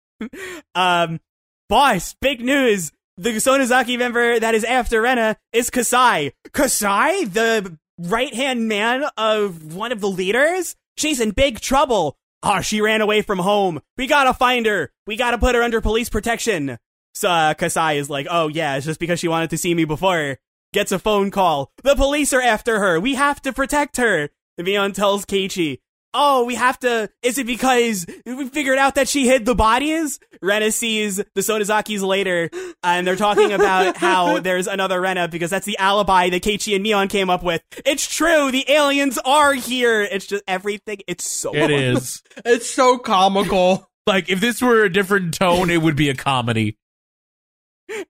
[0.74, 1.20] um,
[1.68, 2.92] boss, big news.
[3.16, 6.32] The Sonozaki member that is after Rena is Kasai.
[6.52, 10.76] Kasai, the right hand man of one of the leaders?
[10.96, 12.16] She's in big trouble.
[12.42, 13.80] Oh, she ran away from home.
[13.98, 14.90] We gotta find her.
[15.06, 16.78] We gotta put her under police protection.
[17.14, 19.84] So uh, Kasai is like, oh yeah, it's just because she wanted to see me
[19.84, 20.38] before.
[20.72, 21.72] Gets a phone call.
[21.82, 23.00] The police are after her.
[23.00, 24.30] We have to protect her.
[24.64, 25.78] Mion tells Keiichi,
[26.14, 27.10] oh, we have to.
[27.22, 30.18] Is it because we figured out that she hid the bodies?
[30.42, 32.50] Rena sees the Sonozakis later,
[32.82, 36.84] and they're talking about how there's another Rena because that's the alibi that Keiichi and
[36.84, 37.62] Mion came up with.
[37.84, 38.50] It's true.
[38.50, 40.02] The aliens are here.
[40.02, 40.98] It's just everything.
[41.06, 41.54] It's so.
[41.54, 42.22] It is.
[42.44, 43.88] It's so comical.
[44.06, 46.76] Like if this were a different tone, it would be a comedy.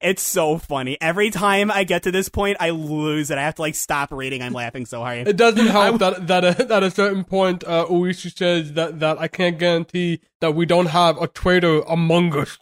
[0.01, 0.99] It's so funny.
[1.01, 3.39] Every time I get to this point, I lose it.
[3.39, 4.43] I have to like stop reading.
[4.43, 5.27] I'm laughing so hard.
[5.27, 9.19] It doesn't help that that uh, at a certain point, uh, Oishi says that that
[9.19, 12.59] I can't guarantee that we don't have a traitor among us.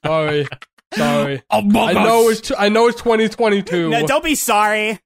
[0.04, 0.46] sorry,
[0.94, 1.42] sorry.
[1.50, 3.90] Among I know it's I know it's 2022.
[3.90, 5.00] No, don't be sorry.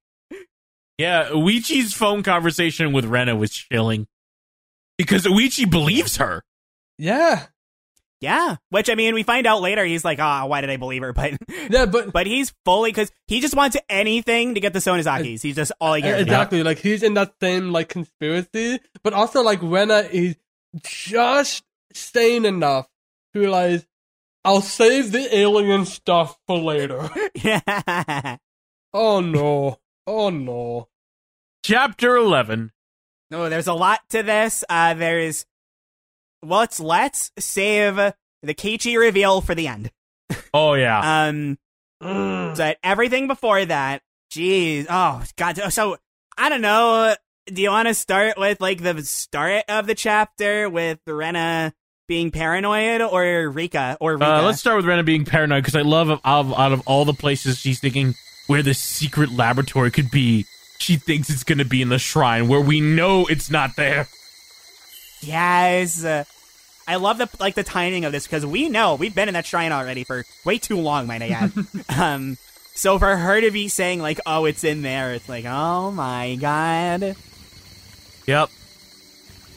[0.99, 4.07] Yeah, Oishi's phone conversation with Rena was chilling.
[4.97, 6.45] Because Oishi believes her.
[6.99, 7.47] yeah,
[8.21, 9.85] Yeah, which I mean, we find out later.
[9.85, 11.35] He's like, "Ah, why did I believe her?" But
[11.69, 15.43] yeah, but but he's fully because he just wants anything to get the Sonozakis.
[15.43, 16.33] He's just all he cares about.
[16.33, 20.37] exactly like he's in that same like conspiracy, but also like Rena is
[20.83, 22.89] just sane enough
[23.35, 23.87] to realize
[24.45, 27.11] I'll save the alien stuff for later.
[27.35, 28.37] Yeah.
[28.93, 30.89] oh no, oh no.
[31.63, 32.73] Chapter 11.
[33.31, 34.63] No, there's a lot to this.
[34.69, 35.47] Uh, there's
[36.45, 39.91] let's let's save the Keiichi reveal for the end.
[40.53, 41.27] Oh, yeah.
[41.29, 41.59] Um,
[42.03, 42.55] Mm.
[42.57, 45.73] so everything before that, jeez, oh god.
[45.73, 45.97] So
[46.37, 47.15] I don't know.
[47.47, 51.73] Do you want to start with like the start of the chapter with Rena
[52.09, 54.27] being paranoid, or Rika, or Rika?
[54.35, 57.07] Uh, let's start with Rena being paranoid because I love out of, out of all
[57.07, 58.15] the places she's thinking
[58.49, 60.45] where the secret laboratory could be,
[60.79, 64.09] she thinks it's going to be in the shrine where we know it's not there.
[65.27, 66.05] Yes.
[66.05, 66.25] Uh,
[66.87, 69.47] I love the like the timing of this because we know we've been in that
[69.47, 71.53] shrine already for way too long, might I add.
[71.97, 72.37] um,
[72.75, 76.37] so for her to be saying like, "Oh, it's in there," it's like, "Oh my
[76.37, 77.17] god."
[78.27, 78.49] Yep.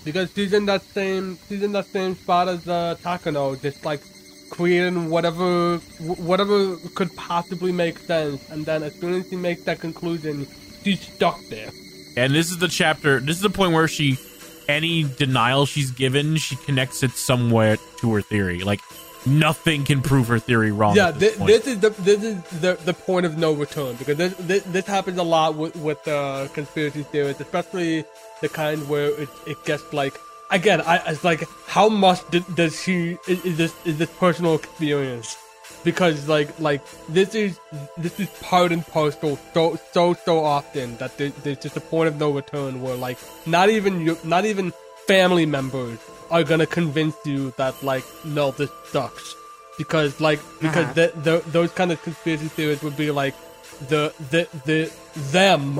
[0.03, 4.01] because she's in that same she's in that same spot as uh, Takano, just like
[4.49, 9.79] creating whatever whatever could possibly make sense, and then as soon as she makes that
[9.81, 10.47] conclusion,
[10.83, 11.71] she's stuck there.
[12.15, 14.17] And this is the chapter, this is the point where she,
[14.67, 18.63] any denial she's given, she connects it somewhere to her theory.
[18.63, 18.81] Like,
[19.25, 20.95] nothing can prove her theory wrong.
[20.95, 24.17] yeah, this this, this is the this is the, the point of no return because
[24.17, 28.05] this this, this happens a lot with with uh, conspiracy theories, especially
[28.41, 30.19] the kind where it, it gets like
[30.51, 30.81] again.
[30.81, 32.19] I it's like how much
[32.55, 35.37] does she is, is this is this personal experience?
[35.83, 37.59] Because like like this is
[37.97, 42.07] this is part and parcel so so so often that there, there's just a point
[42.09, 44.73] of no return where like not even you not even
[45.07, 45.97] family members
[46.29, 49.33] are gonna convince you that like no this sucks
[49.77, 50.93] because like because Uh-huh.
[50.93, 51.07] the,
[51.41, 53.35] the, those kind of conspiracy theories would be like
[53.87, 54.91] the the the
[55.31, 55.79] them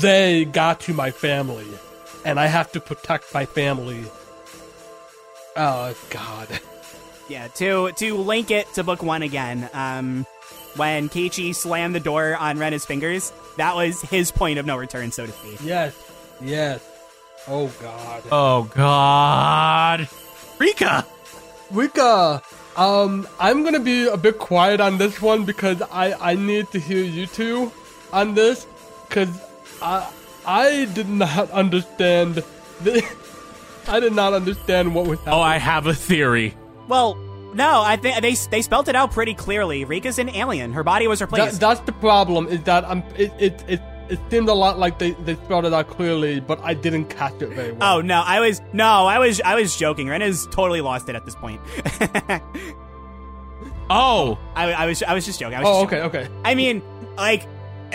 [0.00, 1.66] they got to my family
[2.24, 4.04] and I have to protect my family.
[5.56, 6.48] Oh God!
[7.28, 9.68] Yeah, to to link it to book one again.
[9.72, 10.26] Um,
[10.76, 15.12] when Keiichi slammed the door on Rena's fingers, that was his point of no return,
[15.12, 15.58] so to speak.
[15.62, 15.94] Yes,
[16.40, 16.80] yes.
[17.46, 18.22] Oh God.
[18.30, 20.08] oh, God.
[20.58, 21.06] Rika!
[21.70, 22.42] Rika,
[22.76, 26.80] um, I'm gonna be a bit quiet on this one because I I need to
[26.80, 27.72] hear you two
[28.12, 28.66] on this
[29.08, 29.28] because
[29.82, 30.08] I
[30.46, 32.42] I did not understand
[32.82, 33.04] the
[33.88, 35.34] I did not understand what was happening.
[35.34, 36.54] Oh, I have a theory.
[36.88, 37.14] Well,
[37.54, 39.84] no, I think they they spelt it out pretty clearly.
[39.84, 40.72] Rika's an alien.
[40.72, 41.60] Her body was That, replaced.
[41.60, 45.12] that's the problem is that I'm it it it, it seemed a lot like they
[45.12, 47.98] they spelled it out clearly, but I didn't catch it very well.
[47.98, 50.08] oh no, I was no, I was I was joking.
[50.08, 51.60] Rena's totally lost it at this point.
[53.90, 55.56] Oh, I, I was I was just joking.
[55.56, 56.20] I was Oh, just okay, joking.
[56.32, 56.40] okay.
[56.44, 56.82] I mean,
[57.16, 57.46] like,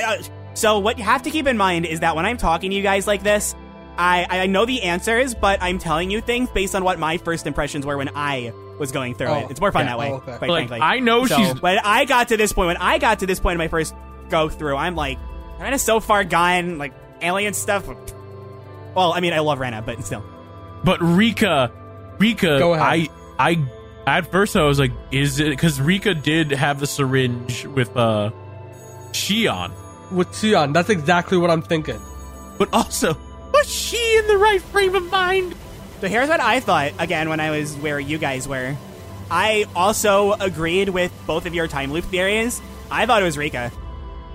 [0.04, 0.18] uh,
[0.56, 2.82] so what you have to keep in mind is that when I'm talking to you
[2.82, 3.54] guys like this,
[3.96, 7.46] I, I know the answers, but I'm telling you things based on what my first
[7.46, 9.52] impressions were when I was going through Oh, it.
[9.52, 10.38] It's more fun yeah, that way, oh, okay.
[10.38, 10.80] quite like frankly.
[10.82, 13.40] I know so she's when I got to this point, when I got to this
[13.40, 13.94] point in my first
[14.30, 15.20] go through, I'm like,
[15.60, 17.88] Rena's so far gone, like alien stuff.
[18.96, 20.24] Well, I mean, I love Rena, but still.
[20.84, 21.72] But Rika,
[22.20, 23.10] Rika, Go ahead.
[23.40, 23.66] I, I,
[24.18, 28.32] at first I was like, is it because Rika did have the syringe with uh,
[29.12, 29.72] Shion,
[30.12, 32.00] With Shion, that's exactly what I'm thinking.
[32.58, 33.18] but also
[33.54, 35.56] was she in the right frame of mind?
[36.04, 38.76] So here's what I thought again when I was where you guys were.
[39.32, 42.62] I also agreed with both of your time loop theories.
[42.92, 43.72] I thought it was Rika.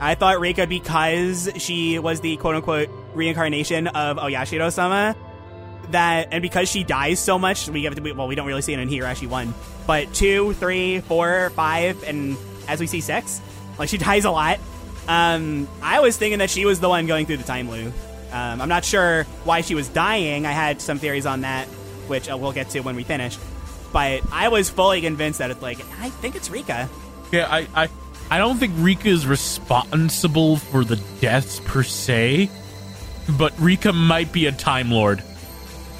[0.00, 5.14] I thought Rika because she was the quote unquote reincarnation of Oyashiro-sama.
[5.90, 8.62] That and because she dies so much, we have to be, well, we don't really
[8.62, 9.52] see it in Higurashi one.
[9.86, 13.42] But two, three, four, five, and as we see six,
[13.78, 14.58] like she dies a lot.
[15.06, 17.92] Um, I was thinking that she was the one going through the time loop.
[18.32, 20.46] Um, I'm not sure why she was dying.
[20.46, 21.66] I had some theories on that,
[22.08, 23.38] which uh, we'll get to when we finish.
[23.92, 26.88] But I was fully convinced that it's like I think it's Rika.
[27.32, 27.88] Yeah, I, I,
[28.30, 32.50] I don't think Rika is responsible for the deaths per se,
[33.38, 35.22] but Rika might be a Time Lord.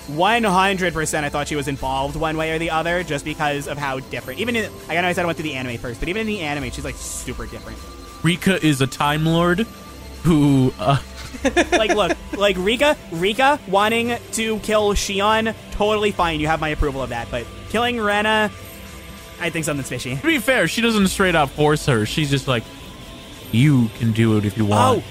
[0.09, 4.01] 100% I thought she was involved one way or the other just because of how
[4.01, 4.41] different.
[4.41, 6.27] Even in, I know I said I went to the anime first, but even in
[6.27, 7.79] the anime, she's like super different.
[8.23, 9.67] Rika is a Time Lord
[10.23, 10.99] who, uh,
[11.73, 16.41] Like, look, like Rika, Rika wanting to kill Shion, totally fine.
[16.41, 17.31] You have my approval of that.
[17.31, 18.51] But killing Rena,
[19.41, 20.17] I think something's fishy.
[20.17, 22.07] to be fair, she doesn't straight up force her.
[22.07, 22.65] She's just like,
[23.53, 25.03] you can do it if you want.
[25.03, 25.05] Oh,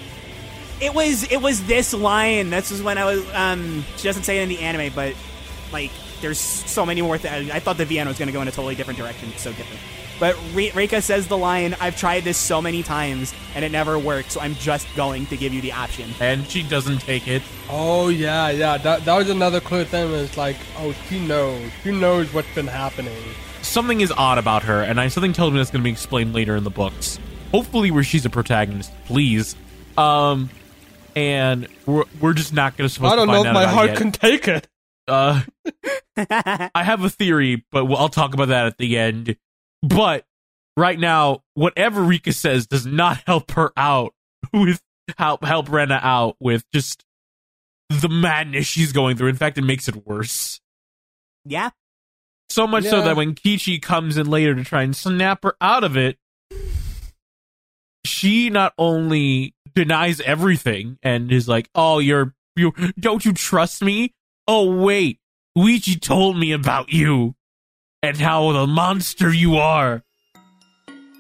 [0.82, 2.50] it was it was this line.
[2.50, 3.34] This is when I was.
[3.34, 5.16] Um, she doesn't say it in the anime, but
[5.72, 5.92] like,
[6.22, 7.18] there's so many more.
[7.18, 9.30] Th- I thought the VN was going to go in a totally different direction.
[9.30, 9.82] It's so different.
[10.20, 14.32] But Rika says the line, "I've tried this so many times and it never worked,
[14.32, 17.44] so I'm just going to give you the option." And she doesn't take it.
[17.70, 18.78] Oh yeah, yeah.
[18.78, 20.12] That that was another clear thing.
[20.14, 21.72] It's like, oh, she knows.
[21.84, 23.18] She knows what's been happening.
[23.62, 26.34] Something is odd about her, and I something tells me that's going to be explained
[26.34, 27.20] later in the books.
[27.52, 29.56] Hopefully, where she's a protagonist, please.
[29.98, 30.50] Um,
[31.16, 33.98] and we're we're just not going to supposed I don't know if my heart yet.
[33.98, 34.68] can take it.
[35.08, 35.42] Uh,
[36.18, 39.36] I have a theory, but we'll, I'll talk about that at the end.
[39.84, 40.26] But
[40.76, 44.14] right now, whatever Rika says does not help her out
[44.54, 44.82] with
[45.18, 47.04] help help Rena out with just
[47.90, 49.30] the madness she's going through.
[49.30, 50.60] In fact, it makes it worse.
[51.46, 51.70] yeah,
[52.50, 55.86] So much so that when Keiichi comes in later to try and snap her out
[55.86, 56.18] of it,
[58.06, 64.14] she not only denies everything and is like, "Oh, you're you don't you trust me?
[64.48, 65.20] Oh wait,
[65.56, 67.36] Luigi told me about you
[68.16, 70.04] and how the monster you are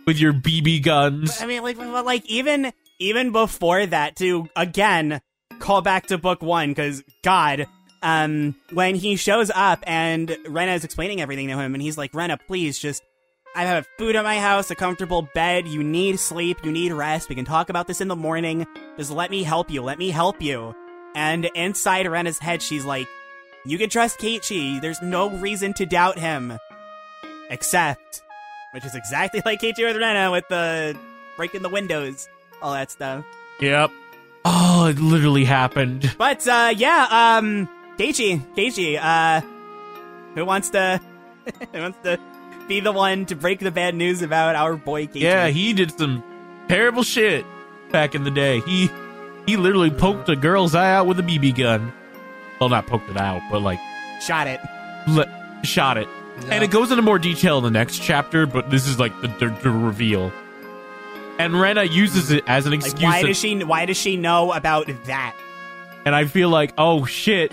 [0.06, 5.22] with your BB guns." I mean, like, but, like even even before that, to again
[5.60, 7.68] call back to book one because God,
[8.02, 12.14] um, when he shows up and Rena is explaining everything to him, and he's like,
[12.14, 13.04] Rena, please just.
[13.56, 15.68] I have food at my house, a comfortable bed.
[15.68, 16.60] You need sleep.
[16.64, 17.28] You need rest.
[17.28, 18.68] We can talk about this in the morning.
[18.98, 19.82] Just let me help you.
[19.82, 20.76] Let me help you.
[21.16, 23.08] And inside Rena's head, she's like,
[23.66, 24.80] You can trust Keiichi.
[24.80, 26.60] There's no reason to doubt him.
[27.50, 28.22] Except,
[28.72, 30.98] which is exactly like Keiichi with Rena with the
[31.36, 32.28] breaking the windows,
[32.62, 33.26] all that stuff.
[33.60, 33.92] Yep.
[34.46, 36.14] Oh, it literally happened.
[36.18, 37.08] But uh yeah,
[37.38, 37.68] um
[37.98, 39.42] Keiichi, Keiichi, uh
[40.36, 41.02] who wants to
[41.74, 42.20] who wants to
[42.68, 45.22] be the one to break the bad news about our boy Keiichi?
[45.22, 46.24] Yeah, he did some
[46.68, 47.46] terrible shit
[47.92, 48.60] back in the day.
[48.62, 48.90] He
[49.46, 51.94] he literally poked a girl's eye out with a BB gun.
[52.60, 53.80] Well, not poked it out, but like
[54.22, 54.60] shot it.
[55.08, 55.32] le-
[55.64, 56.08] shot it.
[56.50, 59.28] And it goes into more detail in the next chapter, but this is like the,
[59.28, 60.32] the, the reveal.
[61.40, 63.04] And Rena uses it as an Like excuse.
[63.04, 65.36] why does she why does she know about that?
[66.06, 67.52] and I feel like, oh shit,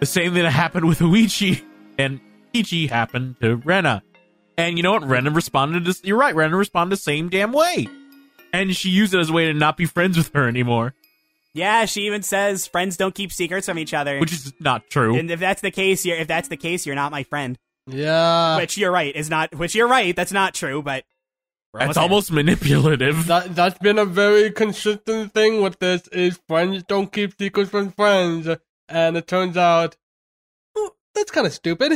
[0.00, 1.62] the same thing that happened with Oishi
[1.96, 2.20] and
[2.52, 4.02] Keiichi happened to Rena.
[4.58, 5.06] And you know what?
[5.06, 7.86] Rena responded to, you're right, Rena responded the same damn way.
[8.52, 10.94] And she used it as a way to not be friends with her anymore,
[11.54, 14.18] Yeah, she even says friends don't keep secrets from each other.
[14.18, 15.16] which is not true.
[15.16, 17.58] and if that's the case, you're if that's the case, you're not my friend.
[17.86, 18.56] Yeah.
[18.56, 21.04] which you're right is not which you're right, that's not true, but
[21.72, 22.02] we're That's there.
[22.02, 23.26] almost manipulative.
[23.26, 27.90] That that's been a very consistent thing with this is friends don't keep secrets from
[27.90, 28.48] friends,
[28.88, 29.96] and it turns out
[30.76, 31.92] oh, that's kind of stupid.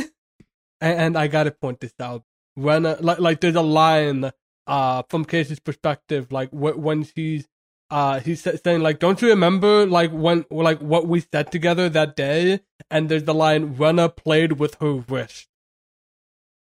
[0.81, 2.23] And, and I gotta point this out
[2.55, 4.31] when uh, like like there's a line
[4.67, 7.47] uh from Casey's perspective like wh- when she's
[7.89, 12.15] uh he's saying like don't you remember like when like what we said together that
[12.15, 12.59] day
[12.91, 15.47] and there's the line Rena played with her wrist.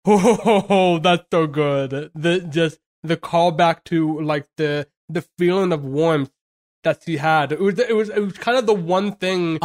[0.07, 2.11] Oh, that's so good.
[2.14, 6.32] The just the callback to like the the feeling of warmth
[6.84, 7.52] that she had.
[7.52, 9.61] It was it was it was kind of the one thing that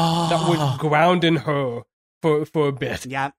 [0.48, 0.76] was Ah.
[0.80, 1.82] grounding her
[2.22, 3.06] for for a bit.
[3.06, 3.30] Yeah.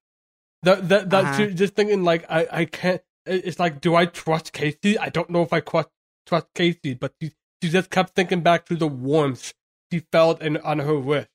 [0.64, 1.46] That that that Uh-huh.
[1.48, 3.02] just thinking like I I can't.
[3.26, 4.98] It's like, do I trust Casey?
[4.98, 5.90] I don't know if I trust
[6.28, 9.54] trust Casey, but she she just kept thinking back to the warmth
[9.92, 11.30] she felt in on her wrist,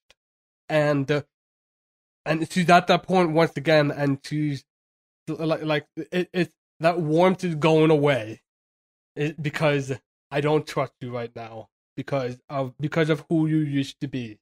[0.69, 1.23] and uh,
[2.25, 4.65] and she's at that point once again, and she's
[5.29, 8.43] like like it, it that warmth is going away,
[9.15, 9.93] it, because
[10.31, 14.39] I don't trust you right now because of because of who you used to be,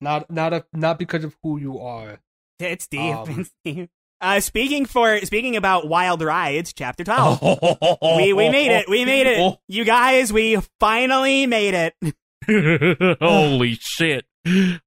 [0.00, 2.20] not not of, not because of who you are.
[2.58, 3.14] It's deep.
[3.14, 3.90] Um, It's deep.
[4.20, 7.40] Uh, speaking for speaking about wild rides, chapter twelve.
[8.16, 8.88] We we made it.
[8.88, 9.58] We made it.
[9.68, 13.18] You guys, we finally made it.
[13.20, 14.24] Holy shit.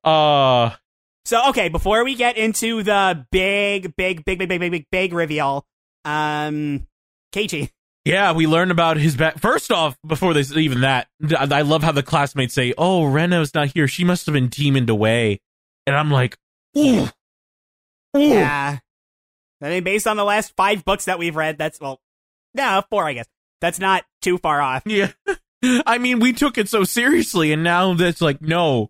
[0.04, 0.72] Uh
[1.26, 5.14] So okay, before we get into the big, big, big, big, big, big, big, big
[5.14, 5.66] reveal,
[6.04, 6.88] um,
[7.34, 7.70] Keiichi.
[8.06, 9.40] yeah, we learned about his back.
[9.40, 11.08] First off, before this, even that,
[11.38, 13.88] I I love how the classmates say, "Oh, Rena's not here.
[13.88, 15.42] She must have been demoned away,"
[15.86, 16.38] and I'm like,
[16.78, 17.08] "Ooh,
[18.18, 18.80] ooh." Yeah.
[19.64, 22.02] I mean, based on the last five books that we've read, that's well,
[22.56, 23.28] no, four, I guess.
[23.62, 24.82] That's not too far off.
[24.88, 25.12] Yeah.
[25.86, 28.90] I mean, we took it so seriously, and now that's like, no,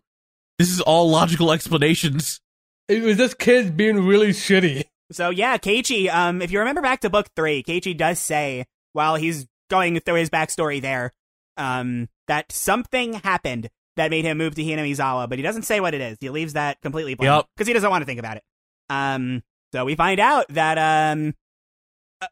[0.61, 2.39] this is all logical explanations.
[2.87, 4.83] It was just kids being really shitty.
[5.11, 9.15] So yeah, Keiichi, um, if you remember back to book three, Keiichi does say while
[9.15, 11.13] he's going through his backstory there,
[11.57, 15.95] um, that something happened that made him move to Hinamizawa, but he doesn't say what
[15.95, 16.17] it is.
[16.21, 17.49] He leaves that completely blank Yup.
[17.55, 18.43] because he doesn't want to think about it.
[18.89, 19.41] Um,
[19.73, 21.33] so we find out that um,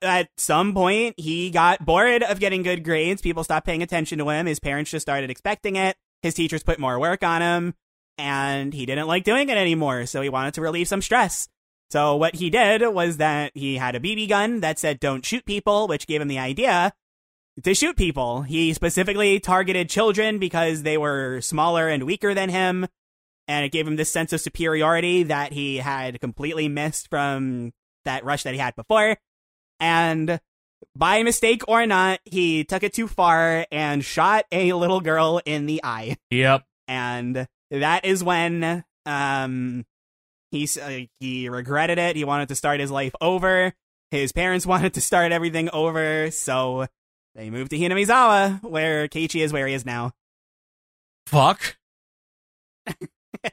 [0.03, 3.23] at some point he got bored of getting good grades.
[3.23, 4.45] People stopped paying attention to him.
[4.45, 5.97] His parents just started expecting it.
[6.21, 7.73] His teachers put more work on him,
[8.19, 10.05] and he didn't like doing it anymore.
[10.05, 11.47] So he wanted to relieve some stress.
[11.89, 15.45] So what he did was that he had a BB gun that said "Don't shoot
[15.45, 16.93] people," which gave him the idea
[17.63, 18.43] to shoot people.
[18.43, 22.87] He specifically targeted children because they were smaller and weaker than him,
[23.47, 27.71] and it gave him this sense of superiority that he had completely missed from
[28.05, 29.17] that rush that he had before.
[29.79, 30.39] And
[30.95, 35.65] by mistake or not, he took it too far and shot a little girl in
[35.65, 36.63] the eye Yep.
[36.87, 39.85] and that is when um
[40.51, 42.15] he uh, he regretted it.
[42.15, 43.73] He wanted to start his life over.
[44.11, 46.87] His parents wanted to start everything over, so
[47.35, 50.11] they moved to Hinamizawa, where Keiichi is where he is now.
[51.27, 51.77] Fuck.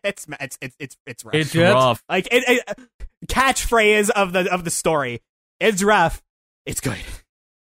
[0.04, 1.34] it's it's it's it's it's rough.
[1.34, 2.02] It's rough.
[2.08, 2.78] like it, it,
[3.26, 5.20] catchphrase of the of the story.
[5.60, 6.22] It's rough.
[6.64, 6.98] It's good.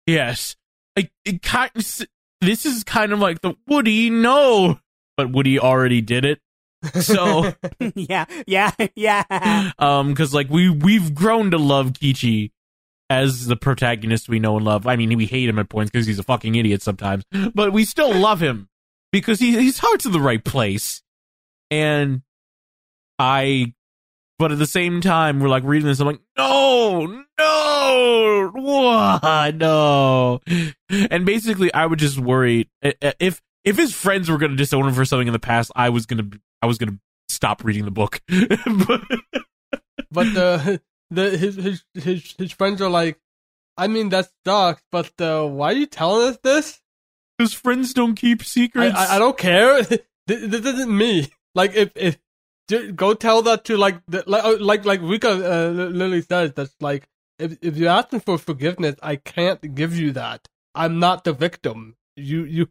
[0.06, 0.56] Yes.
[0.98, 1.42] I, it
[2.42, 4.80] this is kind of like the Woody, no.
[5.18, 6.40] But Woody already did it.
[7.02, 7.54] So,
[7.96, 9.72] yeah, yeah, yeah.
[9.80, 12.52] um, cause like we, we've grown to love Keiichi
[13.10, 14.86] as the protagonist we know and love.
[14.86, 17.24] I mean, we hate him at points because he's a fucking idiot sometimes,
[17.54, 18.70] but we still love him
[19.12, 21.02] because he, his heart's in the right place.
[21.72, 22.22] And
[23.18, 23.74] I,
[24.38, 26.00] but at the same time, we're like reading this.
[26.00, 30.42] I'm like, no, no, what, no.
[30.90, 34.94] And basically, I would just worry if if his friends were going to disown him
[34.94, 35.72] for something in the past.
[35.76, 36.30] I was gonna
[36.62, 36.98] I was gonna
[37.30, 38.22] stop reading the book.
[38.28, 39.02] But-
[40.12, 40.82] But the
[41.12, 43.20] the his his his his friends are like,
[43.78, 46.82] I mean that sucks, but uh, why are you telling us this?
[47.38, 48.96] His friends don't keep secrets.
[48.98, 49.82] I, I don't care.
[49.84, 51.28] this, this isn't me.
[51.56, 52.18] Like if if
[52.96, 56.54] go tell that to like the, like uh, like like Rika uh, Li- Lily says
[56.54, 57.08] that's like
[57.38, 60.48] if if you're asking for forgiveness, I can't give you that.
[60.74, 61.96] I'm not the victim.
[62.16, 62.70] You you.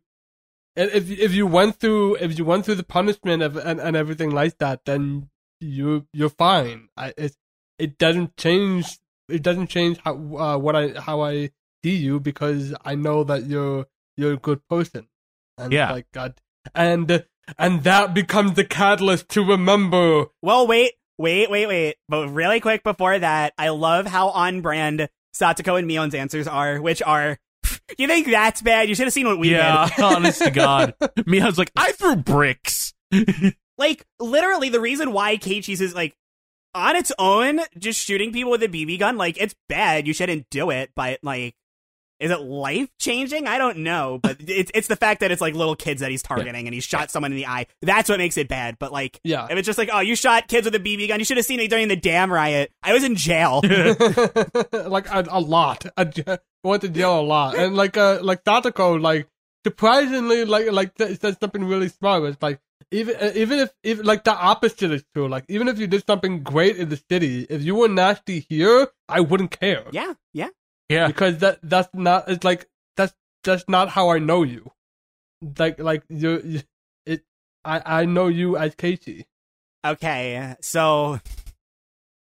[0.76, 4.30] If if you went through if you went through the punishment of, and and everything
[4.30, 5.30] like that, then
[5.60, 6.88] you you're fine.
[6.96, 7.34] I it
[7.78, 8.98] it doesn't change.
[9.28, 11.50] It doesn't change how uh, what I how I
[11.82, 13.86] see you because I know that you're
[14.16, 15.08] you're a good person.
[15.58, 15.92] And Yeah.
[15.92, 16.34] like God,
[16.74, 17.24] and
[17.58, 20.26] and that becomes the catalyst to remember.
[20.42, 21.96] Well, wait, wait, wait, wait.
[22.08, 26.80] But really quick before that, I love how on brand Satoko and Mion's answers are,
[26.80, 27.38] which are,
[27.98, 28.88] you think that's bad?
[28.88, 30.04] You should have seen what we yeah, did.
[30.04, 30.94] honest to God,
[31.26, 32.94] me, I was like, I threw bricks.
[33.78, 36.14] Like, literally, the reason why Keiichi's is like,
[36.74, 40.06] on its own, just shooting people with a BB gun, like, it's bad.
[40.06, 41.54] You shouldn't do it, but like,
[42.20, 43.46] is it life changing?
[43.46, 46.22] I don't know, but it's it's the fact that it's like little kids that he's
[46.22, 47.66] targeting and he shot someone in the eye.
[47.82, 48.78] That's what makes it bad.
[48.78, 49.46] But like, Yeah.
[49.50, 51.46] if it's just like, oh, you shot kids with a BB gun, you should have
[51.46, 52.70] seen me during the damn riot.
[52.82, 53.60] I was in jail.
[54.72, 55.86] like a, a lot.
[55.96, 56.10] I
[56.64, 59.28] went to jail a lot, and like uh like Satoko like
[59.66, 62.22] surprisingly like like th- said something really smart.
[62.24, 62.60] It's like
[62.92, 65.28] even uh, even if if like the opposite is true.
[65.28, 68.88] Like even if you did something great in the city, if you were nasty here,
[69.08, 69.84] I wouldn't care.
[69.92, 70.48] yeah, yeah.
[70.88, 73.14] Yeah, because that that's not it's like that's
[73.44, 74.70] that's not how I know you.
[75.58, 76.60] Like like you, you
[77.04, 77.24] it
[77.64, 79.26] I I know you as Casey.
[79.84, 81.20] Okay, so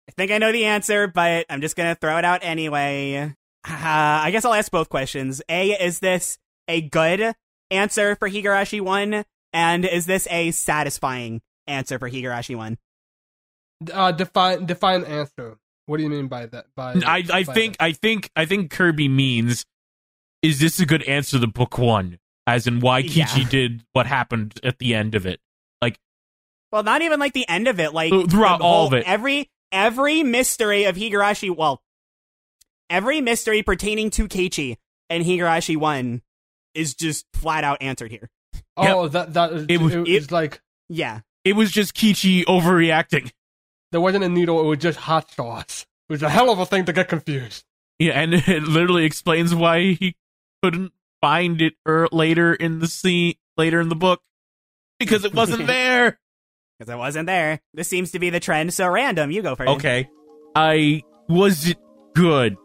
[0.07, 3.33] I think I know the answer, but I'm just gonna throw it out anyway.
[3.67, 5.41] Uh, I guess I'll ask both questions.
[5.49, 6.37] A, is this
[6.67, 7.33] a good
[7.71, 9.25] answer for Higurashi 1?
[9.53, 12.77] And is this a satisfying answer for Higurashi 1?
[13.91, 15.57] Uh, define define answer.
[15.87, 16.65] What do you mean by that?
[16.75, 19.65] By I I by think I think I think Kirby means
[20.41, 22.19] is this a good answer to book one?
[22.47, 23.49] As in why Keiichi Yeah.
[23.49, 25.39] did what happened at the end of it.
[25.81, 25.99] Like
[26.71, 27.93] Well, not even like the end of it.
[27.93, 29.07] Like throughout the all whole- of it.
[29.07, 31.55] Every every mystery of Higurashi.
[31.55, 31.81] Well,
[32.89, 34.77] every mystery pertaining to Keiichi
[35.09, 36.21] and Higurashi One
[36.73, 38.29] is just flat out answered here.
[38.77, 43.31] Oh, that that It it was- was, like Yeah, It was just Keiichi overreacting.
[43.95, 44.59] There wasn't a needle.
[44.59, 45.85] It was just hot sauce.
[46.09, 47.63] It was a hell of a thing to get confused.
[47.97, 50.17] Yeah, and it literally explains why he
[50.61, 50.91] couldn't
[51.21, 54.21] find it er, later in the scene, later in the book,
[54.99, 56.19] because it wasn't there.
[56.77, 57.61] because I wasn't there.
[57.73, 58.73] This seems to be the trend.
[58.73, 59.69] So random, you go first.
[59.69, 60.09] Okay,
[60.53, 61.77] I was it
[62.15, 62.57] good?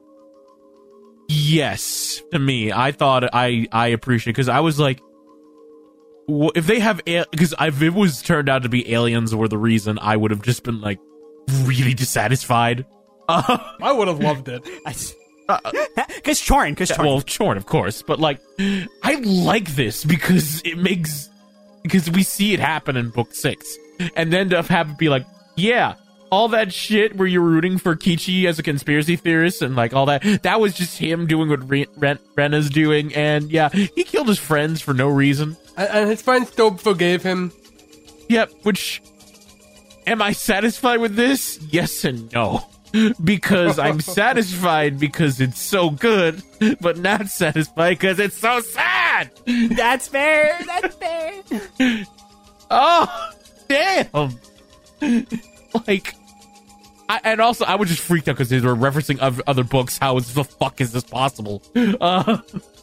[1.28, 5.00] Yes, to me, I thought I I appreciate because I was like,
[6.26, 9.96] if they have because if it was turned out to be aliens were the reason,
[10.02, 10.98] I would have just been like
[11.66, 12.86] really dissatisfied.
[13.28, 14.66] Uh, I would have loved it.
[16.14, 17.08] Because Chorn, because Chorn.
[17.08, 18.38] well, short, of course, but like,
[19.02, 21.28] I like this because it makes
[21.82, 23.76] because we see it happen in book six,
[24.14, 25.94] and then to have it be like, yeah,
[26.30, 30.06] all that shit where you're rooting for Kichi as a conspiracy theorist and like all
[30.06, 34.28] that, that was just him doing what Ren, Ren, Rena's doing, and yeah, he killed
[34.28, 35.56] his friends for no reason.
[35.76, 37.52] And, and his friends still forgave him.
[38.28, 39.02] Yep, which
[40.10, 41.58] am I satisfied with this?
[41.70, 42.66] Yes and no.
[43.22, 46.42] Because I'm satisfied because it's so good,
[46.80, 49.30] but not satisfied because it's so sad.
[49.46, 50.58] That's fair.
[50.66, 52.04] That's fair.
[52.72, 53.32] Oh,
[53.68, 54.38] damn!
[55.88, 56.14] like,
[57.10, 59.98] I, and also I was just freaked out because they were referencing oth- other books.
[59.98, 61.62] How is the fuck is this possible?
[62.00, 62.38] Uh,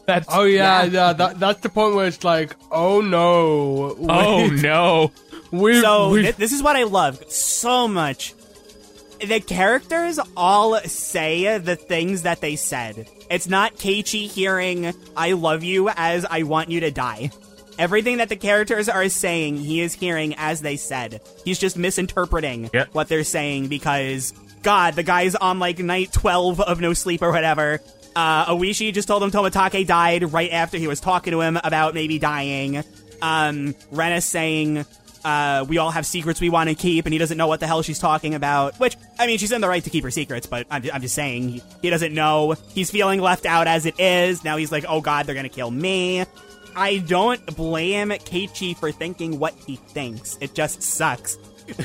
[0.06, 0.90] that's Oh yeah, Yeah.
[0.92, 1.12] yeah.
[1.14, 5.12] that that's the point where it's like, oh no, oh no.
[5.50, 8.34] we So we thi- this is what I love so much.
[9.26, 13.08] The characters all say the things that they said.
[13.30, 17.30] It's not Keiichi hearing "I love you" as "I want you to die."
[17.78, 21.20] Everything that the characters are saying, he is hearing as they said.
[21.44, 22.88] He's just misinterpreting Yep.
[22.92, 24.32] what they're saying because,
[24.62, 27.80] God, the guy's on like night 12 of no sleep or whatever.
[28.16, 31.94] Uh, Oishi just told him Tomitake died right after he was talking to him about
[31.94, 32.82] maybe dying.
[33.22, 34.84] Um, Rena's saying,
[35.24, 37.66] uh, we all have secrets we want to keep, and he doesn't know what the
[37.66, 38.78] hell she's talking about.
[38.80, 41.14] Which, I mean, she's in the right to keep her secrets, but I'm, I'm just
[41.14, 42.54] saying, he, he doesn't know.
[42.70, 44.42] He's feeling left out as it is.
[44.42, 46.24] Now he's like, oh god, they're gonna kill me.
[46.78, 50.38] I don't blame Keiichi for thinking what he thinks.
[50.40, 51.36] It just sucks.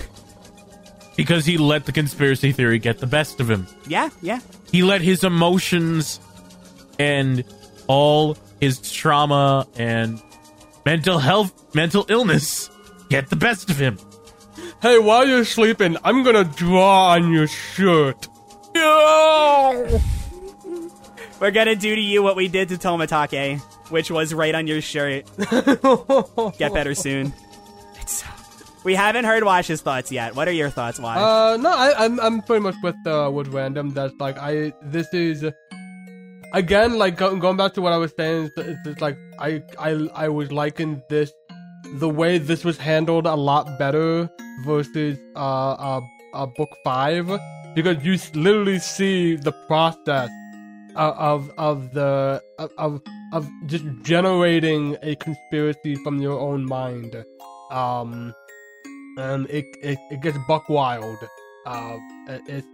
[1.16, 3.68] Because he let the conspiracy theory get the best of him.
[3.88, 4.40] Yeah, yeah.
[4.72, 6.20] He let his emotions
[6.98, 7.44] and
[7.86, 10.20] all his trauma and
[10.86, 12.70] mental health, mental illness
[13.10, 14.00] get the best of him.
[14.82, 18.28] hey, while you're sleeping, I'm gonna draw on your shirt.
[18.74, 20.02] No!
[21.40, 23.62] We're gonna do to you what we did to Tomitake,
[23.94, 25.24] which was right on your shirt.
[26.58, 27.32] Get better soon.
[28.02, 28.24] It's,
[28.84, 30.36] we haven't heard Wash's thoughts yet.
[30.36, 31.18] What are your thoughts, Wash?
[31.18, 33.94] Uh, no, I, I'm I'm pretty much with uh with random.
[33.94, 35.46] That's like I this is
[36.54, 38.46] again like going back to what I was saying.
[38.46, 39.92] It's, it's just like I I
[40.26, 41.32] I was liking this
[42.00, 44.28] the way this was handled a lot better
[44.66, 46.02] versus uh uh,
[46.34, 47.30] uh book five
[47.76, 50.32] because you literally see the process
[50.96, 52.42] of of, of the
[52.78, 53.02] of,
[53.34, 57.24] of just generating a conspiracy from your own mind.
[57.72, 58.34] Um
[59.18, 61.18] and it it, it gets buck wild.
[61.66, 61.98] Uh,
[62.28, 62.66] it,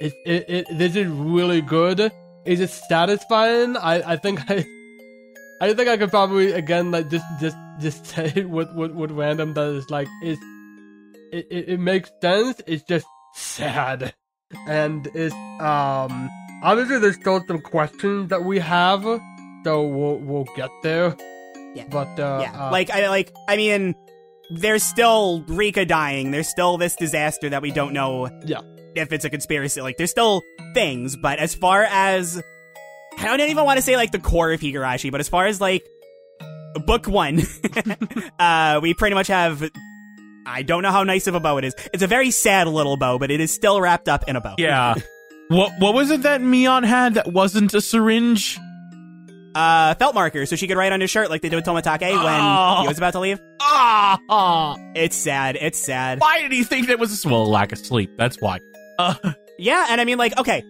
[0.00, 2.12] it, it, it, this is really good.
[2.44, 3.76] Is it satisfying?
[3.76, 4.64] I, I think I,
[5.60, 9.10] I think I could probably again like just just just say it with with, with
[9.10, 10.40] random that is like it's
[11.32, 12.60] it, it, it makes sense.
[12.66, 14.14] It's just sad,
[14.66, 16.30] and it's um
[16.62, 19.04] obviously there's still some questions that we have,
[19.64, 21.16] so we'll we'll get there.
[21.74, 21.84] Yeah.
[21.90, 23.32] But uh, yeah, uh, like I like.
[23.48, 23.94] I mean,
[24.50, 26.30] there's still Rika dying.
[26.30, 28.28] There's still this disaster that we don't know.
[28.44, 28.60] Yeah.
[28.94, 30.42] If it's a conspiracy, like there's still
[30.74, 31.16] things.
[31.16, 32.42] But as far as
[33.18, 35.60] I don't even want to say like the core of Higurashi, but as far as
[35.60, 35.84] like
[36.86, 37.42] book one,
[38.38, 39.68] uh, we pretty much have.
[40.46, 41.74] I don't know how nice of a bow it is.
[41.92, 44.54] It's a very sad little bow, but it is still wrapped up in a bow.
[44.56, 44.94] Yeah.
[45.48, 48.58] what what was it that Mion had that wasn't a syringe?
[49.58, 52.00] Uh, felt marker, so she could write on his shirt like they did with Tomitake
[52.00, 52.78] when Oh.
[52.82, 53.40] he was about to leave.
[53.60, 54.76] Ah!
[54.94, 55.56] It's sad.
[55.60, 56.20] It's sad.
[56.20, 58.10] Why did he think that was well lack of sleep?
[58.16, 58.58] That's why.
[58.98, 59.14] Uh,
[59.58, 60.62] Yeah, and I mean, like, okay,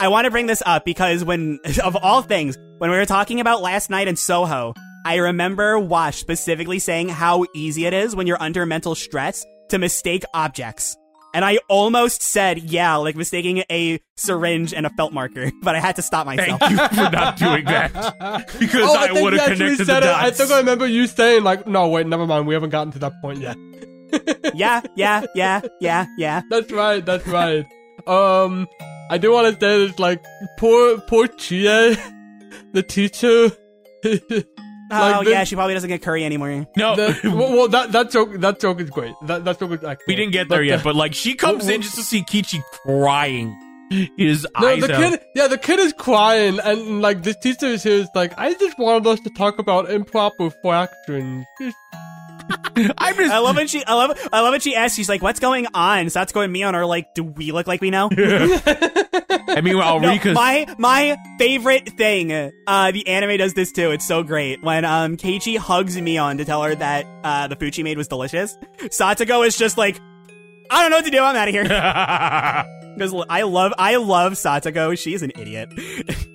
[0.00, 3.40] I want to bring this up because when, of all things, when we were talking
[3.40, 4.72] about last night in Soho,
[5.04, 9.78] I remember Wash specifically saying how easy it is when you're under mental stress to
[9.78, 10.96] mistake objects.
[11.34, 15.80] And I almost said, yeah, like mistaking a syringe and a felt marker, but I
[15.80, 16.60] had to stop myself.
[16.60, 19.78] thank you for not doing that because Oh, I, think would you have actually connected
[19.78, 20.08] the said it.
[20.08, 22.46] I think I remember you saying like, "No, wait, never mind.
[22.46, 23.56] We haven't gotten to that point yet."
[24.54, 26.42] yeah, yeah, yeah, yeah, yeah.
[26.50, 27.04] That's right.
[27.04, 27.66] That's right.
[28.06, 28.68] um,
[29.10, 30.22] I do want to say this, like,
[30.58, 31.96] poor, poor Chie,
[32.72, 33.50] the teacher.
[34.92, 36.66] Oh, Like, the- yeah, she probably doesn't get curry anymore.
[36.76, 39.14] no, The- well, well, that that joke that joke is great.
[39.26, 40.00] That that joke is excellent.
[40.06, 42.02] we didn't get there But yet, the- but like she comes Well, in just to
[42.02, 43.56] see Kichi crying
[44.16, 45.10] his No, eyes the out.
[45.10, 48.54] kid, yeah, the kid is crying, and like this teacher is here is like, I
[48.54, 51.44] just wanted us to talk about improper fractions.
[51.60, 51.76] Just-
[52.98, 54.96] I'm just I love when she, I love, I love when she asks.
[54.96, 57.90] She's like, "What's going on?" Satoko and Mion are like, "Do we look like we
[57.90, 62.32] know?" I mean, well, No, Rika's my my favorite thing.
[62.66, 63.90] Uh, the anime does this too.
[63.90, 67.74] It's so great when um Keiichi hugs Mion to tell her that uh the food
[67.74, 68.56] she made was delicious.
[68.84, 70.00] Satoko is just like,
[70.70, 71.20] I don't know what to do.
[71.20, 72.68] I'm out of here.
[72.92, 74.98] Because I love I love Satoko.
[74.98, 75.72] She's an idiot.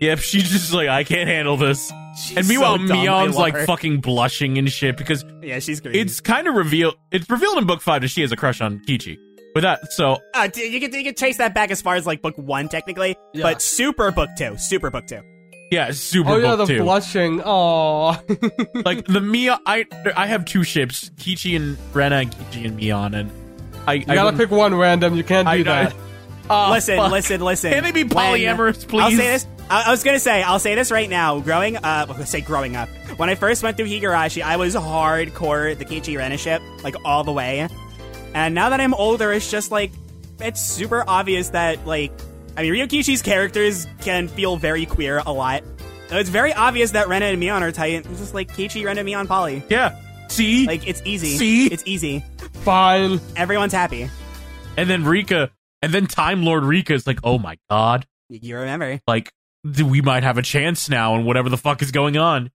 [0.02, 1.92] yep, she's just like I can't handle this.
[2.18, 3.66] She's and meanwhile, so Mion's like her.
[3.66, 5.96] fucking blushing and shit because yeah, she's great.
[5.96, 6.96] it's kind of revealed.
[7.12, 9.18] It's revealed in book five that she has a crush on Kichi.
[9.56, 12.22] With that, so uh, you can you can trace that back as far as like
[12.22, 13.44] book one technically, Yeah.
[13.44, 15.22] but super book two, super book two.
[15.72, 16.84] yeah, super oh yeah, book the two.
[16.84, 17.42] blushing.
[17.44, 18.20] Oh,
[18.86, 19.86] like the Mia, I
[20.16, 23.32] I have two ships, Kichi and Rena, and Kichi and Mion, and
[23.88, 25.16] I you I gotta pick one random.
[25.16, 25.94] You can't do I, that.
[25.94, 25.96] I,
[26.70, 27.12] oh, listen, fuck.
[27.12, 27.72] listen, listen.
[27.72, 29.02] Can they be When- polyamorous, please?
[29.02, 29.48] I'll say this.
[29.70, 31.40] I, was gonna say, I'll say this right now.
[31.40, 32.90] Growing up, well, say growing up.
[33.18, 37.24] When I first went through Higurashi, I was hardcore the Kichi Rena ship, like all
[37.24, 37.68] the way.
[38.34, 39.92] And now that I'm older, it's just like
[40.40, 42.12] it's super obvious that like
[42.56, 45.64] I mean Ryukishi's characters can feel very queer a lot.
[46.08, 48.06] So it's very obvious that Rena and Mion are tight.
[48.06, 49.64] It's just like Kichi, Rena, Mion, Poly.
[49.70, 50.00] Yeah.
[50.30, 51.38] See, Like it's easy.
[51.38, 51.68] See?
[51.68, 52.24] It's easy.
[52.64, 53.20] Fine.
[53.36, 54.10] Everyone's happy.
[54.78, 59.00] and then Rika, and then Time Lord Rika is like, oh my god, You remember.
[59.08, 59.32] like
[59.86, 62.52] we might have a chance now, and whatever the fuck is going on.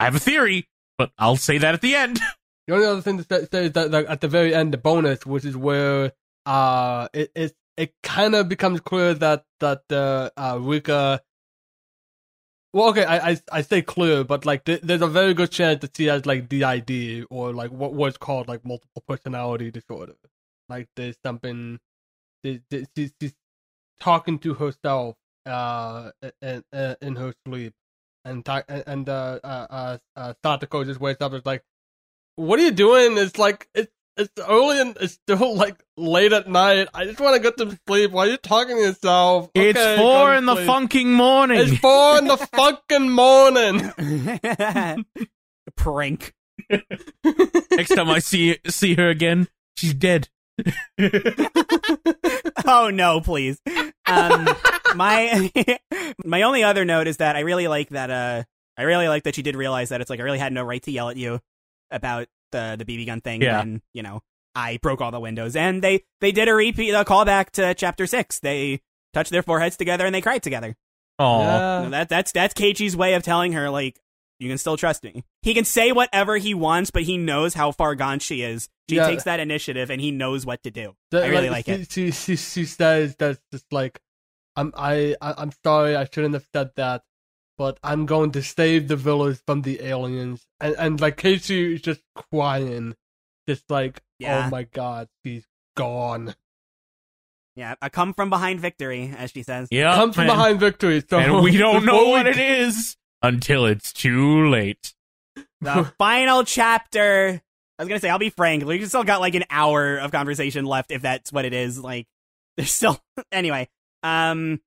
[0.00, 2.20] I have a theory, but I'll say that at the end.
[2.68, 5.44] The only other thing to say, is that at the very end, the bonus, which
[5.44, 6.10] is where
[6.46, 11.20] uh it it, it kind of becomes clear that that uh, uh Rika.
[12.72, 15.80] Well, okay, I, I I say clear, but like th- there's a very good chance
[15.82, 20.14] that she has like DID or like what what's called like multiple personality disorder.
[20.68, 21.78] Like there's something,
[22.42, 23.34] there- there- she's she's
[24.00, 25.14] talking to herself
[25.46, 26.10] uh
[26.42, 27.74] in, in, in her sleep,
[28.24, 31.62] and ta- and and, uh uh uh, uh Satoko just wakes up and is like,
[32.36, 33.16] what are you doing?
[33.18, 36.88] It's like it's it's early and it's still like late at night.
[36.94, 38.10] I just want to get to sleep.
[38.10, 39.50] Why are you talking to yourself?
[39.54, 40.66] it's four go to in the sleep.
[40.66, 41.60] funking morning.
[41.60, 43.92] It's four in the fucking morning.
[45.76, 46.34] Prank.
[47.70, 50.28] Next time I see see her again, she's dead.
[52.64, 53.60] oh no, please.
[54.06, 54.48] Um,
[54.96, 55.50] my
[56.24, 58.10] my only other note is that I really like that.
[58.10, 58.42] Uh,
[58.76, 60.82] I really like that she did realize that it's like I really had no right
[60.82, 61.40] to yell at you
[61.90, 63.42] about the the BB gun thing.
[63.42, 63.60] Yeah.
[63.60, 64.22] and you know
[64.54, 68.06] I broke all the windows, and they they did a repeat a callback to chapter
[68.06, 68.38] six.
[68.40, 68.80] They
[69.14, 70.76] touched their foreheads together and they cried together.
[71.18, 71.88] Oh, Yeah.
[71.90, 73.98] that that's that's Keiichi's way of telling her like
[74.38, 75.24] you can still trust me.
[75.40, 78.68] He can say whatever he wants, but he knows how far gone she is.
[78.90, 79.06] She Yeah.
[79.06, 80.94] takes that initiative and he knows what to do.
[81.10, 81.90] The- I really like she, it.
[81.90, 83.98] She, she she says that's just like,
[84.56, 87.02] I'm I, I I'm sorry I shouldn't have said that,
[87.58, 90.46] but I'm going to save the village from the aliens.
[90.60, 92.94] And and like Casey is just crying,
[93.48, 94.46] just like oh Yeah.
[94.46, 95.44] oh my god, she's
[95.76, 96.34] gone.
[97.54, 99.68] Yeah, a come from behind victory, as she says.
[99.70, 100.36] yeah, Come from man.
[100.36, 101.02] behind victory.
[101.08, 104.94] So and we don't know before what it is until it's too late.
[105.62, 107.40] The final chapter.
[107.78, 108.64] I was gonna say, I'll be frank.
[108.64, 111.78] We still got like an hour of conversation left, if that's what it is.
[111.78, 112.06] Like,
[112.58, 112.98] there's still
[113.32, 113.68] anyway.
[114.06, 114.60] Um,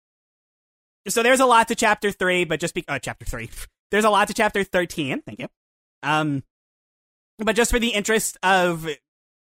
[1.08, 3.50] so there's a lot to chapter three, but just be uh, chapter three.
[3.92, 5.22] There's a lot to chapter thirteen.
[5.22, 5.48] Thank you.
[6.04, 6.44] Um,
[7.40, 8.88] but just for the interest of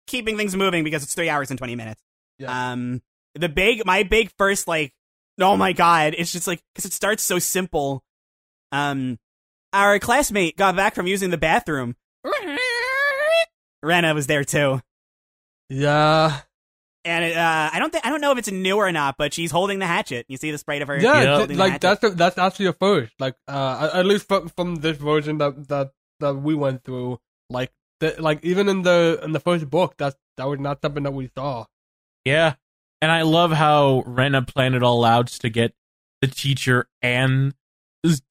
[0.07, 2.01] keeping things moving, because it's three hours and twenty minutes.
[2.39, 2.73] Yeah.
[2.73, 3.03] Um,
[3.35, 4.95] the big, my big first like,
[5.39, 8.03] oh my god, it's just like because it starts so simple.
[8.73, 9.19] Um,
[9.73, 11.97] our classmate got back from using the bathroom.
[13.83, 14.81] Rena was there too,
[15.69, 16.41] Yeah.
[17.09, 19.33] And it, uh, I don't think I don't know if it's new or not, but
[19.35, 20.27] she's holding the hatchet.
[20.29, 20.99] You see the sprite of her.
[21.01, 21.47] Yeah, Yeah.
[21.47, 23.13] th- like that's a, that's actually a first.
[23.19, 27.19] Like, uh, at least from from this version that that that we went through.
[27.51, 31.03] Like, the, like even in the in the first book, that that was not something
[31.05, 31.65] that we saw.
[32.25, 32.55] Yeah,
[33.01, 35.73] And I love how Rena planned it all out to get
[36.21, 37.55] the teacher and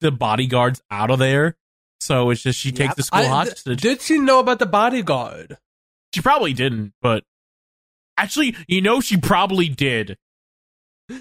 [0.02, 1.56] the bodyguards out of there.
[2.00, 2.96] So it's just she takes Yep.
[2.98, 3.82] the school I- hostage.
[3.82, 5.58] Did she know about the bodyguard?
[6.14, 7.24] She probably didn't, but
[8.18, 10.18] actually, you know, she probably did.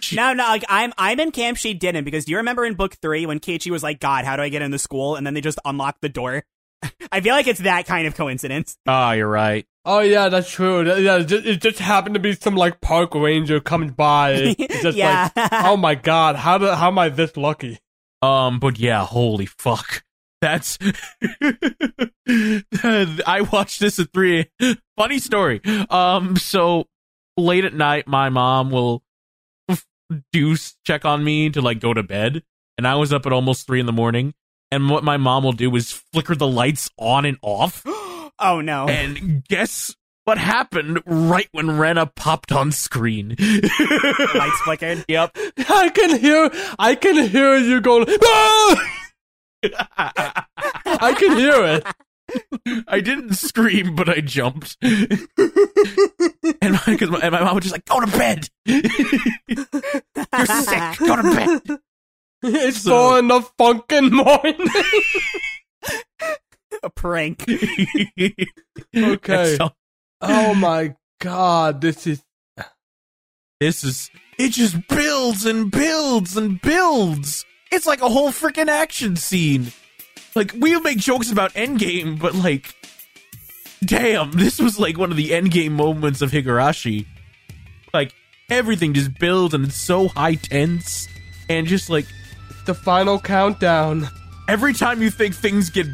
[0.01, 2.75] She- No, no, like I'm I'm in camp she didn't because do you remember in
[2.75, 5.15] book three when Keiichi was like, God, how do I get into school?
[5.17, 6.43] And then they just unlocked the door.
[7.13, 8.77] I feel like it's that kind of coincidence.
[8.87, 9.65] Oh, you're right.
[9.85, 10.83] Oh yeah, that's true.
[10.85, 14.33] That- Yeah, it just, it just happened to be some like park ranger coming by.
[14.59, 15.31] It's just Yeah.
[15.37, 17.79] like, oh my god, how do, how am I this lucky?
[18.23, 20.03] Um, but yeah, holy fuck.
[20.47, 20.79] That's
[23.27, 24.47] I watched this at three.
[24.97, 25.61] Funny story.
[25.91, 26.87] Um, so
[27.37, 29.03] late at night, my mom will
[30.33, 32.45] do check on me to like go to bed,
[32.79, 34.35] and I was up at almost three in the morning.
[34.71, 37.83] And what my mom will do is flicker the lights on and off.
[38.39, 38.87] oh no.
[38.87, 39.97] And guess
[40.27, 43.35] what happened right when Rena popped on screen?
[43.39, 45.05] Lights flickered.
[45.09, 45.37] yep.
[45.69, 48.07] I can hear, I can hear you going.
[48.25, 49.06] "Ah!"
[49.63, 51.87] I can hear it.
[52.89, 54.77] I didn't scream, but I jumped.
[54.83, 55.29] and,
[56.63, 58.49] my, cause my, and my mom was just like, go to bed.
[58.67, 60.99] You're sick.
[60.99, 61.79] Go to bed.
[62.43, 64.69] It's So- four in the fucking morning.
[66.83, 67.45] A prank.
[68.95, 69.57] Okay.
[69.57, 69.71] So,
[70.21, 72.23] oh my god, this is
[73.61, 77.45] this is, it just builds and builds and builds.
[77.71, 79.73] It's like a whole freaking action scene.
[80.35, 82.75] Like, we'll make jokes about Endgame, but like,
[83.85, 87.07] damn, this was like one of the Endgame moments of Higurashi.
[87.95, 88.13] Like,
[88.51, 91.09] everything just builds and it's so high tense.
[91.49, 92.07] And just like,
[92.67, 94.09] the final countdown.
[94.49, 95.87] every time you think things get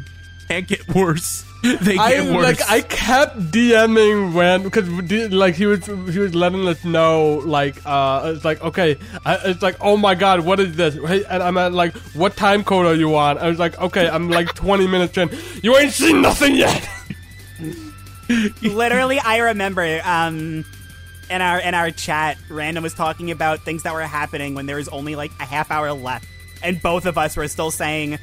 [0.47, 1.45] can't get worse,
[1.81, 2.43] they I worse.
[2.43, 4.85] like I kept DMing when because
[5.31, 9.61] like he was he was letting us know like uh it's like okay I, it's
[9.61, 10.95] like oh my god what is this?
[10.95, 13.37] Hey, and I'm at like what time code are you on?
[13.37, 15.29] I was like okay I'm like 20 minutes in.
[15.61, 16.85] You ain't seen nothing yet.
[18.61, 20.65] Literally, I remember um
[21.29, 24.75] in our in our chat, Random was talking about things that were happening when there
[24.75, 26.27] was only like a half hour left,
[26.61, 28.19] and both of us were still saying,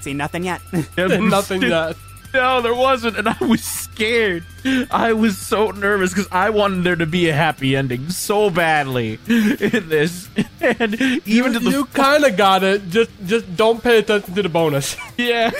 [0.00, 0.60] "See nothing yet."
[0.96, 1.94] nothing yet
[2.34, 4.44] No, there wasn't, and I was scared.
[4.90, 9.18] I was so nervous because I wanted there to be a happy ending so badly
[9.28, 10.28] in this,
[10.60, 10.94] and
[11.26, 14.48] even to the you kind of got it just just don't pay attention to the
[14.48, 15.50] bonus yeah,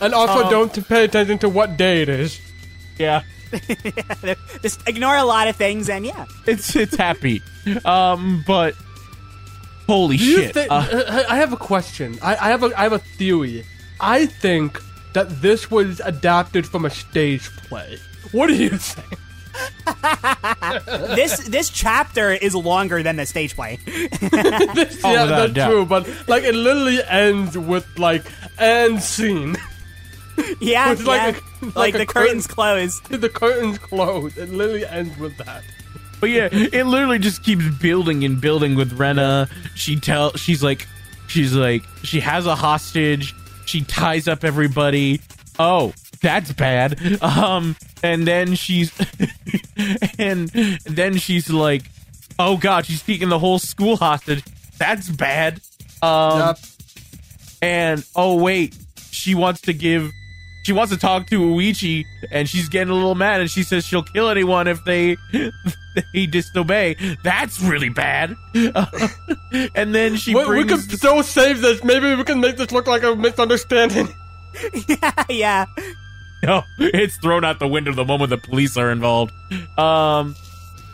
[0.00, 2.40] and also Um, don't pay attention to what day it is
[2.98, 3.22] yeah,
[4.62, 7.42] Just ignore a lot of things, and yeah, it's it's happy.
[7.84, 8.74] Um, but
[9.86, 12.18] holy shit, thi- uh, I I have a question.
[12.22, 13.64] I, I have a I have a theory.
[14.00, 14.80] I think
[15.12, 17.98] that this was adapted from a stage play.
[18.32, 19.18] What do you think?
[21.16, 23.78] this this chapter is longer than the stage play.
[25.02, 25.70] Oh, yeah, without a that's doubt.
[25.70, 25.84] true.
[25.86, 28.24] But like, it literally ends with like
[28.58, 29.56] end scene.
[30.60, 32.88] yeah, It's like a- like, like a the curtains curtain.
[32.88, 33.00] close.
[33.20, 34.36] the curtains close.
[34.36, 35.62] It literally ends with that.
[36.20, 39.48] But yeah, it literally just keeps building and building with Rena.
[39.74, 40.86] She tell she's like
[41.28, 43.34] she's like she has a hostage.
[43.70, 45.20] She ties up everybody.
[45.58, 46.98] Oh, that's bad.
[47.22, 48.90] Um and then she's
[50.18, 51.82] and then she's like
[52.38, 54.42] oh god, she's taking the whole school hostage.
[54.76, 55.60] That's bad.
[56.02, 56.58] Um Yep.
[57.62, 58.76] and oh wait,
[59.12, 60.10] she wants to give
[60.62, 63.84] she wants to talk to Uichi and she's getting a little mad and she says
[63.86, 65.16] she'll kill anyone if they
[66.12, 66.96] they disobey.
[67.22, 68.36] That's really bad.
[69.74, 71.82] and then she We, we brings could so save this.
[71.82, 74.08] Maybe we can make this look like a misunderstanding.
[74.88, 75.64] Yeah, yeah,
[76.42, 79.32] no, it's thrown out the window the moment the police are involved.
[79.78, 80.34] Um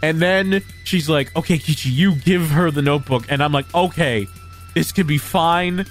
[0.03, 4.29] and then she's like, "Okay, Kichi, you give her the notebook." And I'm like, "Okay,
[4.75, 5.87] this could be fine."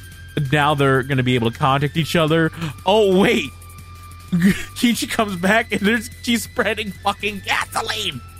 [0.52, 2.52] Now they're going to be able to contact each other.
[2.85, 3.52] Oh, wait.
[4.76, 8.22] Kichi comes back and there's she's spreading fucking gasoline.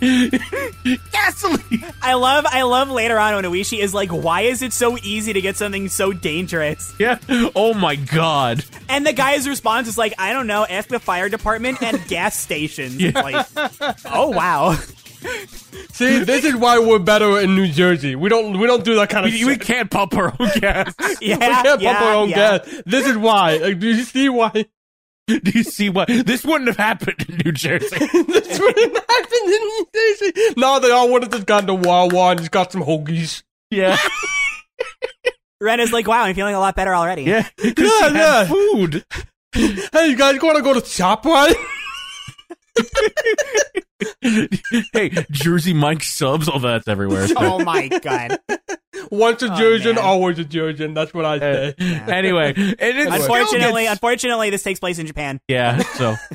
[1.12, 1.84] gasoline.
[2.02, 5.32] I love I love later on when Oishi is like, "Why is it so easy
[5.32, 7.18] to get something so dangerous?" Yeah.
[7.54, 8.64] Oh my god.
[8.88, 10.66] And the guy's response is like, "I don't know.
[10.68, 13.46] Ask the fire department and gas stations." It's Like,
[14.06, 14.76] oh wow.
[15.92, 18.14] See, this is why we're better in New Jersey.
[18.14, 19.46] We don't we don't do that kind of We, shit.
[19.46, 20.94] we can't pump our own gas.
[21.20, 22.58] Yeah, We can't yeah, pump our own yeah.
[22.58, 22.82] gas.
[22.86, 23.56] This is why.
[23.56, 24.66] Like, do you see why?
[25.42, 27.88] Do you see what this wouldn't have happened in New Jersey?
[27.98, 30.32] this wouldn't happen in New Jersey.
[30.56, 33.42] No, they all would have just gone to Wawa and just got some hoagies.
[33.70, 33.96] Yeah.
[35.60, 37.48] Ren is like, "Wow, I'm feeling a lot better already." Yeah.
[37.58, 37.74] Yeah,
[38.12, 38.44] yeah.
[38.44, 39.04] food.
[39.52, 41.56] Hey, you guys want to go to ShopRite?
[44.92, 47.26] Hey, Jersey Mike subs, all that's everywhere.
[47.36, 48.38] Oh my god.
[49.10, 50.04] Once a Oh, Georgian, man.
[50.04, 50.94] always a Georgian.
[50.94, 52.02] That's what I eh, say.
[52.08, 55.40] anyway, and it still Unfortunately, gets- unfortunately, this takes place in Japan.
[55.48, 56.16] Yeah, so.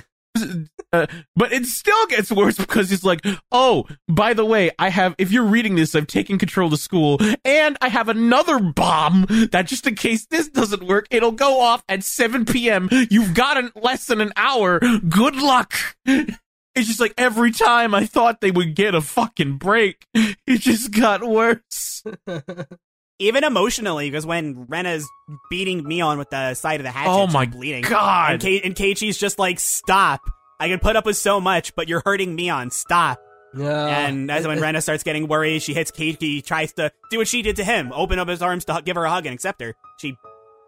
[0.93, 5.15] Uh, but it still gets worse because it's like, oh, by the way, I have,
[5.17, 9.25] if you're reading this, I've taken control of the school and I have another bomb
[9.51, 12.89] that just in case this doesn't work, it'll go off at 7 p.m.
[13.09, 14.79] You've got less than an hour.
[14.79, 15.73] Good luck.
[16.05, 20.91] It's just like every time I thought they would get a fucking break, it just
[20.91, 22.03] got worse.
[23.21, 25.07] Even emotionally, because when Rena's
[25.49, 27.83] beating Mion with the side of the hatchet, Oh she's my bleeding.
[27.83, 28.33] God.
[28.33, 30.21] And, Kei- and Keiichi's just like, stop.
[30.59, 32.71] I can put up with so much, but you're hurting Mion.
[32.71, 33.19] Stop.
[33.55, 34.07] Yeah.
[34.07, 37.41] and as when Rena starts getting worried, she hits Keiichi, tries to do what she
[37.41, 39.73] did to him, open up his arms to give her a hug and accept her.
[39.99, 40.15] She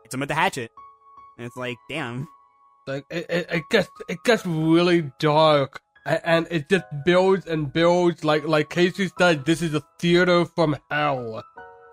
[0.03, 0.71] hits him with the hatchet.
[1.37, 2.27] And it's like, damn.
[2.85, 8.25] like it, it, it gets it gets really dark and it just builds and builds
[8.25, 11.41] like like casey said this is a theater from hell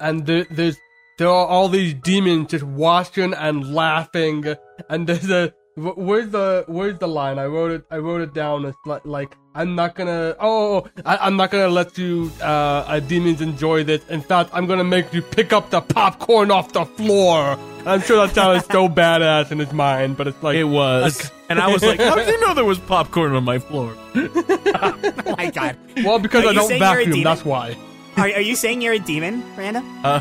[0.01, 0.77] and there, there's
[1.19, 4.45] there are all these demons just watching and laughing
[4.89, 8.65] and there's a where's the where's the line i wrote it i wrote it down
[8.65, 13.01] it's like like i'm not gonna oh I, i'm not gonna let you uh, uh
[13.01, 16.85] demons enjoy this in fact i'm gonna make you pick up the popcorn off the
[16.85, 17.57] floor
[17.87, 21.31] i'm sure that sounded so badass in his mind but it's like It was.
[21.51, 23.97] And I was like, how did you know there was popcorn on my floor?
[24.15, 25.77] Oh my god.
[26.05, 27.77] Well, because Are I don't saying you're a vacuum, that's why.
[28.17, 29.83] Are, are you saying you're a demon, Randa?
[30.05, 30.21] Uh,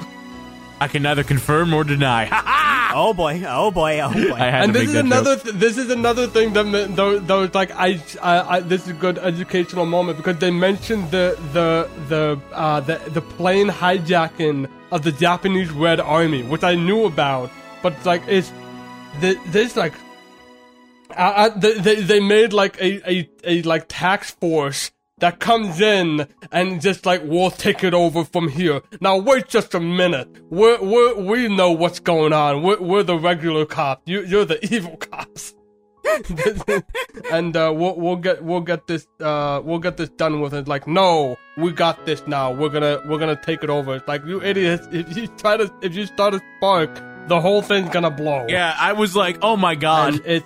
[0.79, 2.25] I can neither confirm or deny.
[2.25, 2.93] Ha ha!
[2.95, 3.43] Oh boy.
[3.45, 3.99] Oh boy.
[3.99, 4.33] Oh boy.
[4.33, 6.63] I had And to this make is that another th- this is another thing that
[6.65, 10.37] ma- though though it's like I, I, I this is a good educational moment because
[10.39, 16.41] they mentioned the the the uh the the plane hijacking of the Japanese Red Army,
[16.43, 17.51] which I knew about,
[17.83, 18.51] but it's like it's
[19.19, 19.93] the, this like
[21.11, 25.81] uh, uh, they, they they made like a, a a like tax force that comes
[25.81, 28.81] in and just like we'll take it over from here.
[29.01, 30.27] Now wait just a minute.
[30.49, 32.63] We're, we're we know what's going on.
[32.63, 34.01] We're, we're the regular cops.
[34.05, 35.55] You you're the evil cops.
[37.31, 40.67] and uh, we'll we'll get we'll get this uh we'll get this done with it.
[40.67, 42.51] Like no, we got this now.
[42.51, 43.95] We're gonna we're gonna take it over.
[43.95, 44.87] It's like you idiots.
[44.91, 46.89] If you try to if you start a spark,
[47.27, 48.45] the whole thing's gonna blow.
[48.49, 50.15] Yeah, I was like, oh my god.
[50.15, 50.45] And it's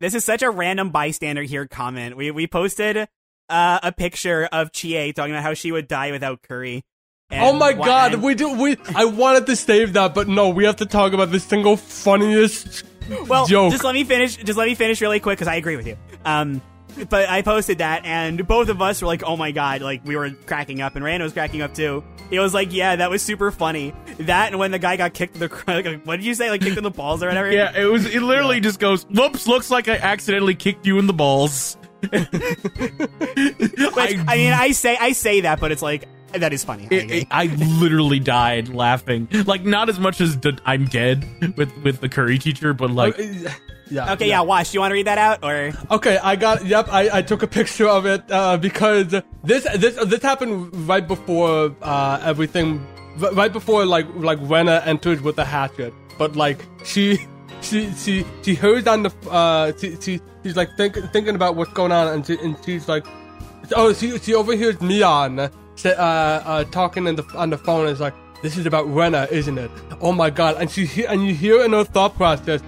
[0.00, 2.16] This is such a random bystander here comment.
[2.16, 3.08] We we posted
[3.48, 6.84] uh, a picture of Chie talking about how she would die without curry.
[7.30, 10.76] Oh my god, we do we I wanted to save that, but no, we have
[10.76, 12.84] to talk about the single funniest
[13.26, 13.72] well, joke.
[13.72, 14.36] just let me finish.
[14.36, 15.96] Just let me finish really quick because I agree with you.
[16.24, 16.62] Um,
[17.08, 20.16] but I posted that, and both of us were like, "Oh my god!" Like we
[20.16, 22.04] were cracking up, and Rando was cracking up too.
[22.30, 25.34] He was like, "Yeah, that was super funny." That and when the guy got kicked
[25.34, 26.50] in the like, what did you say?
[26.50, 27.50] Like kicked in the balls or whatever?
[27.50, 28.06] yeah, it was.
[28.06, 29.04] It literally just goes.
[29.04, 29.46] Whoops!
[29.46, 31.76] Looks like I accidentally kicked you in the balls.
[32.10, 32.28] Which,
[34.28, 36.88] I, mean, I say I say that, but it's like that is funny.
[36.90, 37.16] I It, agree.
[37.18, 37.46] it- I
[37.80, 39.28] literally died laughing.
[39.46, 41.24] Like not as much as the, I'm dead
[41.56, 43.16] with with the curry teacher, but like
[43.90, 44.12] yeah.
[44.14, 44.40] okay, yeah.
[44.40, 45.72] Wash, do you want to read that out or?
[45.90, 46.64] Okay, I got.
[46.64, 49.08] Yep, I, I took a picture of it uh, because
[49.44, 52.84] this this this happened right before uh, everything,
[53.32, 55.92] right before like like Rena entered with the hatchet.
[56.18, 57.18] But like she
[57.64, 61.72] she she she hears on the uh she, she she's like think, thinking about what's
[61.72, 63.04] going on and she, and she's like
[63.74, 64.80] oh she she overhears
[65.76, 68.84] say, uh, uh talking in the on the phone and is like this is about
[68.94, 69.70] Rena isn't it?
[70.02, 70.56] Oh my god.
[70.60, 72.62] And she he- and you hear in her thought process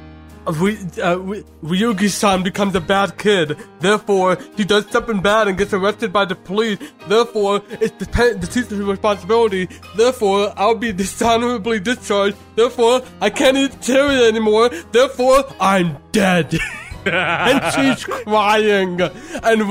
[0.52, 3.56] Ry- uh, Ry- Ryugu-san becomes a bad kid.
[3.81, 6.78] Therefore, he does something bad and gets arrested by the police.
[7.09, 9.68] Therefore, it's the, the teacher's responsibility.
[9.97, 12.36] Therefore, I'll be dishonorably discharged.
[12.55, 14.70] Therefore, I can't eat cereal anymore.
[14.93, 16.59] Therefore, I'm dead.
[17.06, 19.01] and she's crying.
[19.01, 19.12] And
[19.43, 19.62] and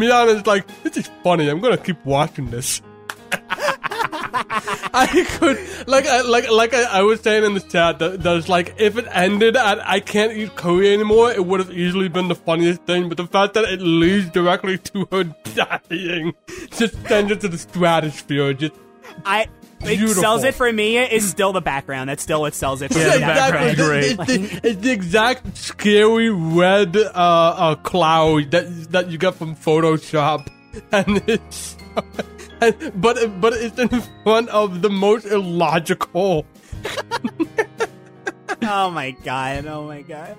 [0.00, 1.48] Mion is like, this is funny.
[1.48, 2.80] I'm gonna keep watching this.
[4.96, 8.48] I could like I, like like I, I was saying in the chat that there's
[8.48, 12.28] like if it ended at I can't eat curry anymore, it would have easily been
[12.28, 13.08] the funniest thing.
[13.08, 15.24] But the fact that it leads directly to her
[15.54, 16.34] dying
[16.70, 18.52] just sends it to the stratosphere.
[18.54, 18.74] Just
[19.24, 19.42] I
[19.82, 20.22] it Beautiful.
[20.22, 22.08] sells it for me is still the background.
[22.08, 23.12] That's still what sells it for Yeah, me.
[23.14, 23.66] the That- background.
[23.70, 24.04] It's, great.
[24.12, 24.26] it's,
[24.62, 30.48] the, it's the exact scary red uh, uh, cloud that that you get from Photoshop,
[30.92, 32.26] and it's and,
[32.94, 33.88] but but it's in
[34.22, 36.46] front of the most illogical.
[38.62, 39.66] Oh my god!
[39.66, 40.36] Oh my god!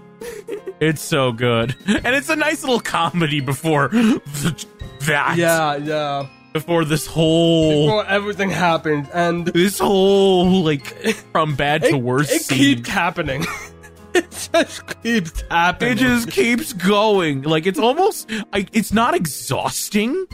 [0.80, 5.36] it's so good, and it's a nice little comedy before that.
[5.38, 6.28] Yeah, yeah.
[6.54, 10.86] Before this whole Before everything happens, and this whole like
[11.34, 12.58] from bad it, to worse it scene.
[12.58, 13.46] keeps happening.
[14.14, 15.92] it just keeps happening.
[15.92, 17.42] It just keeps going.
[17.42, 20.26] Like it's almost like it's not exhausting,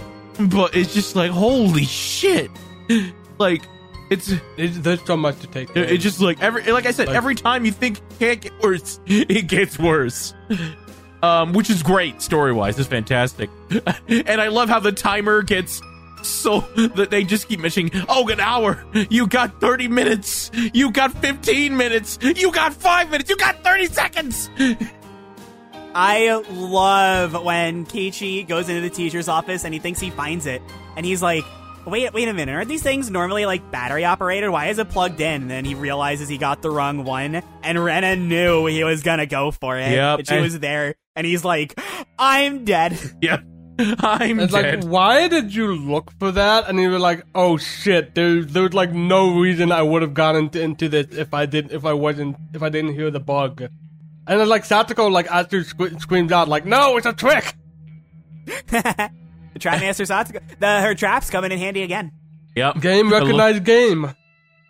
[0.50, 2.50] but it's just like holy shit.
[3.38, 3.64] Like
[4.10, 5.70] it's It's- there's so much to take.
[5.72, 5.84] it, in.
[5.96, 8.54] it just like every like I said, Like- every time you think it can't get
[8.62, 10.34] worse, it gets worse.
[11.24, 12.80] Um, which is great story wise.
[12.80, 13.50] It's fantastic,
[14.08, 15.80] and I love how the timer gets
[16.24, 17.92] so that they just keep mentioning.
[18.10, 18.84] Oh, an hour.
[19.10, 20.50] You got thirty minutes.
[20.74, 22.18] You got fifteen minutes.
[22.22, 23.30] You got five minutes.
[23.30, 24.50] You got thirty seconds.
[25.94, 30.62] I love when Keiichi goes into the teacher's office and he thinks he finds it,
[30.96, 31.44] and he's like,
[31.86, 32.54] "Wait, wait a minute!
[32.54, 34.50] Aren't these things normally like battery operated?
[34.50, 37.84] Why is it plugged in?" And then he realizes he got the wrong one, and
[37.84, 39.92] Rena knew he was gonna go for it.
[39.92, 41.78] Yep, and she and- was there, and he's like,
[42.18, 43.40] "I'm dead." Yeah,
[44.00, 44.84] I'm It's dead.
[44.84, 46.70] like, why did you look for that?
[46.70, 50.14] And you were like, oh shit, there, there was like no reason I would have
[50.14, 53.20] gone into, into this if I didn't, if I wasn't, if I didn't hear the
[53.20, 53.64] bug.
[54.28, 57.56] And then like Satoko like after squ- screams out like, no, it's a trick.
[58.46, 59.12] the
[59.60, 62.12] Trapmaster Satoko, the her traps coming in handy again.
[62.56, 62.80] yep.
[62.80, 64.14] Game recognized game.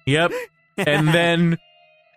[0.05, 0.31] Yep.
[0.77, 1.57] And then,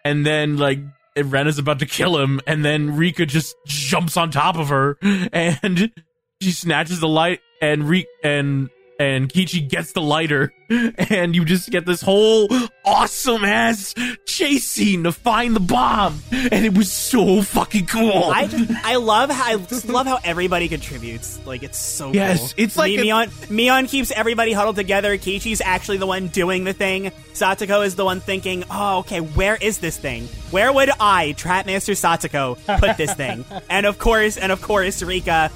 [0.04, 0.80] and then like
[1.16, 4.98] Ren is about to kill him, and then Rika just jumps on top of her,
[5.02, 5.92] and
[6.42, 11.70] she snatches the light, and Re and and Kichi gets the lighter, and you just
[11.70, 12.48] get this whole
[12.84, 13.94] awesome ass
[14.26, 18.24] chase scene to find the bomb, and it was so fucking cool.
[18.32, 21.44] I just, I love how I just love how everybody contributes.
[21.46, 22.64] Like it's so Yes, cool.
[22.64, 23.28] it's like Mi- a- Mion.
[23.48, 25.16] Mion keeps everybody huddled together.
[25.18, 27.10] Kichi's actually the one doing the thing.
[27.34, 30.26] Satoko is the one thinking, "Oh, okay, where is this thing?
[30.50, 35.50] Where would I, Trapmaster Satoko, put this thing?" and of course, and of course, Rika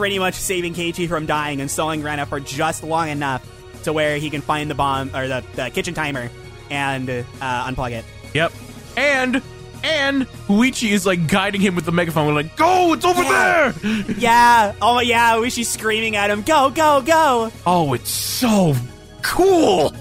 [0.00, 3.46] pretty much saving Keiichi from dying and stalling Rena for just long enough
[3.82, 6.30] to where he can find the bomb or the, the kitchen timer
[6.70, 7.24] and uh,
[7.70, 8.06] unplug it.
[8.32, 8.50] Yep.
[8.96, 9.42] And
[9.84, 12.26] and Huichi is like guiding him with the megaphone.
[12.26, 13.72] We're like, go, it's over Yeah.
[13.72, 14.14] there.
[14.16, 14.72] Yeah.
[14.80, 15.46] Oh yeah.
[15.50, 16.40] She's screaming at him.
[16.44, 17.52] Go, go, go.
[17.66, 18.74] Oh, it's so
[19.20, 19.92] cool.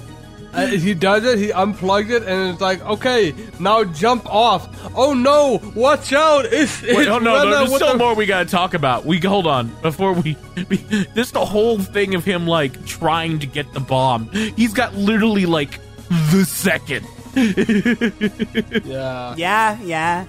[0.54, 4.68] Uh, he does it, he unplugs it, and it's like, okay, now jump off.
[4.96, 6.46] Oh no, watch out!
[6.46, 9.06] It's, Wait, it's oh no, no, there's still the- more we gotta talk about.
[9.06, 10.36] We hold on before we,
[10.70, 10.78] we.
[11.14, 14.30] This the whole thing of him like trying to get the bomb.
[14.32, 17.06] He's got literally like the second.
[18.86, 19.36] Yeah.
[19.38, 20.26] Yeah, yeah.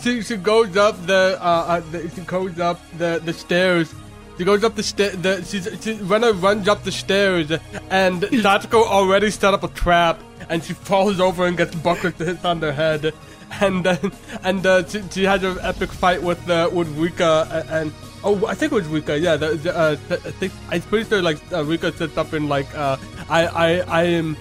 [0.00, 3.92] She, she goes up the, uh, uh the, she goes up the, the stairs.
[4.38, 5.10] She goes up the stair.
[5.10, 7.50] The she's, she Rena runs up the stairs,
[7.90, 12.24] and Satoko already set up a trap, and she falls over and gets buckled to
[12.24, 13.12] hit on her head,
[13.60, 14.12] and then
[14.44, 17.70] and uh, she, she has an epic fight with uh, with Rika and.
[17.70, 17.92] and
[18.24, 19.16] Oh, I think it was Rika.
[19.16, 22.66] Yeah, the, the, uh, I think I'm pretty sure like uh, Rika said something like,
[22.74, 22.96] uh,
[23.30, 24.36] "I, I, I am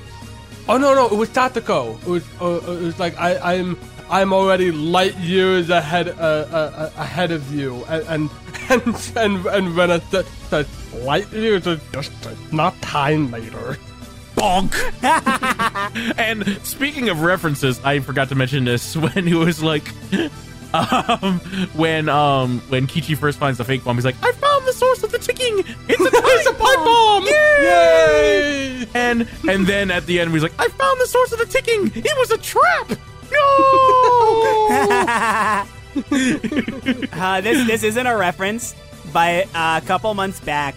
[0.69, 1.97] Oh no no, it was Tatako.
[2.01, 3.77] It was uh, it was like I I'm
[4.09, 8.29] I'm already light years ahead uh, uh, uh, ahead of you, and
[8.69, 10.67] and and and, Rena said, said
[11.03, 12.11] light years are just
[12.51, 13.77] not time later.
[14.35, 14.73] Bonk.
[16.17, 19.91] and speaking of references, I forgot to mention this when he was like,
[20.73, 21.39] um,
[21.73, 25.03] when um when Kichi first finds the fake bomb, he's like, I found the source
[25.03, 25.59] of the ticking.
[25.89, 27.25] It's a It's a pipe bomb!
[27.25, 28.83] Yay!
[28.83, 28.87] Yay!
[28.93, 31.91] And and then at the end, he's like, I found the source of the ticking.
[31.93, 32.91] It was a trap.
[33.31, 33.37] No.
[37.13, 38.75] uh, this this isn't a reference,
[39.11, 40.75] but uh, a couple months back,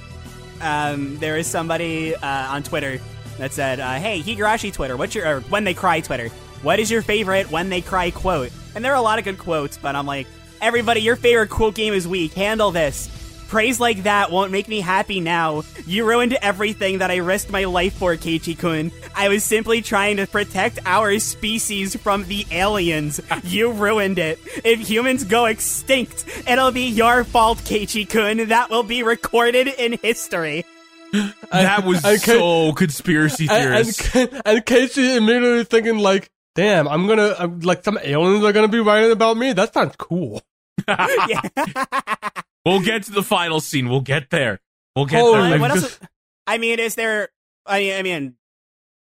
[0.60, 3.00] um, there is somebody uh, on Twitter
[3.38, 6.28] that said, uh, "Hey, Higurashi Twitter, what's your or when they cry Twitter?
[6.62, 9.38] What is your favorite when they cry quote?" And there are a lot of good
[9.38, 10.26] quotes, but I'm like,
[10.60, 12.32] everybody, your favorite quote game is weak.
[12.34, 13.08] Handle this.
[13.50, 15.64] Praise like that won't make me happy now.
[15.84, 18.92] You ruined everything that I risked my life for, Keiichi-kun.
[19.16, 23.20] I was simply trying to protect our species from the aliens.
[23.44, 24.38] You ruined it.
[24.64, 28.48] If humans go extinct, it'll be your fault, Keiichi-kun.
[28.50, 30.64] That will be recorded in history.
[31.50, 34.14] that was I can't- so conspiracy And, theorist.
[34.14, 38.68] and, and Casey immediately thinking like, damn, I'm gonna I'm, like some aliens are gonna
[38.68, 39.52] be writing about me.
[39.52, 40.40] That sounds cool.
[42.64, 43.88] we'll get to the final scene.
[43.88, 44.60] We'll get there.
[44.96, 45.60] We'll get Holy there.
[45.60, 46.10] What just- else?
[46.46, 47.28] I mean, is there?
[47.66, 48.34] I, I mean,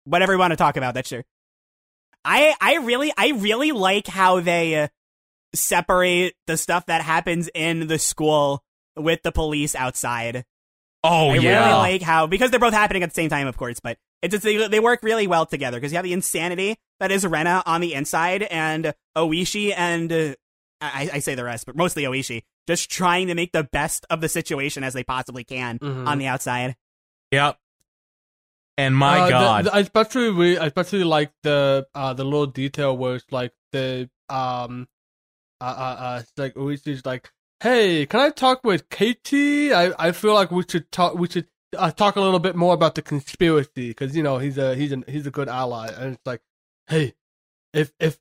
[0.04, 0.94] whatever you want to talk about.
[0.94, 1.24] That's sure.
[2.24, 4.88] I I really I really like how they uh,
[5.54, 8.64] separate the stuff that happens in the school
[8.96, 10.44] with the police outside.
[11.04, 11.66] oh I yeah.
[11.66, 14.34] really like how because they're both happening at the same time, of course, but it's,
[14.34, 17.62] it's they, they work really well together because you have the insanity that is Rena
[17.64, 20.36] on the inside and Oishi and
[20.94, 24.20] I, I say the rest, but mostly Oishi just trying to make the best of
[24.20, 26.06] the situation as they possibly can Mhm.
[26.06, 26.76] on the outside.
[27.32, 27.58] Yep.
[28.78, 29.64] And my Uh, God.
[29.66, 33.52] the- I especially re- I especially like the uh the little detail where it's like
[33.72, 34.88] the um
[35.60, 37.32] uh, uh, uh, it's like Oishi's like,
[37.62, 39.72] "Hey, can I talk with Katie?
[39.72, 41.14] I, I feel like we should talk.
[41.14, 44.58] We should uh, talk a little bit more about the conspiracy because you know he's
[44.58, 46.42] a he's a he's a good ally." And it's like,
[46.88, 47.14] "Hey,
[47.72, 48.18] if if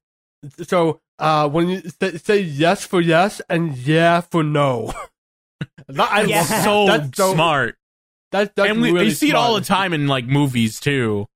[0.63, 4.93] so, uh, when you say, say yes for yes and yeah for no."
[5.87, 6.43] That- I- Yeah.
[6.43, 7.77] so, that's so smart.
[8.31, 11.27] That's, that's and we, really we see it all the time in like movies too.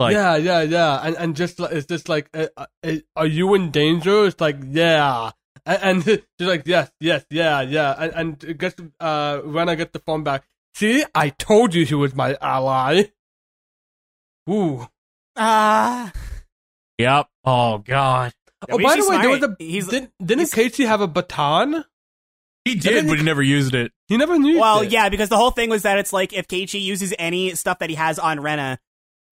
[0.00, 3.26] Like, yeah, yeah, yeah, and and just like it's just like, uh, uh, uh, are
[3.26, 4.26] you in danger?
[4.26, 5.32] It's like, yeah,
[5.66, 9.74] and, and she's like, yes, yes, yeah, yeah, and and it gets uh when I
[9.74, 10.44] get the phone back,
[10.74, 13.04] see, I told you she was my ally.
[14.48, 14.86] Ooh.
[15.36, 16.12] Ah.
[16.98, 17.26] Yep.
[17.44, 18.32] Oh god.
[18.68, 21.06] Oh, by the way, he's there was a He's- didn't, didn't he's- Casey have a
[21.06, 21.84] baton?
[22.64, 23.92] He didn't did, he- but he never used it.
[24.08, 24.58] He never knew.
[24.58, 24.90] Well, it.
[24.90, 27.88] yeah, because the whole thing was that it's like if Keiichi uses any stuff that
[27.90, 28.78] he has on Rena,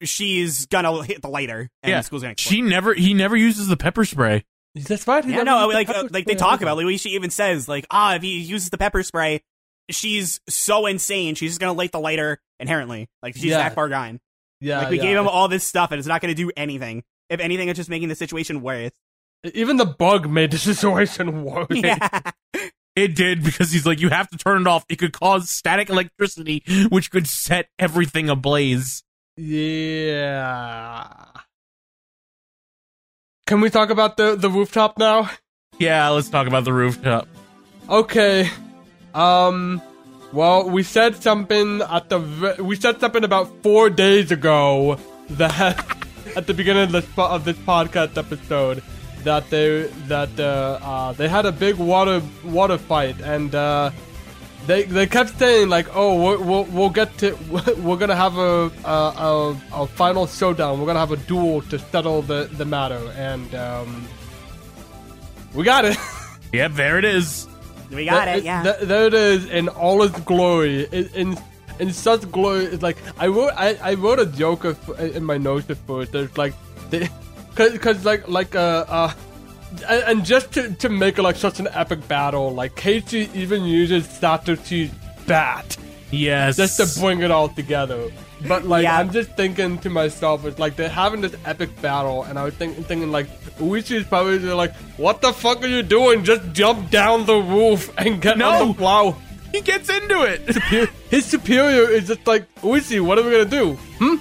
[0.03, 1.98] she's gonna hit the lighter and Yeah.
[1.98, 2.55] the school's gonna explode.
[2.55, 2.94] She never.
[2.94, 4.44] He never uses the pepper spray.
[4.74, 5.24] that's right.
[5.24, 6.77] he yeah, no, like uh, like they talk about.
[6.77, 9.43] Like she even says like ah, if he uses the pepper spray,
[9.90, 11.35] she's so insane.
[11.35, 13.09] She's just gonna light the lighter inherently.
[13.23, 13.59] Like she's Yeah.
[13.59, 14.20] that far gone.
[14.61, 15.03] Yeah, like we yeah.
[15.03, 17.03] gave him all this stuff and it's not gonna do anything.
[17.28, 18.93] If anything, it's just making the situation worse.
[19.55, 21.66] Even the bug made the situation worse.
[21.70, 22.31] yeah.
[22.94, 24.85] It did because he's like, you have to turn it off.
[24.89, 29.05] It could cause static electricity, which could set everything ablaze.
[29.36, 31.06] Yeah.
[33.47, 35.31] Can we talk about the the rooftop now?
[35.78, 37.28] Yeah, let's talk about the rooftop.
[37.89, 38.48] Okay.
[39.14, 39.82] Um.
[40.32, 44.98] Well, we said something at the we said something about four days ago
[45.31, 45.78] that
[46.36, 48.82] at the beginning of this of this podcast episode
[49.27, 49.69] that they
[50.12, 53.90] that uh, uh they had a big water water fight and uh
[54.66, 57.35] they they kept saying like oh we're, we'll we'll get to
[57.86, 58.97] we're gonna have a a,
[59.28, 59.32] a
[59.82, 64.07] a final showdown we're gonna have a duel to settle the the matter and um
[65.55, 65.97] we got it.
[66.53, 67.48] Yep, there it is.
[67.90, 68.62] We got Th- it, yeah.
[68.62, 70.85] th- there it is in all its glory.
[70.93, 71.39] In in,
[71.81, 73.53] in such glory, it's like I wrote.
[73.57, 76.12] I, I wrote a joke of, in my notes at first.
[76.12, 76.55] There's like,
[76.90, 77.11] because
[77.57, 79.12] cause like like uh uh.
[79.89, 83.65] And and just to, to make it like such an epic battle, like Casey even
[83.65, 84.91] uses Satoshi's
[85.27, 85.77] bat
[86.12, 86.57] Yes.
[86.57, 88.11] just to bring it all together.
[88.47, 88.99] But like Yeah.
[88.99, 92.55] I'm just thinking to myself, it's like they're having this epic battle, and I was
[92.55, 93.27] thinking, thinking like
[93.61, 96.23] Oishi's probably like, "What the fuck are you doing?
[96.24, 98.51] Just jump down the roof and get No.
[98.51, 99.16] on the plow."
[99.53, 100.89] he gets into it.
[101.11, 103.73] His superior is just like, Uichi, what are we gonna do?
[103.99, 104.16] Hmm?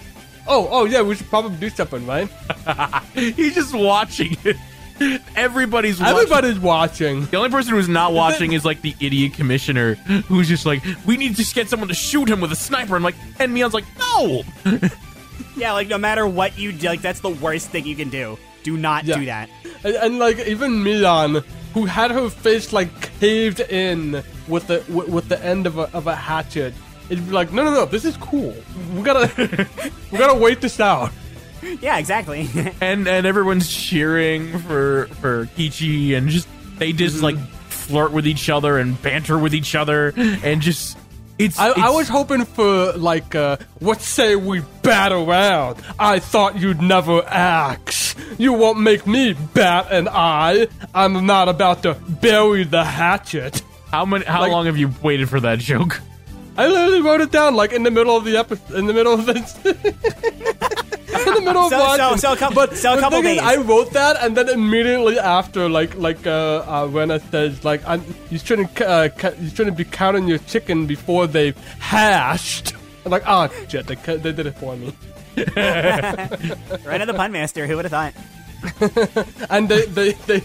[0.47, 2.29] Oh, oh yeah, we should probably do something, right?
[3.13, 4.57] He's just watching it.
[5.35, 6.15] Everybody's watching.
[6.15, 7.25] Everybody's watching.
[7.25, 11.17] The only person who's not watching is like the idiot commissioner who's just like, we
[11.17, 12.95] need to just get someone to shoot him with a sniper.
[12.95, 14.43] I'm like, and Mion's like, no.
[15.57, 18.37] yeah, like no matter what you do, like that's the worst thing you can do.
[18.63, 19.17] Do not Yeah.
[19.17, 19.49] do that.
[19.83, 21.43] And, and like even Mion,
[21.73, 25.91] who had her face like caved in with the with, with the end of a
[25.93, 26.73] of a hatchet,
[27.09, 28.55] it'd be like, no, no, no, this is cool.
[28.95, 29.67] We gotta
[30.11, 31.11] we gotta wait this out.
[31.81, 32.47] Yeah, exactly.
[32.81, 37.37] And and everyone's cheering for for Kichi and just they just like
[37.69, 40.97] flirt with each other and banter with each other and just
[41.37, 45.83] it's I, I was hoping for like, uh, what say we bat around?
[45.99, 48.15] I thought you'd never axe.
[48.37, 50.67] You won't make me bat an eye.
[50.93, 53.61] I'm not about to bury the hatchet.
[53.91, 55.99] how many how like- long have you waited for that joke?
[56.57, 59.13] I literally wrote it down like in the middle of the episode, in the middle
[59.13, 59.55] of this.
[59.65, 62.17] in the middle of So- watching.
[62.17, 63.43] so- so a couple- but so a couple thing is.
[63.43, 68.03] I wrote that, and then immediately after, like, like uh, uh Rena says, like, I'm,
[68.29, 72.73] you shouldn't, uh, ca- you shouldn't be counting your chicken before they've hashed.
[73.05, 74.93] I'm like, oh shit, they, they did it for me.
[75.37, 77.67] right at the pun master.
[77.67, 78.13] Who would have thought?
[79.49, 80.39] and they they they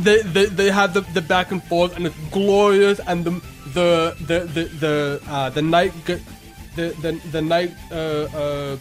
[0.00, 3.40] they they, they have the, the back and forth and it's glorious and the
[3.76, 4.94] the the the the
[5.28, 6.22] uh, the night g-
[6.76, 8.76] the the the night uh, uh,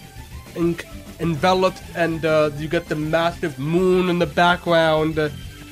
[0.56, 0.86] ink
[1.20, 5.30] enveloped and uh, you get the massive moon in the background uh,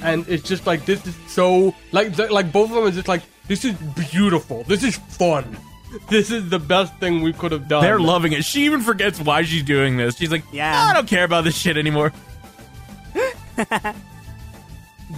[0.10, 3.08] and it's just like this is so like th- like both of them are just
[3.08, 3.74] like this is
[4.12, 5.46] beautiful this is fun
[6.10, 8.44] this is the best thing we could have done They're loving it.
[8.44, 10.18] She even forgets why she's doing this.
[10.18, 10.74] She's like, Yeah.
[10.76, 12.12] "Ah, I don't care about this shit anymore.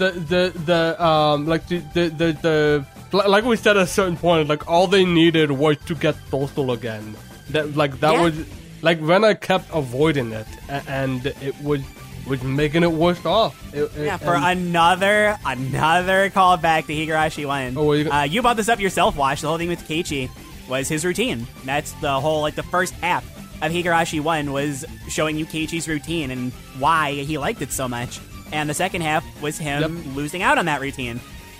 [0.01, 2.85] the the the um like the the the, the li-
[3.27, 6.71] like we said at a certain point like all they needed was to get social
[6.71, 7.15] again
[7.49, 8.21] that like that Yeah.
[8.21, 8.35] was
[8.81, 10.47] like when I kept avoiding it
[10.87, 11.81] and it was
[12.27, 17.75] was making it worse off It- it- Yeah, for another another callback to Higurashi One.
[17.77, 19.41] Oh, you- uh, you brought this up yourself, Wash.
[19.41, 20.29] The whole thing with Keiichi
[20.67, 21.45] was his routine.
[21.65, 23.23] That's the whole like the first half
[23.61, 28.19] of Higurashi One was showing you Keiichi's routine and why he liked it so much.
[28.51, 30.15] and the second half was him Yep.
[30.15, 31.19] losing out on that routine.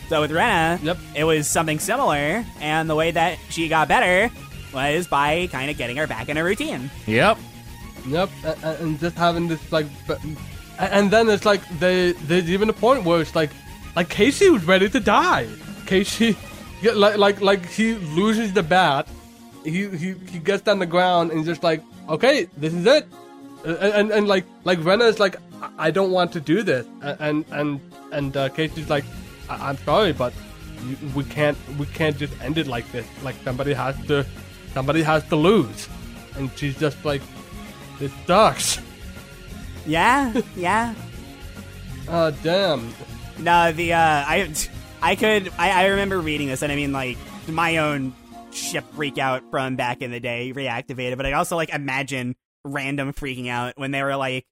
[0.10, 0.98] So with Rena, Yep.
[1.16, 4.30] it was something similar, and the way that she got better
[4.74, 6.92] was by kind of getting her back in a routine.
[7.08, 7.38] Yep.
[8.08, 9.88] Yep, a- a- and just having this like,
[10.78, 13.50] and then it's like they there's even a point where it's like,
[13.96, 15.48] like Casey was ready to die.
[15.88, 16.38] Casey,
[16.84, 19.08] like like like he loses the bat,
[19.64, 23.08] he he he gets on the ground and just like, okay, this is it,
[23.66, 26.86] and and, and like like Rena is like, I- I don't want to do this,
[27.02, 27.80] and and
[28.12, 29.06] and uh, Casey's like,
[29.50, 30.34] I- I'm sorry, but
[30.86, 33.08] you, we can't we can't just end it like this.
[33.24, 34.26] Like somebody has to
[34.74, 35.88] somebody has to lose,
[36.36, 37.22] and she's just like.
[38.02, 38.80] It sucks.
[39.88, 40.94] Yeah, yeah.
[42.10, 42.94] Ah, damn.
[43.40, 43.98] No, the uh,
[44.28, 44.54] I,
[45.02, 47.18] I could, I, I remember reading this, and I mean, like
[47.48, 48.14] my own
[48.52, 52.36] ship freak out from back in the day reactivated, but I also like imagine
[52.66, 54.46] random freaking out when they were like,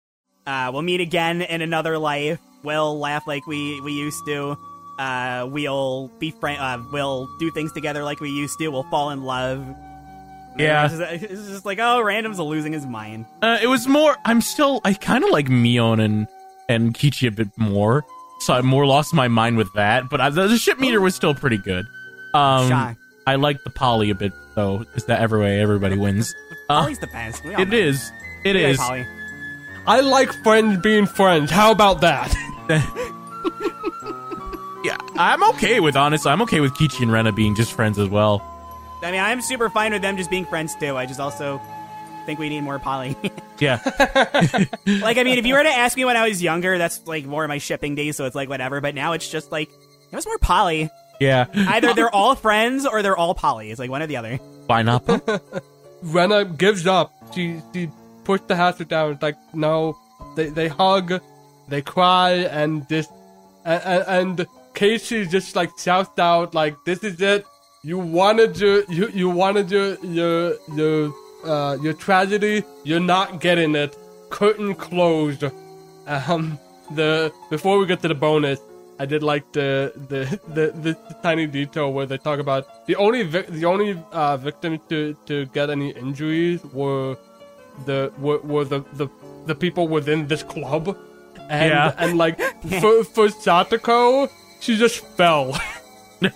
[0.47, 2.39] uh, "We'll meet again in another life.
[2.63, 4.57] We'll laugh like we we used to.
[4.99, 6.59] Uh, we'll be friend.
[6.59, 8.67] Uh, we'll do things together like we used to.
[8.69, 9.65] We'll fall in love."
[10.57, 10.85] Yeah.
[10.85, 13.25] it's just, it's just like, oh, random's losing his mind.
[13.41, 14.15] Uh, it was more.
[14.25, 14.81] I'm still.
[14.83, 16.27] I kind of like Mion and
[16.69, 18.05] and Keiichi a bit more,
[18.39, 20.09] so I more lost my mind with that.
[20.09, 21.85] But I, the, the ship meter was still pretty good.
[22.33, 22.99] Um, Shocked.
[23.25, 26.33] I like the poly a bit though, because that every way everybody wins.
[26.69, 27.43] Uh, Polly's the best.
[27.43, 27.77] We all it know.
[27.77, 28.11] is.
[28.45, 28.77] It We like.
[28.77, 29.05] Polly.
[29.85, 31.51] I like friends being friends.
[31.51, 32.33] How about that?
[34.83, 36.27] Yeah, I'm okay with honest.
[36.27, 38.41] I'm okay with Keiichi and Rena being just friends as well.
[39.01, 40.97] I mean, I'm super fine with them just being friends too.
[40.97, 41.61] I just also
[42.25, 43.15] think we need more Polly.
[43.59, 43.79] Yeah.
[44.85, 47.23] like, I mean, if you were to ask me when I was younger, that's like
[47.23, 48.81] more of my shipping days, so it's like whatever.
[48.81, 50.89] But now it's just like it was more Polly.
[51.21, 51.45] yeah.
[51.55, 53.71] Either they're all friends or they're all Polly.
[53.71, 54.37] It's like one or the other.
[54.67, 55.21] Pineapple.
[56.01, 57.13] Rena gives up.
[57.33, 57.89] She she
[58.25, 59.13] pushed the hatchet down.
[59.13, 59.97] It's like no,
[60.35, 61.21] they they hug,
[61.69, 63.07] they cry, and this,
[63.63, 64.03] and,
[64.39, 67.45] and Casey just like shouts out like, "This is it.
[67.83, 71.13] You wanted your you you wanted your your your
[71.45, 72.63] uh your tragedy.
[72.83, 73.97] You're not getting it.
[74.29, 75.43] Curtain closed."
[76.07, 76.59] Um,
[76.95, 78.59] the before we get to the bonus,
[78.99, 80.21] I did like the the
[80.53, 84.79] the, the, tiny detail where they talk about the only vic- the only uh, victims
[84.89, 87.15] to, to get any injuries were
[87.85, 89.07] the were, were the, the
[89.45, 90.97] the people within this club,
[91.49, 91.93] and Yeah.
[91.97, 92.37] and like
[92.81, 94.29] for for Satoko,
[94.63, 95.59] she just fell.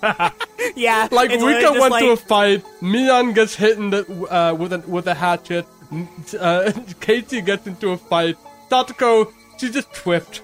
[0.75, 4.53] Yeah, like it's Rika went like, to a fight, Mion gets hit in the uh,
[4.53, 5.65] with a with a hatchet,
[6.39, 8.35] uh, Katie gets into a fight,
[8.69, 10.41] Satoko she just tripped.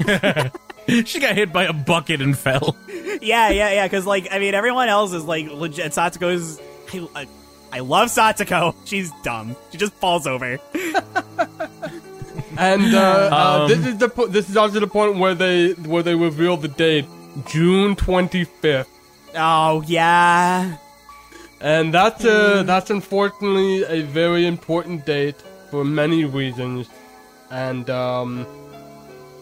[0.06, 2.76] she got hit by a bucket and fell.
[3.20, 3.86] yeah, yeah, yeah.
[3.86, 5.92] Because like, I mean, everyone else is like legit.
[5.92, 6.60] Satoko's.
[7.14, 7.26] I,
[7.72, 8.74] I love Satsuko.
[8.84, 9.56] She's dumb.
[9.70, 10.58] She just falls over.
[12.58, 15.72] And uh, uh, Um, this is the po- this is also the point where they
[15.72, 17.06] where they reveal the date,
[17.46, 18.90] June twenty fifth,
[19.34, 20.76] Oh yeah.
[21.60, 25.36] and that's uh, that's unfortunately a very important date
[25.70, 26.88] for many reasons.
[27.50, 28.46] And um,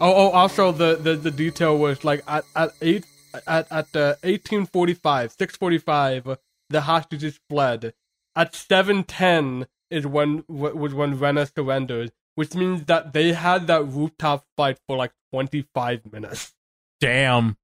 [0.00, 3.04] oh oh also the, the, the detail was like at at eight
[3.46, 6.38] at at uh, eighteen forty five six forty five
[6.68, 7.94] the hostages fled.
[8.36, 13.82] At seven ten is when was when Rena surrendered, which means that they had that
[13.84, 16.52] rooftop fight for like twenty five minutes.
[17.00, 17.56] Damn.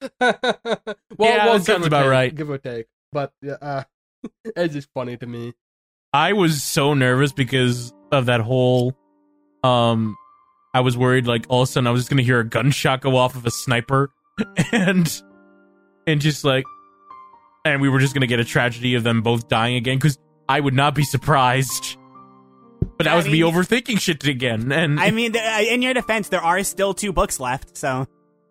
[0.20, 2.34] well, Yeah, well, that sounds about take, right.
[2.34, 3.82] Give or take, but yeah, uh,
[4.44, 5.54] it's just funny to me.
[6.12, 8.96] I was so nervous because of that whole
[9.62, 10.16] um
[10.72, 13.02] I was worried like all of a sudden I was just gonna hear a gunshot
[13.02, 14.10] go off of a sniper
[14.72, 15.22] and
[16.06, 16.64] and just like
[17.64, 20.18] and we were just gonna get a tragedy of them both dying again because
[20.48, 21.98] I would not be surprised.
[22.96, 24.72] But that I was me overthinking shit again.
[24.72, 27.76] And I mean, uh, in your defense, there are still two books left.
[27.76, 28.06] So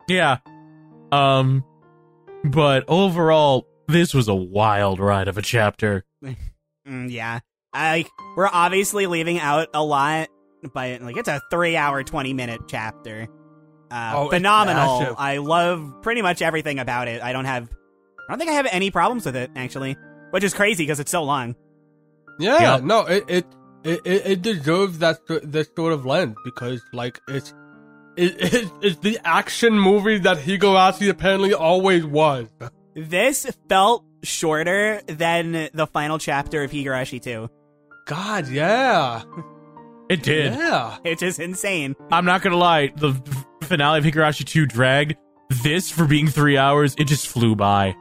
[0.08, 0.38] yeah.
[1.12, 1.64] Um
[2.44, 6.04] but overall this was a wild ride of a chapter.
[6.88, 7.40] mm, yeah,
[7.74, 10.28] I like we're obviously leaving out a lot,
[10.74, 13.28] but like it's a three-hour, twenty-minute chapter.
[13.90, 15.16] Uh, Oh, phenomenal.
[15.18, 17.22] I love pretty much everything about it.
[17.24, 17.70] I don't have,
[18.28, 19.96] I don't think I have any problems with it actually,
[20.32, 21.56] which is crazy because it's so long.
[22.40, 22.80] Yeah, Yeah.
[22.84, 23.46] no, it it,
[23.86, 27.54] it it it deserves that so- that sort of lens because like it's
[28.18, 32.48] it, it it's the action movie that Higurashi apparently always was.
[32.96, 37.50] This felt shorter than the final chapter of Higurashi 2,
[38.08, 39.22] God, yeah,
[40.10, 40.54] It did.
[40.54, 40.98] yeah.
[41.04, 41.96] which is insane.
[42.12, 43.14] I'm not gonna lie, the
[43.64, 45.16] finale of Higurashi 2 dragged.
[45.64, 47.96] This, for being three hours, it just flew by.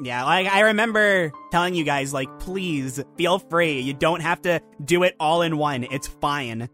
[0.00, 3.80] Yeah, like I remember telling you guys, like, please feel free.
[3.80, 5.84] You don't have to do it all in one.
[5.90, 6.68] It's fine.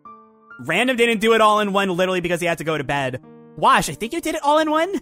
[0.60, 3.22] Random didn't do it all in one, literally because he had to go to bed.
[3.56, 5.00] Wash, I think you did it all in one.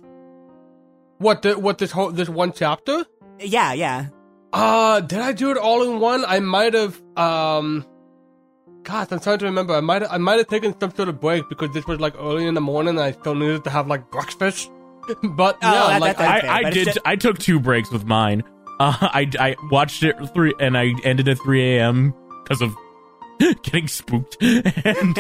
[1.18, 3.04] What the, what this whole this one chapter?
[3.38, 4.06] Yeah, yeah.
[4.52, 6.24] Uh, did I do it all in one?
[6.26, 7.00] I might have.
[7.16, 7.86] Um,
[8.82, 9.74] God, I'm trying to remember.
[9.74, 12.46] I might I might have taken some sort of break because this was like early
[12.46, 14.70] in the morning, and I still needed to have like breakfast.
[15.22, 16.84] but Oh, yeah, that- like I, fair, I, I did.
[16.86, 18.42] just- I took two breaks with mine.
[18.80, 22.12] Uh, I I watched it three, and I ended at three a.m.
[22.42, 22.74] because of
[23.62, 25.18] getting spooked, and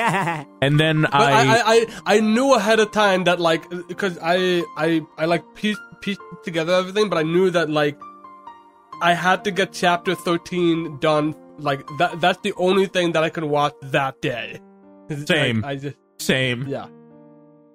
[0.60, 1.86] and then I, I, I,
[2.16, 6.72] I knew ahead of time that like because I I I like pieced pieced together
[6.72, 7.98] everything, but I knew that like
[9.00, 11.34] I had to get chapter thirteen done.
[11.58, 14.60] Like that that's the only thing that I could watch that day.
[15.08, 15.64] Like, Same.
[15.64, 16.66] I just same.
[16.68, 16.86] yeah.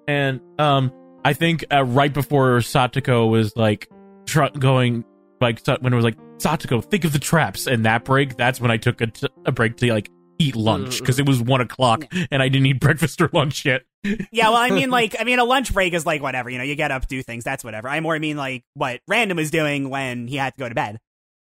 [0.06, 0.90] and um
[1.24, 3.88] i think uh, right before satoko was like
[4.24, 5.04] tr- going
[5.40, 8.70] like when it was like satoko think of the traps and that break that's when
[8.70, 10.08] i took a, t- a break to like
[10.38, 13.82] eat lunch because it was one o'clock and i didn't eat breakfast or lunch yet
[14.30, 16.64] yeah, well, I mean, like, I mean, a lunch break is like whatever, you know,
[16.64, 17.88] you get up, do things, that's whatever.
[17.88, 21.00] I more mean like what Random was doing when he had to go to bed.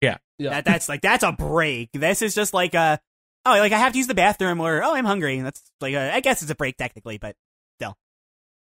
[0.01, 0.19] Yeah.
[0.39, 0.51] yeah.
[0.51, 1.91] That that's like that's a break.
[1.93, 3.01] This is just like a
[3.45, 5.41] oh, like I have to use the bathroom or oh, I'm hungry.
[5.41, 7.37] That's like a, I guess it's a break technically, but
[7.79, 7.97] still.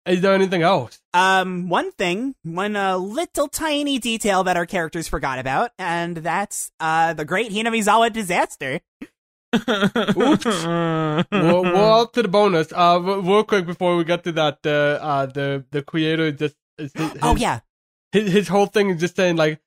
[0.07, 1.01] Is there anything else?
[1.15, 6.71] um, one thing, one uh, little tiny detail that our characters forgot about, and that's
[6.81, 8.81] uh the Great Hinamizawa disaster.
[9.53, 10.37] We're,
[11.31, 12.73] we're to the bonus.
[12.73, 16.93] Uh, real quick before we get to that, uh, uh the the creator just his,
[16.95, 17.61] his, Oh yeah,
[18.13, 19.61] his, his whole thing is just saying like,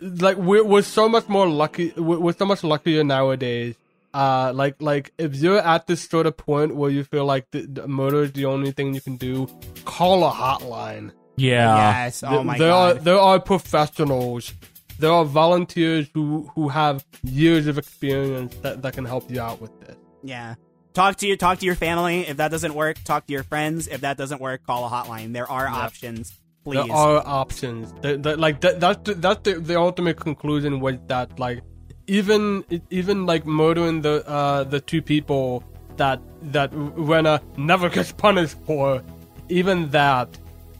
[0.00, 1.92] like we're we're so much more lucky.
[1.96, 3.76] We're, we're so much luckier nowadays.
[4.14, 7.66] Uh, like like if you're at this sort of point where you feel like the,
[7.66, 9.46] the murder is the only thing you can do,
[9.84, 11.12] call a hotline.
[11.36, 12.22] yeah yes.
[12.22, 12.96] Oh Th- my there god.
[12.96, 14.52] are there are professionals.
[14.98, 19.60] There are volunteers who who have years of experience that, that can help you out
[19.60, 19.96] with this.
[20.22, 20.54] Yeah.
[20.94, 21.36] Talk to you.
[21.36, 22.26] Talk to your family.
[22.26, 23.86] If that doesn't work, talk to your friends.
[23.86, 25.34] If that doesn't work, call a hotline.
[25.34, 26.32] There are options.
[26.64, 26.86] Please.
[26.86, 27.92] There are options.
[28.00, 31.60] The, the, like that, that's the, that's the, the ultimate conclusion was that like
[32.06, 35.62] even even like murdering the uh the two people
[35.96, 39.02] that that Rena never gets punished for,
[39.48, 40.28] even that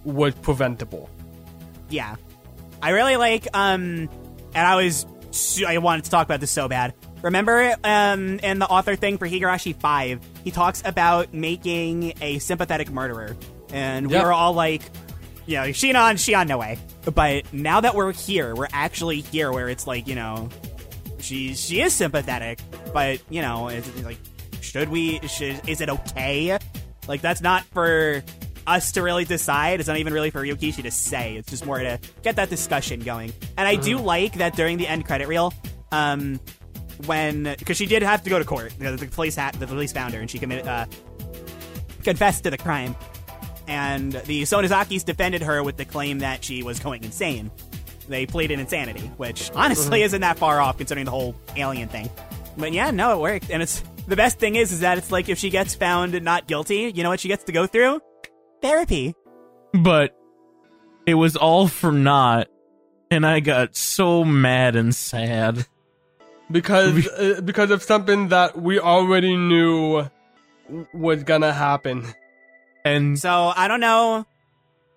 [0.04, 1.10] was preventable.
[1.90, 2.16] yeah.
[2.82, 3.48] I really like.
[3.54, 4.08] Um,
[4.54, 5.06] and I was,
[5.66, 6.94] I wanted to talk about this so bad.
[7.22, 12.90] Remember, um, in the author thing for Higurashi Five, he talks about making a sympathetic
[12.90, 13.36] murderer,
[13.72, 14.24] and we Yep.
[14.24, 14.82] were all like,
[15.46, 16.78] you know, Shinon, Shion, no way.
[17.14, 20.48] But now that we're here, we're actually here, where it's like, you know,
[21.18, 22.60] she she is sympathetic,
[22.92, 24.18] but you know, it's, it's like,
[24.60, 25.18] should we?
[25.26, 26.58] Should is it okay?
[27.08, 28.22] Like that's not for
[28.66, 29.80] us to really decide.
[29.80, 31.36] It's not even really for Ryukishi to say.
[31.36, 33.32] It's just more to get that discussion going.
[33.56, 35.52] And I do like that during the end credit reel,
[35.92, 36.40] um,
[37.06, 38.72] when because she did have to go to court.
[38.78, 40.86] The, the police had the police found her, and she committed uh,
[42.02, 42.96] confessed to the crime.
[43.68, 47.50] And the Sonozakis defended her with the claim that she was going insane.
[48.08, 52.08] They pleaded insanity, which honestly isn't that far off considering the whole alien thing.
[52.56, 53.50] But yeah, no, it worked.
[53.50, 56.46] And it's the best thing is is that it's like if she gets found not
[56.46, 58.00] guilty, you know what she gets to go through?
[58.66, 59.14] Therapy.
[59.72, 60.16] but
[61.06, 62.48] it was all for naught
[63.10, 65.66] and i got so mad and sad
[66.50, 70.08] because uh, because of something that we already knew
[70.92, 72.04] was gonna happen.
[72.84, 74.26] and So I don't know.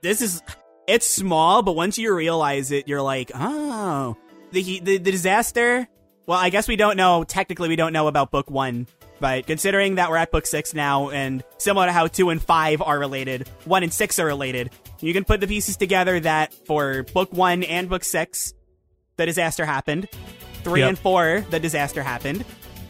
[0.01, 0.41] This is
[0.87, 4.17] it's small, but once you realize it, you're like, oh,
[4.51, 5.87] the the, the disaster.
[6.25, 7.23] Well, I guess we don't know.
[7.23, 8.87] Technically, we don't know about book one,
[9.19, 12.81] but considering that we're at book six now, and similar to how two and five
[12.81, 14.71] are related, one and six are related,
[15.01, 18.53] you can put the pieces together that for book one and book six,
[19.17, 20.07] the disaster happened.
[20.63, 20.89] Three Yep.
[20.89, 22.43] and four, the disaster happened.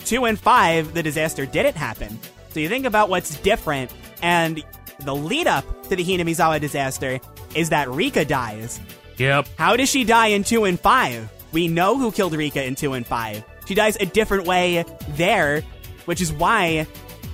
[0.06, 2.19] Two and five, the disaster didn't happen.
[2.51, 3.91] So you think about what's different,
[4.23, 4.64] and
[5.01, 7.19] the lead up to the Hinamizawa disaster
[7.56, 8.80] is that Rika dies.
[9.18, 11.30] yep How does she die in two and five?
[11.51, 13.43] We know who killed Rika in two and five.
[13.68, 15.61] She dies a different way there,
[16.05, 16.88] which is why,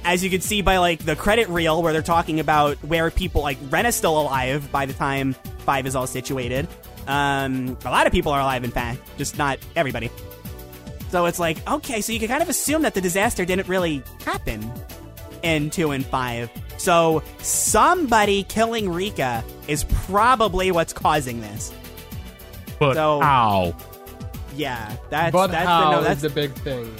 [0.03, 3.41] as you can see by like the credit reel where they're talking about where people
[3.41, 6.67] like Ren is still alive by the time five is all situated.
[7.07, 10.09] Um, a lot of people are alive, in fact, just not everybody.
[11.09, 14.01] So it's like, okay, so you can kind of assume that the disaster didn't really
[14.25, 14.71] happen
[15.43, 16.49] in two and five.
[16.77, 21.71] So somebody killing Rika is probably what's causing this.
[22.79, 23.75] but So- how
[24.55, 26.91] Yeah, that's but that's how the no, is that's the big thing?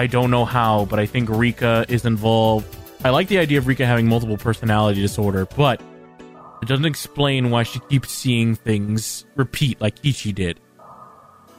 [0.00, 2.66] I don't know how but i think rika is involved
[3.04, 5.80] i like the idea of rika having multiple personality disorder but
[6.62, 10.60] it doesn't explain why she keeps seeing things repeat like ichi did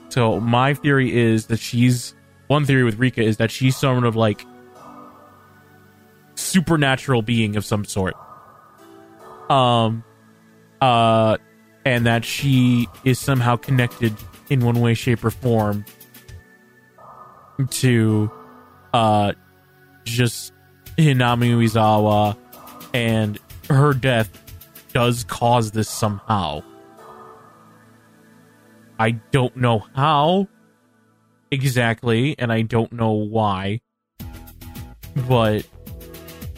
[0.10, 2.14] so my theory is that she's
[2.48, 4.46] one theory with rika is that she's some sort of like
[6.42, 8.16] supernatural being of some sort.
[9.50, 10.04] Um,
[10.82, 11.38] uh,
[11.86, 14.14] and that she is somehow connected
[14.50, 15.86] in one way, shape, or form
[17.68, 18.32] to,
[18.94, 19.34] uh,
[20.04, 20.54] just
[20.98, 22.38] Hinamizawa,
[22.94, 23.40] and
[23.70, 24.30] her death
[24.94, 26.64] does cause this somehow.
[29.00, 30.48] I don't know how
[31.50, 33.82] exactly, and I don't know why,
[35.28, 35.66] but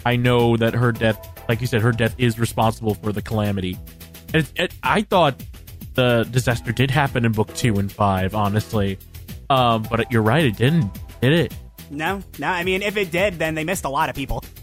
[0.05, 1.17] I know that her death,
[1.47, 3.77] like you said, her death is responsible for the calamity.
[4.33, 5.41] It, it, I thought
[5.93, 8.97] the disaster did happen in book two and five, honestly.
[9.53, 11.55] Um, but you're right, it didn't, did it?
[11.91, 12.47] No, no.
[12.47, 14.43] I mean, if it did, then they missed a lot of people.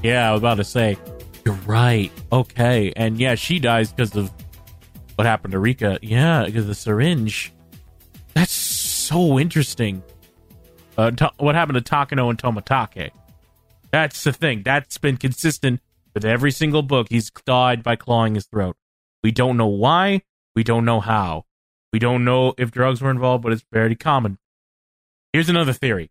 [0.00, 0.96] Yeah, I was about to say,
[1.44, 2.12] you're right.
[2.30, 4.30] Okay, and yeah, she dies because of
[5.16, 5.98] what happened to Rika.
[6.02, 7.52] Yeah, because of the syringe.
[8.32, 10.04] That's so interesting.
[10.96, 13.10] Uh, ta- what happened to Takano and Tomitake?
[13.90, 14.62] That's the thing.
[14.62, 15.80] That's been consistent
[16.14, 17.08] with every single book.
[17.10, 18.76] He's died by clawing his throat.
[19.24, 20.22] We don't know why.
[20.54, 21.46] We don't know how.
[21.92, 24.38] We don't know if drugs were involved, but it's very common.
[25.32, 26.10] Here's another theory.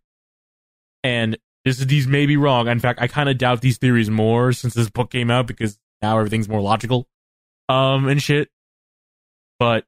[1.04, 2.68] And this these may be wrong.
[2.68, 5.78] In fact, I kind of doubt these theories more since this book came out because
[6.02, 7.08] now everything's more logical,
[7.68, 8.48] um, and shit.
[9.58, 9.84] But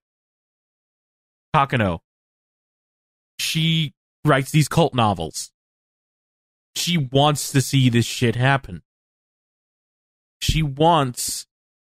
[1.54, 2.00] Takano,
[3.38, 3.94] she
[4.24, 5.50] writes these cult novels.
[6.76, 8.82] She wants to see this shit happen.
[10.40, 11.46] She wants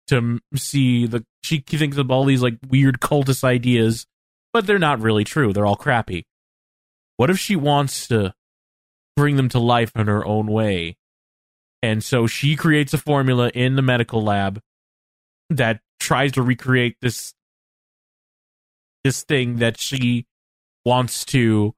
[0.10, 1.26] to see the.
[1.44, 4.06] She thinks of all these like weird cultist ideas,
[4.54, 5.54] but they're not really true.
[5.54, 6.26] They're all crappy.
[7.18, 8.34] What if she wants to
[9.16, 10.98] bring them to life in her own way?
[11.82, 14.62] And so she creates a formula in the medical lab
[15.50, 17.34] that tries to recreate this
[19.04, 20.26] this thing that she
[20.86, 21.74] wants to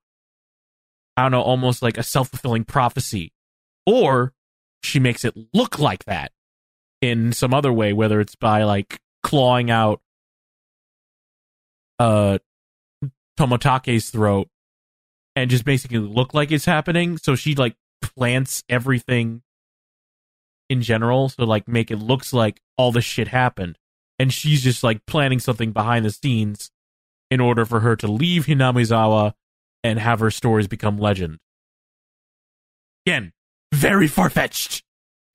[1.17, 3.33] I don't know, almost like a self-fulfilling prophecy.
[3.85, 4.33] Or
[4.83, 6.31] she makes it look like that
[7.01, 10.01] in some other way, whether it's by like clawing out
[11.99, 12.37] uh
[13.37, 14.47] Tomitake's throat
[15.35, 17.17] and just basically look like it's happening.
[17.17, 19.41] So she like plants everything
[20.69, 23.77] in general, so like make it looks like all this shit happened.
[24.19, 26.71] And she's just like planning something behind the scenes
[27.31, 29.33] in order for her to leave Hinamizawa
[29.83, 31.39] and have her stories become legend.
[33.05, 33.33] Again,
[33.73, 34.83] very far fetched.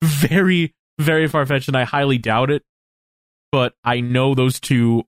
[0.01, 2.63] Very, very far fetched, and I highly doubt it.
[3.51, 5.03] But I know those two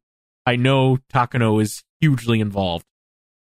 [0.45, 2.85] I know Takano is hugely involved.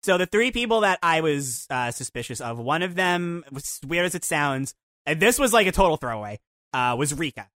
[0.04, 4.06] So the three people that I was uh, suspicious of, one of them, was weird
[4.06, 4.74] as it sounds,
[5.06, 6.40] and this was like a total throwaway,
[6.74, 7.48] uh, was Rika.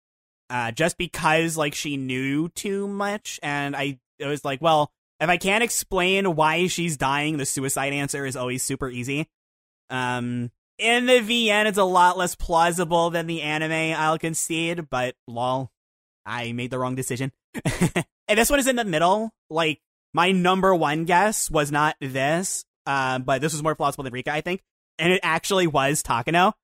[0.48, 5.28] Uh, just because like she knew too much, and I it was like, well, if
[5.28, 9.28] I can't explain why she's dying, the suicide answer is always super easy.
[9.90, 10.50] Um,
[10.80, 15.70] in the VN, it's a lot less plausible than the anime, I'll concede, but lol,
[16.24, 17.32] I made the wrong decision.
[17.64, 19.30] and this one is in the middle.
[19.50, 19.80] Like,
[20.14, 24.32] my number one guess was not this, uh, but this was more plausible than Rika,
[24.32, 24.62] I think.
[24.98, 26.54] And it actually was Takano.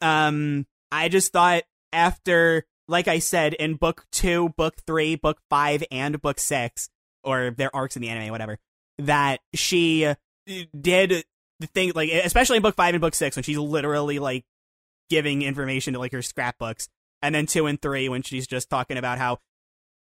[0.00, 5.84] Um, I just thought after, like I said, in book two, book three, book five,
[5.90, 6.88] and book six,
[7.22, 8.58] or their arcs in the anime, whatever,
[8.98, 10.14] that she uh,
[10.78, 11.24] did
[11.60, 14.44] the thing, like, especially in book five and book six, when she's literally, like,
[15.08, 16.88] giving information to, like, her scrapbooks.
[17.22, 19.38] And then two and three, when she's just talking about how,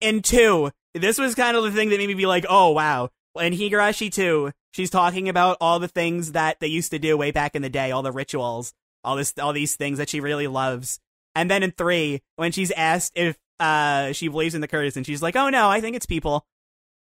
[0.01, 3.11] in two, this was kind of the thing that made me be like, oh, wow.
[3.39, 7.31] In Higurashi 2, she's talking about all the things that they used to do way
[7.33, 8.73] back in the day, all the rituals,
[9.05, 11.01] all this, all these things that she really loves.
[11.35, 15.07] And then in three, when she's asked if uh she believes in the Curtis, and
[15.07, 16.47] she's like, "Oh no, I think it's people."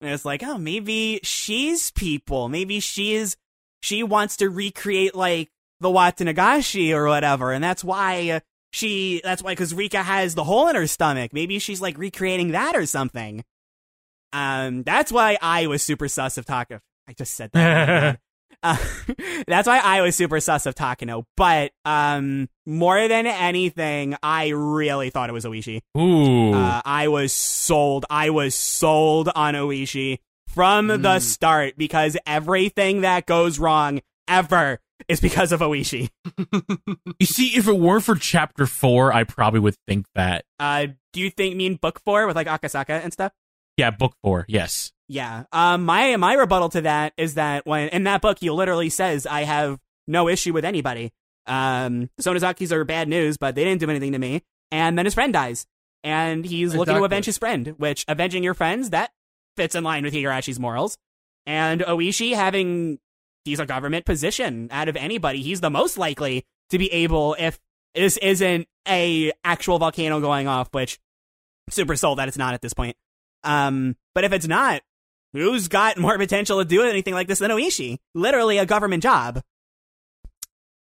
[0.01, 2.49] And it's like, "Oh, maybe she's people.
[2.49, 3.37] Maybe she is.
[3.83, 5.51] She wants to recreate like
[5.81, 8.41] the Watanagashi or whatever, and that's why
[8.73, 9.21] she.
[9.23, 11.33] That's why because Rika has the hole in her stomach.
[11.33, 13.45] Maybe she's like recreating that or something."
[14.33, 16.81] Um, that's why I was super sus of Taka.
[17.09, 18.21] I just said that.
[18.63, 18.77] uh,
[19.47, 21.25] that's why I was super sus of Takano.
[21.37, 25.83] But um, more than anything, I really thought it was Oishi.
[25.99, 26.55] Ooh.
[26.55, 28.07] Uh, I was sold.
[28.09, 30.19] I was sold on Oishi
[30.53, 31.03] from Mm.
[31.03, 36.11] the start because everything that goes wrong ever is because of Oishi.
[37.19, 40.45] you see, if it weren't for chapter four, I probably would think that.
[40.61, 43.33] Uh, do you think mean book four with like Akasaka and stuff?
[43.77, 44.93] Yeah, book four, yes.
[45.09, 45.45] Yeah.
[45.53, 45.85] Um.
[45.85, 49.43] My my rebuttal to that is that when in that book he literally says I
[49.43, 51.13] have no issue with anybody.
[51.47, 52.09] Um.
[52.17, 54.43] The Sonozakis are bad news, but they didn't do anything to me.
[54.71, 55.67] And then his friend dies,
[56.05, 57.75] and he's looking to avenge his friend.
[57.79, 59.11] Which avenging your friends that
[59.57, 60.97] fits in line with Higurashi's morals.
[61.47, 62.99] And Oishi having
[63.45, 67.59] he's a government position out of anybody, he's the most likely to be able if
[67.95, 70.99] this isn't a actual volcano going off, which
[71.71, 72.97] super soul that it's not at this point.
[73.45, 74.83] Um, but if it's not,
[75.33, 77.99] who's got more potential to do anything like this than Oishi?
[78.15, 79.43] Literally a government job.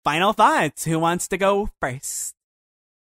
[0.04, 0.84] Final thoughts.
[0.84, 2.34] Who wants to go first?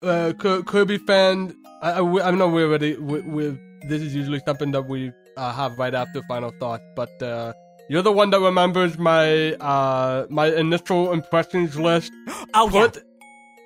[0.01, 5.11] uh, Kirby fan, I, I, we're already, we, we, this is usually something that we
[5.39, 7.53] uh, have right after final thought, but uh,
[7.87, 12.11] you're the one that remembers my uh, my initial impressions list.
[12.55, 12.87] Oh, yeah.
[12.87, 13.03] Put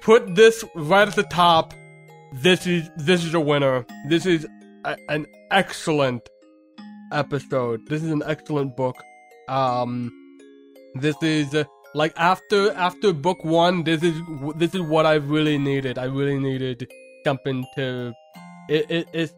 [0.01, 1.73] put this right at the top.
[2.33, 3.85] This is this is a winner.
[4.09, 4.45] This is
[4.83, 6.27] a, an excellent
[7.13, 7.79] episode.
[7.87, 8.97] This is an excellent book.
[9.47, 10.11] Um,
[10.95, 11.63] this is uh,
[11.95, 13.83] like after after book one.
[13.83, 14.19] This is
[14.57, 15.97] this is what I really needed.
[15.97, 16.91] I really needed
[17.23, 18.13] something to.
[18.69, 19.33] It it it's.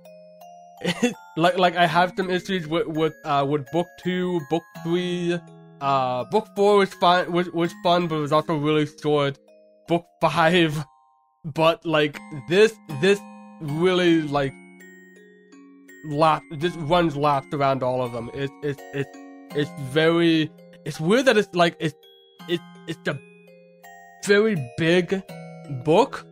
[1.37, 5.37] Like like I have some issues with with uh with book two, book three,
[5.81, 9.37] uh book four was fine was was fun, but it was also really short.
[9.87, 10.85] Book five,
[11.45, 13.19] but like this this
[13.59, 14.53] really like
[16.05, 18.31] lap just runs laps around all of them.
[18.33, 19.17] It's it's it's
[19.55, 20.49] it's very
[20.85, 21.95] it's weird that it's like it's
[22.47, 23.19] it's it's a
[24.25, 25.21] very big
[25.83, 26.25] book,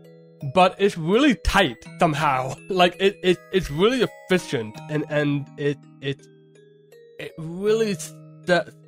[0.53, 2.55] but it's really tight somehow.
[2.69, 6.19] Like it, it it's really efficient and and it it
[7.19, 7.95] it really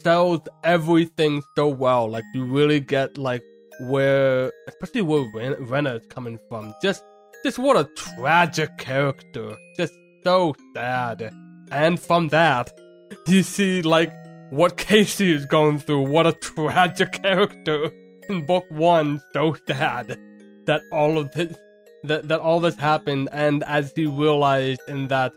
[0.03, 2.09] sells everything so well.
[2.09, 3.43] Like you really get like
[3.81, 6.73] where, especially where Ren- Rena is coming from.
[6.81, 7.03] Just
[7.43, 9.55] just what a tragic character.
[9.77, 11.31] Just so sad.
[11.71, 12.71] And from that,
[13.27, 14.11] you see like
[14.49, 16.07] what Casey is going through.
[16.07, 17.91] What a tragic character
[18.29, 19.21] in book one.
[19.33, 20.17] So sad
[20.65, 21.55] that all of this
[22.03, 25.33] that that all this happened, and as he realized in that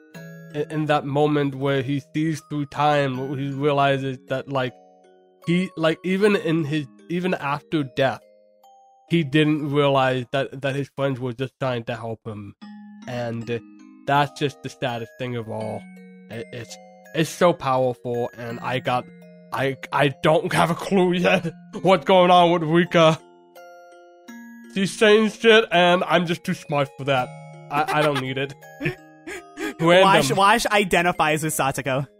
[0.54, 4.72] in, that moment where he sees through time, he realizes that like
[5.46, 8.22] he like even in his even after death,
[9.08, 12.54] he didn't realize that that his friends were just trying to help him,
[13.06, 13.60] and
[14.06, 15.82] that's just the saddest thing of all.
[16.30, 16.76] It, it's
[17.14, 19.04] it's so powerful, and I got
[19.52, 21.50] I I don't have a clue yet
[21.82, 23.18] what's going on with Rika.
[24.78, 27.28] She's saying shit, and I'm just too smart for that.
[27.68, 28.54] I, I don't need it.
[29.80, 30.02] Random.
[30.02, 32.06] Wash, Wash identifies with Satoko.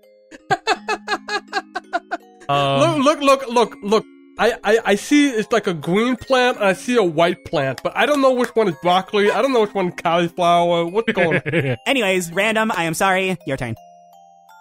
[2.48, 4.04] Um, look, look, look, look, look.
[4.38, 7.82] I, I, I see it's like a green plant and I see a white plant,
[7.84, 9.30] but I don't know which one is broccoli.
[9.30, 10.86] I don't know which one is cauliflower.
[10.86, 11.76] What's going on?
[11.86, 12.72] Anyways, random.
[12.74, 13.36] I am sorry.
[13.46, 13.74] Your turn.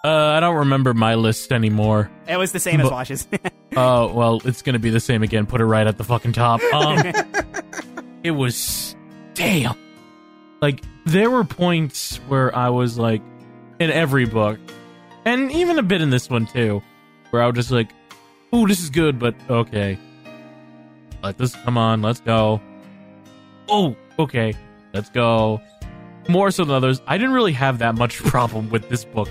[0.04, 2.10] uh, I don't remember my list anymore.
[2.28, 3.26] It was the same as Wash's.
[3.74, 5.46] Oh, well, it's gonna be the same again.
[5.46, 6.60] Put it right at the fucking top.
[6.74, 6.98] Um,
[8.28, 8.94] it was
[9.34, 9.76] damn.
[10.60, 13.22] Like there were points where I was like,
[13.80, 14.58] in every book,
[15.24, 16.82] and even a bit in this one too,
[17.30, 17.90] where I was just like,
[18.54, 19.98] "Ooh, this is good," but okay.
[21.22, 22.02] Let this come on.
[22.02, 22.60] Let's go.
[23.68, 24.54] Oh, okay.
[24.92, 25.60] Let's go.
[26.28, 29.30] More so than others, I didn't really have that much problem with this book.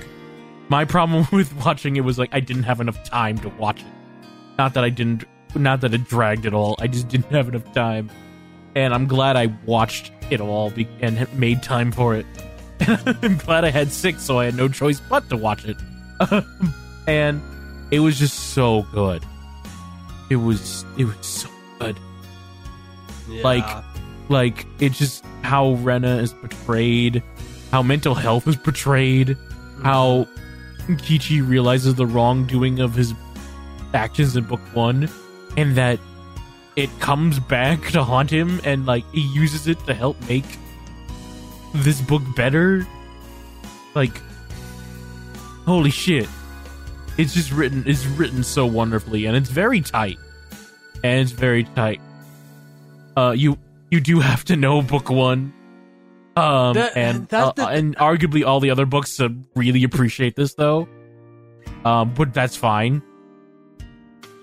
[0.70, 3.88] My problem with watching it was like I didn't have enough time to watch it.
[4.58, 6.76] Not that I didn't, not that it dragged at all.
[6.80, 8.10] I just didn't have enough time,
[8.78, 12.28] and I'm glad I watched it all be- and made time for it.
[12.82, 15.78] I'm glad I had six, so I had no choice but to watch it.
[17.08, 17.42] and
[17.90, 19.26] it was just so good.
[20.30, 21.50] It was, it was so
[21.80, 21.98] good.
[23.42, 23.84] Like,
[24.30, 27.24] like it's just how Rena is portrayed,
[27.72, 29.36] how mental health is portrayed,
[29.82, 30.28] how
[30.88, 33.16] Keiichi realizes the wrongdoing of his
[33.96, 35.10] actions in book one,
[35.58, 36.00] and that
[36.78, 40.46] it comes back to haunt him, and like he uses it to help make
[41.74, 42.88] this book better.
[43.96, 44.22] Like,
[45.66, 46.30] holy shit!
[47.18, 47.84] It's just written.
[47.86, 50.18] It's written so wonderfully, and it's very tight.
[51.04, 52.00] And it's very tight.
[53.18, 53.58] Uh, you
[53.92, 55.54] you do have to know book one.
[56.36, 60.36] Um, That- and that's uh, the- and arguably all the other books uh, really appreciate
[60.36, 60.88] this though.
[61.84, 63.02] Um, but that's fine.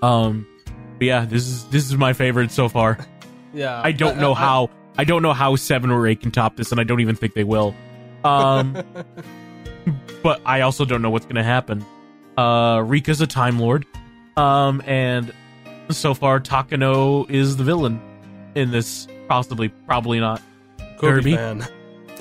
[0.02, 0.46] Um,
[1.04, 2.98] but yeah, this is this is my favorite so far.
[3.54, 3.78] yeah.
[3.82, 6.80] I don't know how I don't know how seven or eight can top this, and
[6.80, 7.74] I don't even think they will.
[8.24, 8.82] Um,
[10.22, 11.84] but I also don't know what's gonna happen.
[12.38, 13.84] Uh, Rika's a time lord,
[14.38, 15.30] um, and
[15.90, 18.00] so far Takano is the villain
[18.54, 19.06] in this.
[19.28, 20.40] Possibly, probably not.
[20.98, 21.36] Kirby, Kirby?
[21.36, 21.68] fan.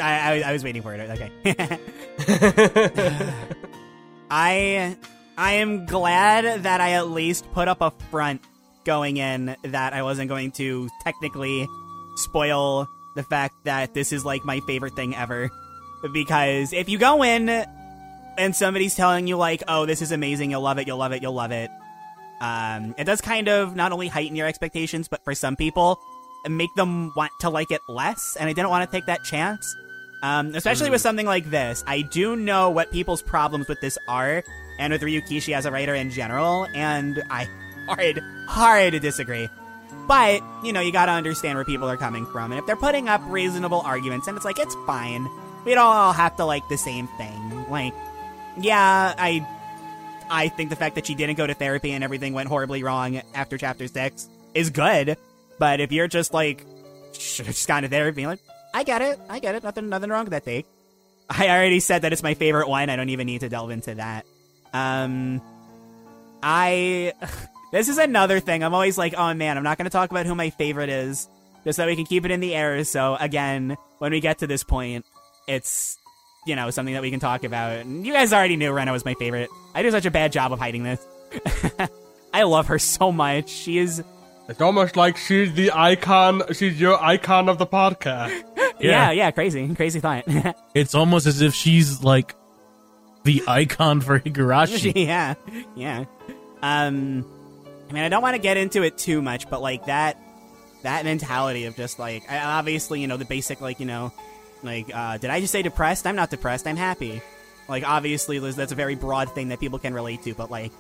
[0.02, 1.10] I, I, I was waiting for it.
[1.10, 1.32] Okay.
[4.30, 4.98] I
[5.38, 8.42] I am glad that I at least put up a front
[8.86, 11.68] going in that I wasn't going to technically
[12.16, 15.50] spoil the fact that this is like my favorite thing ever.
[16.12, 17.50] Because if you go in
[18.38, 20.52] and somebody's telling you like, "Oh, this is amazing.
[20.52, 20.88] You'll love it.
[20.88, 21.22] You'll love it.
[21.22, 21.70] You'll love it."
[22.42, 25.98] Um, it does kind of not only heighten your expectations, but for some people,
[26.50, 29.74] make them want to like it less, and I didn't want to take that chance.
[30.24, 34.44] Um, especially with something like this, I do know what people's problems with this are,
[34.80, 37.48] and with Ryukishi as a writer in general, and I
[37.88, 39.50] hard, hard to disagree.
[40.08, 43.08] But, you know, you gotta understand where people are coming from, and if they're putting
[43.08, 45.28] up reasonable arguments, and it's like, it's fine.
[45.66, 47.70] We don't all have to like the same thing.
[47.70, 47.94] Like,
[48.58, 49.48] yeah, I
[50.30, 53.22] I think the fact that she didn't go to therapy and everything went horribly wrong
[53.34, 55.18] after chapter six is good.
[55.60, 56.66] But if you're just like,
[57.14, 58.40] just gone to therapy, like,
[58.74, 60.66] I get it, I get it, nothing, nothing wrong with that take.
[61.30, 62.90] I already said that it's my favorite one.
[62.90, 64.26] I don't even need to delve into that.
[64.74, 65.42] Um,
[66.42, 67.14] I,
[67.74, 68.64] this is another thing.
[68.64, 71.28] I'm always like, oh man, I'm not going to talk about who my favorite is,
[71.66, 72.82] just so we can keep it in the air.
[72.86, 75.06] So again, when we get to this point,
[75.48, 75.98] it's
[76.46, 77.80] you know, something that we can talk about.
[77.80, 79.50] And you guys already knew Rena was my favorite.
[79.74, 81.06] I do such a bad job of hiding this.
[82.34, 83.50] I love her so much.
[83.50, 84.04] She is.
[84.50, 86.44] It's almost like she's the icon.
[86.54, 88.44] She's your icon of the podcast.
[88.80, 90.26] Yeah, yeah, crazy, crazy thought.
[90.76, 92.36] It's almost as if she's like
[93.24, 94.92] the icon for Higurashi.
[94.96, 95.36] yeah,
[95.76, 96.06] yeah.
[96.62, 97.24] Um,
[97.94, 100.18] I mean, I don't want to get into it too much, but like that,
[100.82, 104.12] that mentality of just like, I- obviously, you know, the basic like, you know,
[104.64, 106.08] like, uh, did I just say depressed?
[106.08, 106.66] I'm not depressed.
[106.66, 107.22] I'm happy.
[107.70, 110.72] Like, obviously, Liz, that's a very broad thing that people can relate to, but like,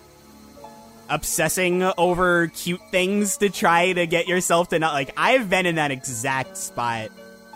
[1.08, 5.76] obsessing over cute things to try to get yourself to not like, I've been in
[5.76, 7.12] that exact spot.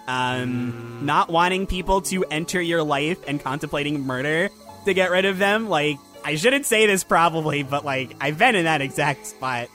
[0.08, 4.50] Um, not wanting people to enter your life and contemplating murder
[4.86, 5.68] to get rid of them.
[5.68, 5.98] Like,
[6.28, 9.70] I shouldn't say this probably, but like, I've been in that exact spot.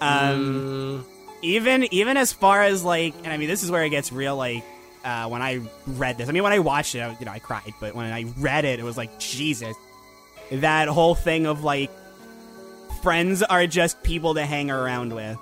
[0.00, 1.04] Um,
[1.42, 4.36] even even as far as like, and I mean, this is where it gets real.
[4.36, 4.62] Like,
[5.04, 7.40] uh, when I read this, I mean, when I watched it, I, you know, I
[7.40, 9.74] cried, but when I read it, it was like, Jesus,
[10.52, 11.90] that whole thing of like,
[13.02, 15.36] friends are just people to hang around with.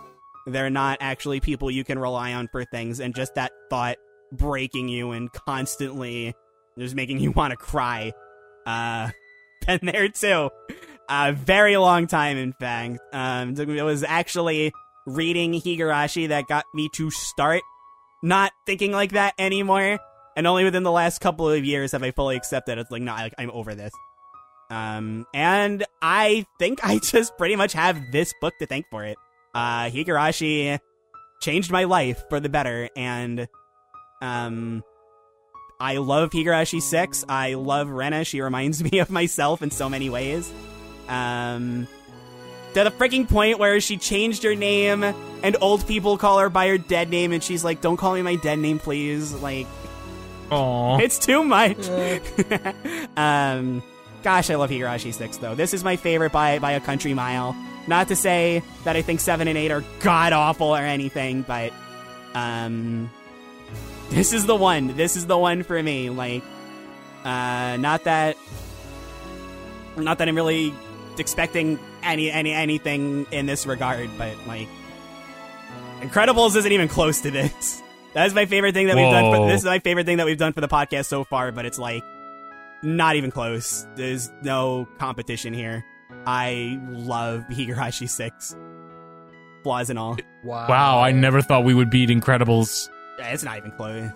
[0.46, 3.98] They're not actually people you can rely on for things, and just that thought
[4.32, 6.34] breaking you and constantly
[6.78, 8.14] just making you want to cry.
[8.64, 9.10] Uh,
[9.66, 10.50] been there too.
[11.08, 12.98] A very long time, in fact.
[13.12, 14.72] Um, it was actually
[15.06, 17.62] reading Higurashi that got me to start
[18.22, 19.98] not thinking like that anymore.
[20.36, 23.12] And only within the last couple of years have I fully accepted it's like, no,
[23.12, 23.92] I, I'm over this.
[24.68, 29.16] Um, and I think I just pretty much have this book to thank for it.
[29.54, 30.78] Uh, Higurashi
[31.40, 33.48] changed my life for the better, and
[34.20, 34.82] um,
[35.78, 37.24] I love Higurashi 6.
[37.28, 38.24] I love Rena.
[38.24, 40.50] She reminds me of myself in so many ways.
[41.08, 41.86] Um,
[42.74, 46.68] to the freaking point where she changed her name and old people call her by
[46.68, 49.32] her dead name and she's like, don't call me my dead name, please.
[49.32, 49.66] Like,
[50.50, 50.98] Aw.
[50.98, 51.88] it's too much.
[53.16, 53.82] um,
[54.22, 55.54] gosh, I love Higurashi 6 though.
[55.54, 57.56] This is my favorite by, by a country mile.
[57.86, 61.72] Not to say that I think 7 and 8 are god awful or anything, but,
[62.34, 63.10] um,
[64.10, 64.96] this is the one.
[64.96, 66.10] This is the one for me.
[66.10, 66.42] Like,
[67.24, 68.36] uh, not that,
[69.96, 70.72] not that I'm really
[71.18, 74.68] expecting any any anything in this regard, but like,
[76.00, 77.82] Incredibles isn't even close to this.
[78.14, 79.30] That is my favorite thing that we've done.
[79.30, 81.66] For, this is my favorite thing that we've done for the podcast so far, but
[81.66, 82.02] it's like
[82.82, 83.86] not even close.
[83.94, 85.84] There's no competition here.
[86.26, 88.56] I love Higurashi Six,
[89.62, 90.16] flaws and all.
[90.44, 90.66] Wow.
[90.66, 92.88] Wow, I never thought we would beat Incredibles.
[93.18, 94.10] Yeah, It's not even close.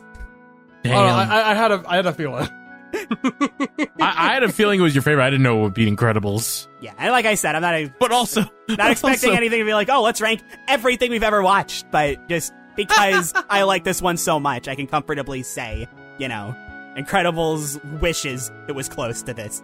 [0.82, 0.94] Damn.
[0.94, 2.48] Oh, I, I- I had a I had a feeling.
[2.92, 5.24] I, I had a feeling it was your favorite.
[5.24, 6.66] I didn't know it would be Incredibles.
[6.80, 9.64] Yeah, and like I said, I'm not a, But also, not expecting also- anything to
[9.64, 14.00] be like, oh, let's rank everything we've ever watched, but just because I like this
[14.02, 15.86] one so much, I can comfortably say,
[16.18, 16.54] you know,
[16.96, 19.62] Incredibles wishes it was close to this.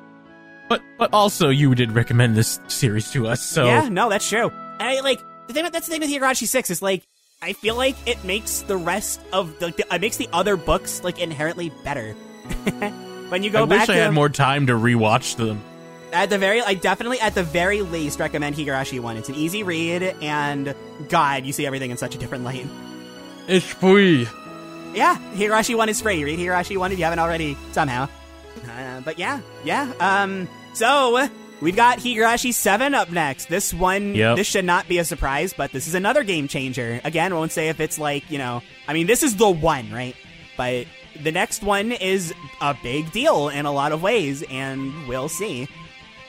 [0.69, 4.49] But but also, you did recommend this series to us, so Yeah, no, that's true.
[4.51, 5.65] And I like the thing.
[5.71, 7.07] That's the thing with Higurashi Six is like
[7.43, 11.19] I feel like it makes the rest of the it makes the other books like
[11.19, 12.13] inherently better.
[13.29, 13.77] when you go back.
[13.77, 15.63] I back wish I to had more time to rewatch them.
[16.13, 19.17] at the very, I definitely at the very least recommend Higurashi One.
[19.17, 20.75] It's an easy read, and
[21.09, 22.67] God, you see everything in such a different light.
[23.49, 24.27] It's free.
[24.95, 26.25] Yeah, Higurashi One is free.
[26.25, 28.09] Read Higurashi One if you haven't already somehow.
[28.67, 29.93] Uh, but yeah, yeah.
[30.01, 31.29] Um, so
[31.61, 33.49] we've got Higurashi Seven up next.
[33.49, 34.37] This one, Yep.
[34.37, 37.01] this should not be a surprise, but this is another game changer.
[37.05, 38.63] Again, won't say if it's like you know.
[38.89, 40.15] I mean, this is the one, right?
[40.57, 40.87] But
[41.23, 45.69] the next one is a big deal in a lot of ways, and we'll see.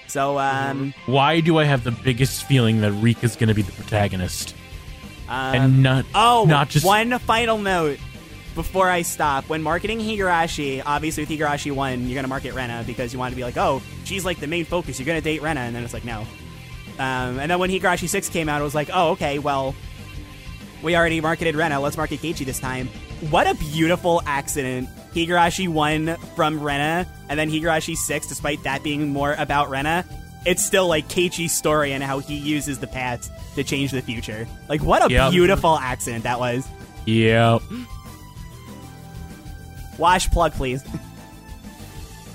[0.08, 3.74] So, um, Why do I have the biggest feeling that Rika's going to be the
[3.74, 4.56] protagonist
[5.30, 8.00] um and not Oh, not just one final note
[8.58, 9.48] before I stop.
[9.48, 13.32] When marketing Higurashi, obviously with Higurashi 1, you're going to market Rena because you want
[13.32, 15.00] to be like, oh, she's like the main focus.
[15.00, 15.62] You're going to date Rena.
[15.62, 16.22] And then it's like, no.
[17.00, 19.74] Um, and then when Higurashi 6 came out, it was like, oh, okay, well,
[20.84, 21.80] We already marketed Rena.
[21.80, 22.88] Let's market Keiichi this time.
[23.32, 24.90] What a beautiful accident.
[25.14, 30.06] Higurashi 1 from Rena, and then Higurashi 6, despite that being more about Rena.
[30.46, 34.48] It's still like Keiichi's story and how he uses the past to change the future.
[34.70, 35.32] Like, what a Yep.
[35.32, 36.68] beautiful accident that was.
[37.06, 37.64] Yep.
[39.98, 40.84] Wash plug, please.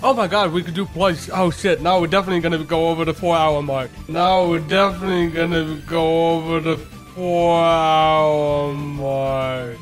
[0.03, 1.31] Oh my god, we could do plugs.
[1.33, 3.91] Oh shit, now we're definitely gonna go over the four hour mark.
[4.09, 6.77] Now we're definitely gonna go over the
[7.15, 9.77] four hour mark.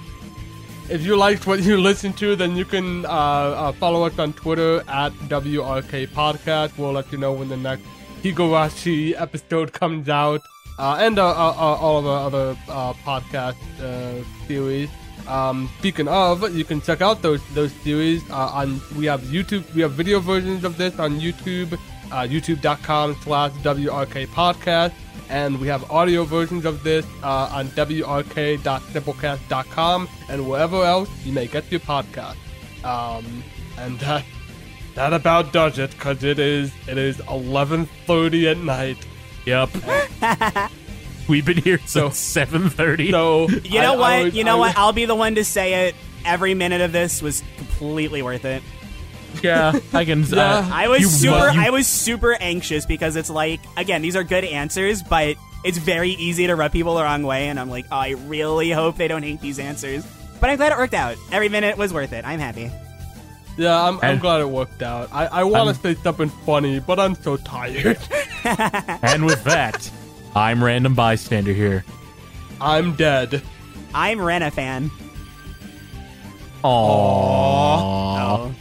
[0.90, 4.32] If you liked what you listened to, then you can uh, uh, follow us on
[4.34, 6.76] Twitter at WRK Podcast.
[6.76, 7.84] We'll let you know when the next
[8.22, 10.42] Higurashi episode comes out.
[10.80, 12.54] Uh, and uh, uh, uh, all of our other
[13.04, 13.56] podcast
[14.46, 14.88] series.
[15.30, 18.80] Um, speaking of, you can check out those those series uh, on.
[18.96, 19.72] We have YouTube.
[19.74, 21.74] We have video versions of this on YouTube,
[22.10, 24.92] uh, YouTube.com slash WRK Podcast,
[25.28, 31.46] and we have audio versions of this uh, on WRK.simplecast.com and wherever else you may
[31.46, 32.34] get your podcast.
[32.84, 33.44] Um,
[33.78, 34.24] and that
[34.96, 39.06] that about does it, cause it is it is 11:30 at night.
[39.46, 39.70] Yep.
[41.30, 43.10] We've been here since seven thirty.
[43.12, 44.10] So You know I- what?
[44.10, 44.68] I would- you know I what?
[44.74, 45.94] would- I'll be the one to say it.
[46.24, 48.62] Every minute of this was completely worth it.
[49.42, 50.24] yeah, I can.
[50.24, 50.40] Yeah.
[50.58, 51.50] Uh, I was you- super.
[51.52, 55.78] you- I was super anxious because it's like again, these are good answers, but it's
[55.78, 58.96] very easy to rub people the wrong way, and I'm like, oh, I really hope
[58.96, 60.04] they don't hate these answers.
[60.40, 61.16] But I'm glad it worked out.
[61.30, 62.24] Every minute was worth it.
[62.24, 62.70] I'm happy.
[63.58, 65.10] Yeah, I'm, I'm glad it worked out.
[65.12, 67.98] I, I want to say something funny, but I'm so tired.
[68.44, 69.90] and with that,
[70.34, 71.84] I'm random bystander here.
[72.60, 73.42] I'm dead.
[73.94, 74.90] I'm Rena fan.
[76.62, 76.64] Aww.
[76.64, 76.68] Oh.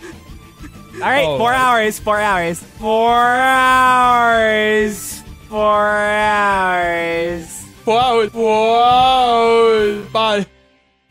[1.02, 1.60] All right, Oh, four right.
[1.60, 2.00] hours.
[2.00, 2.60] Four hours.
[2.62, 5.22] Four hours.
[5.48, 7.48] Four hours.
[7.86, 8.30] Four hours.
[8.32, 10.06] Four hours.
[10.12, 10.46] Bye.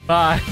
[0.07, 0.43] Bye.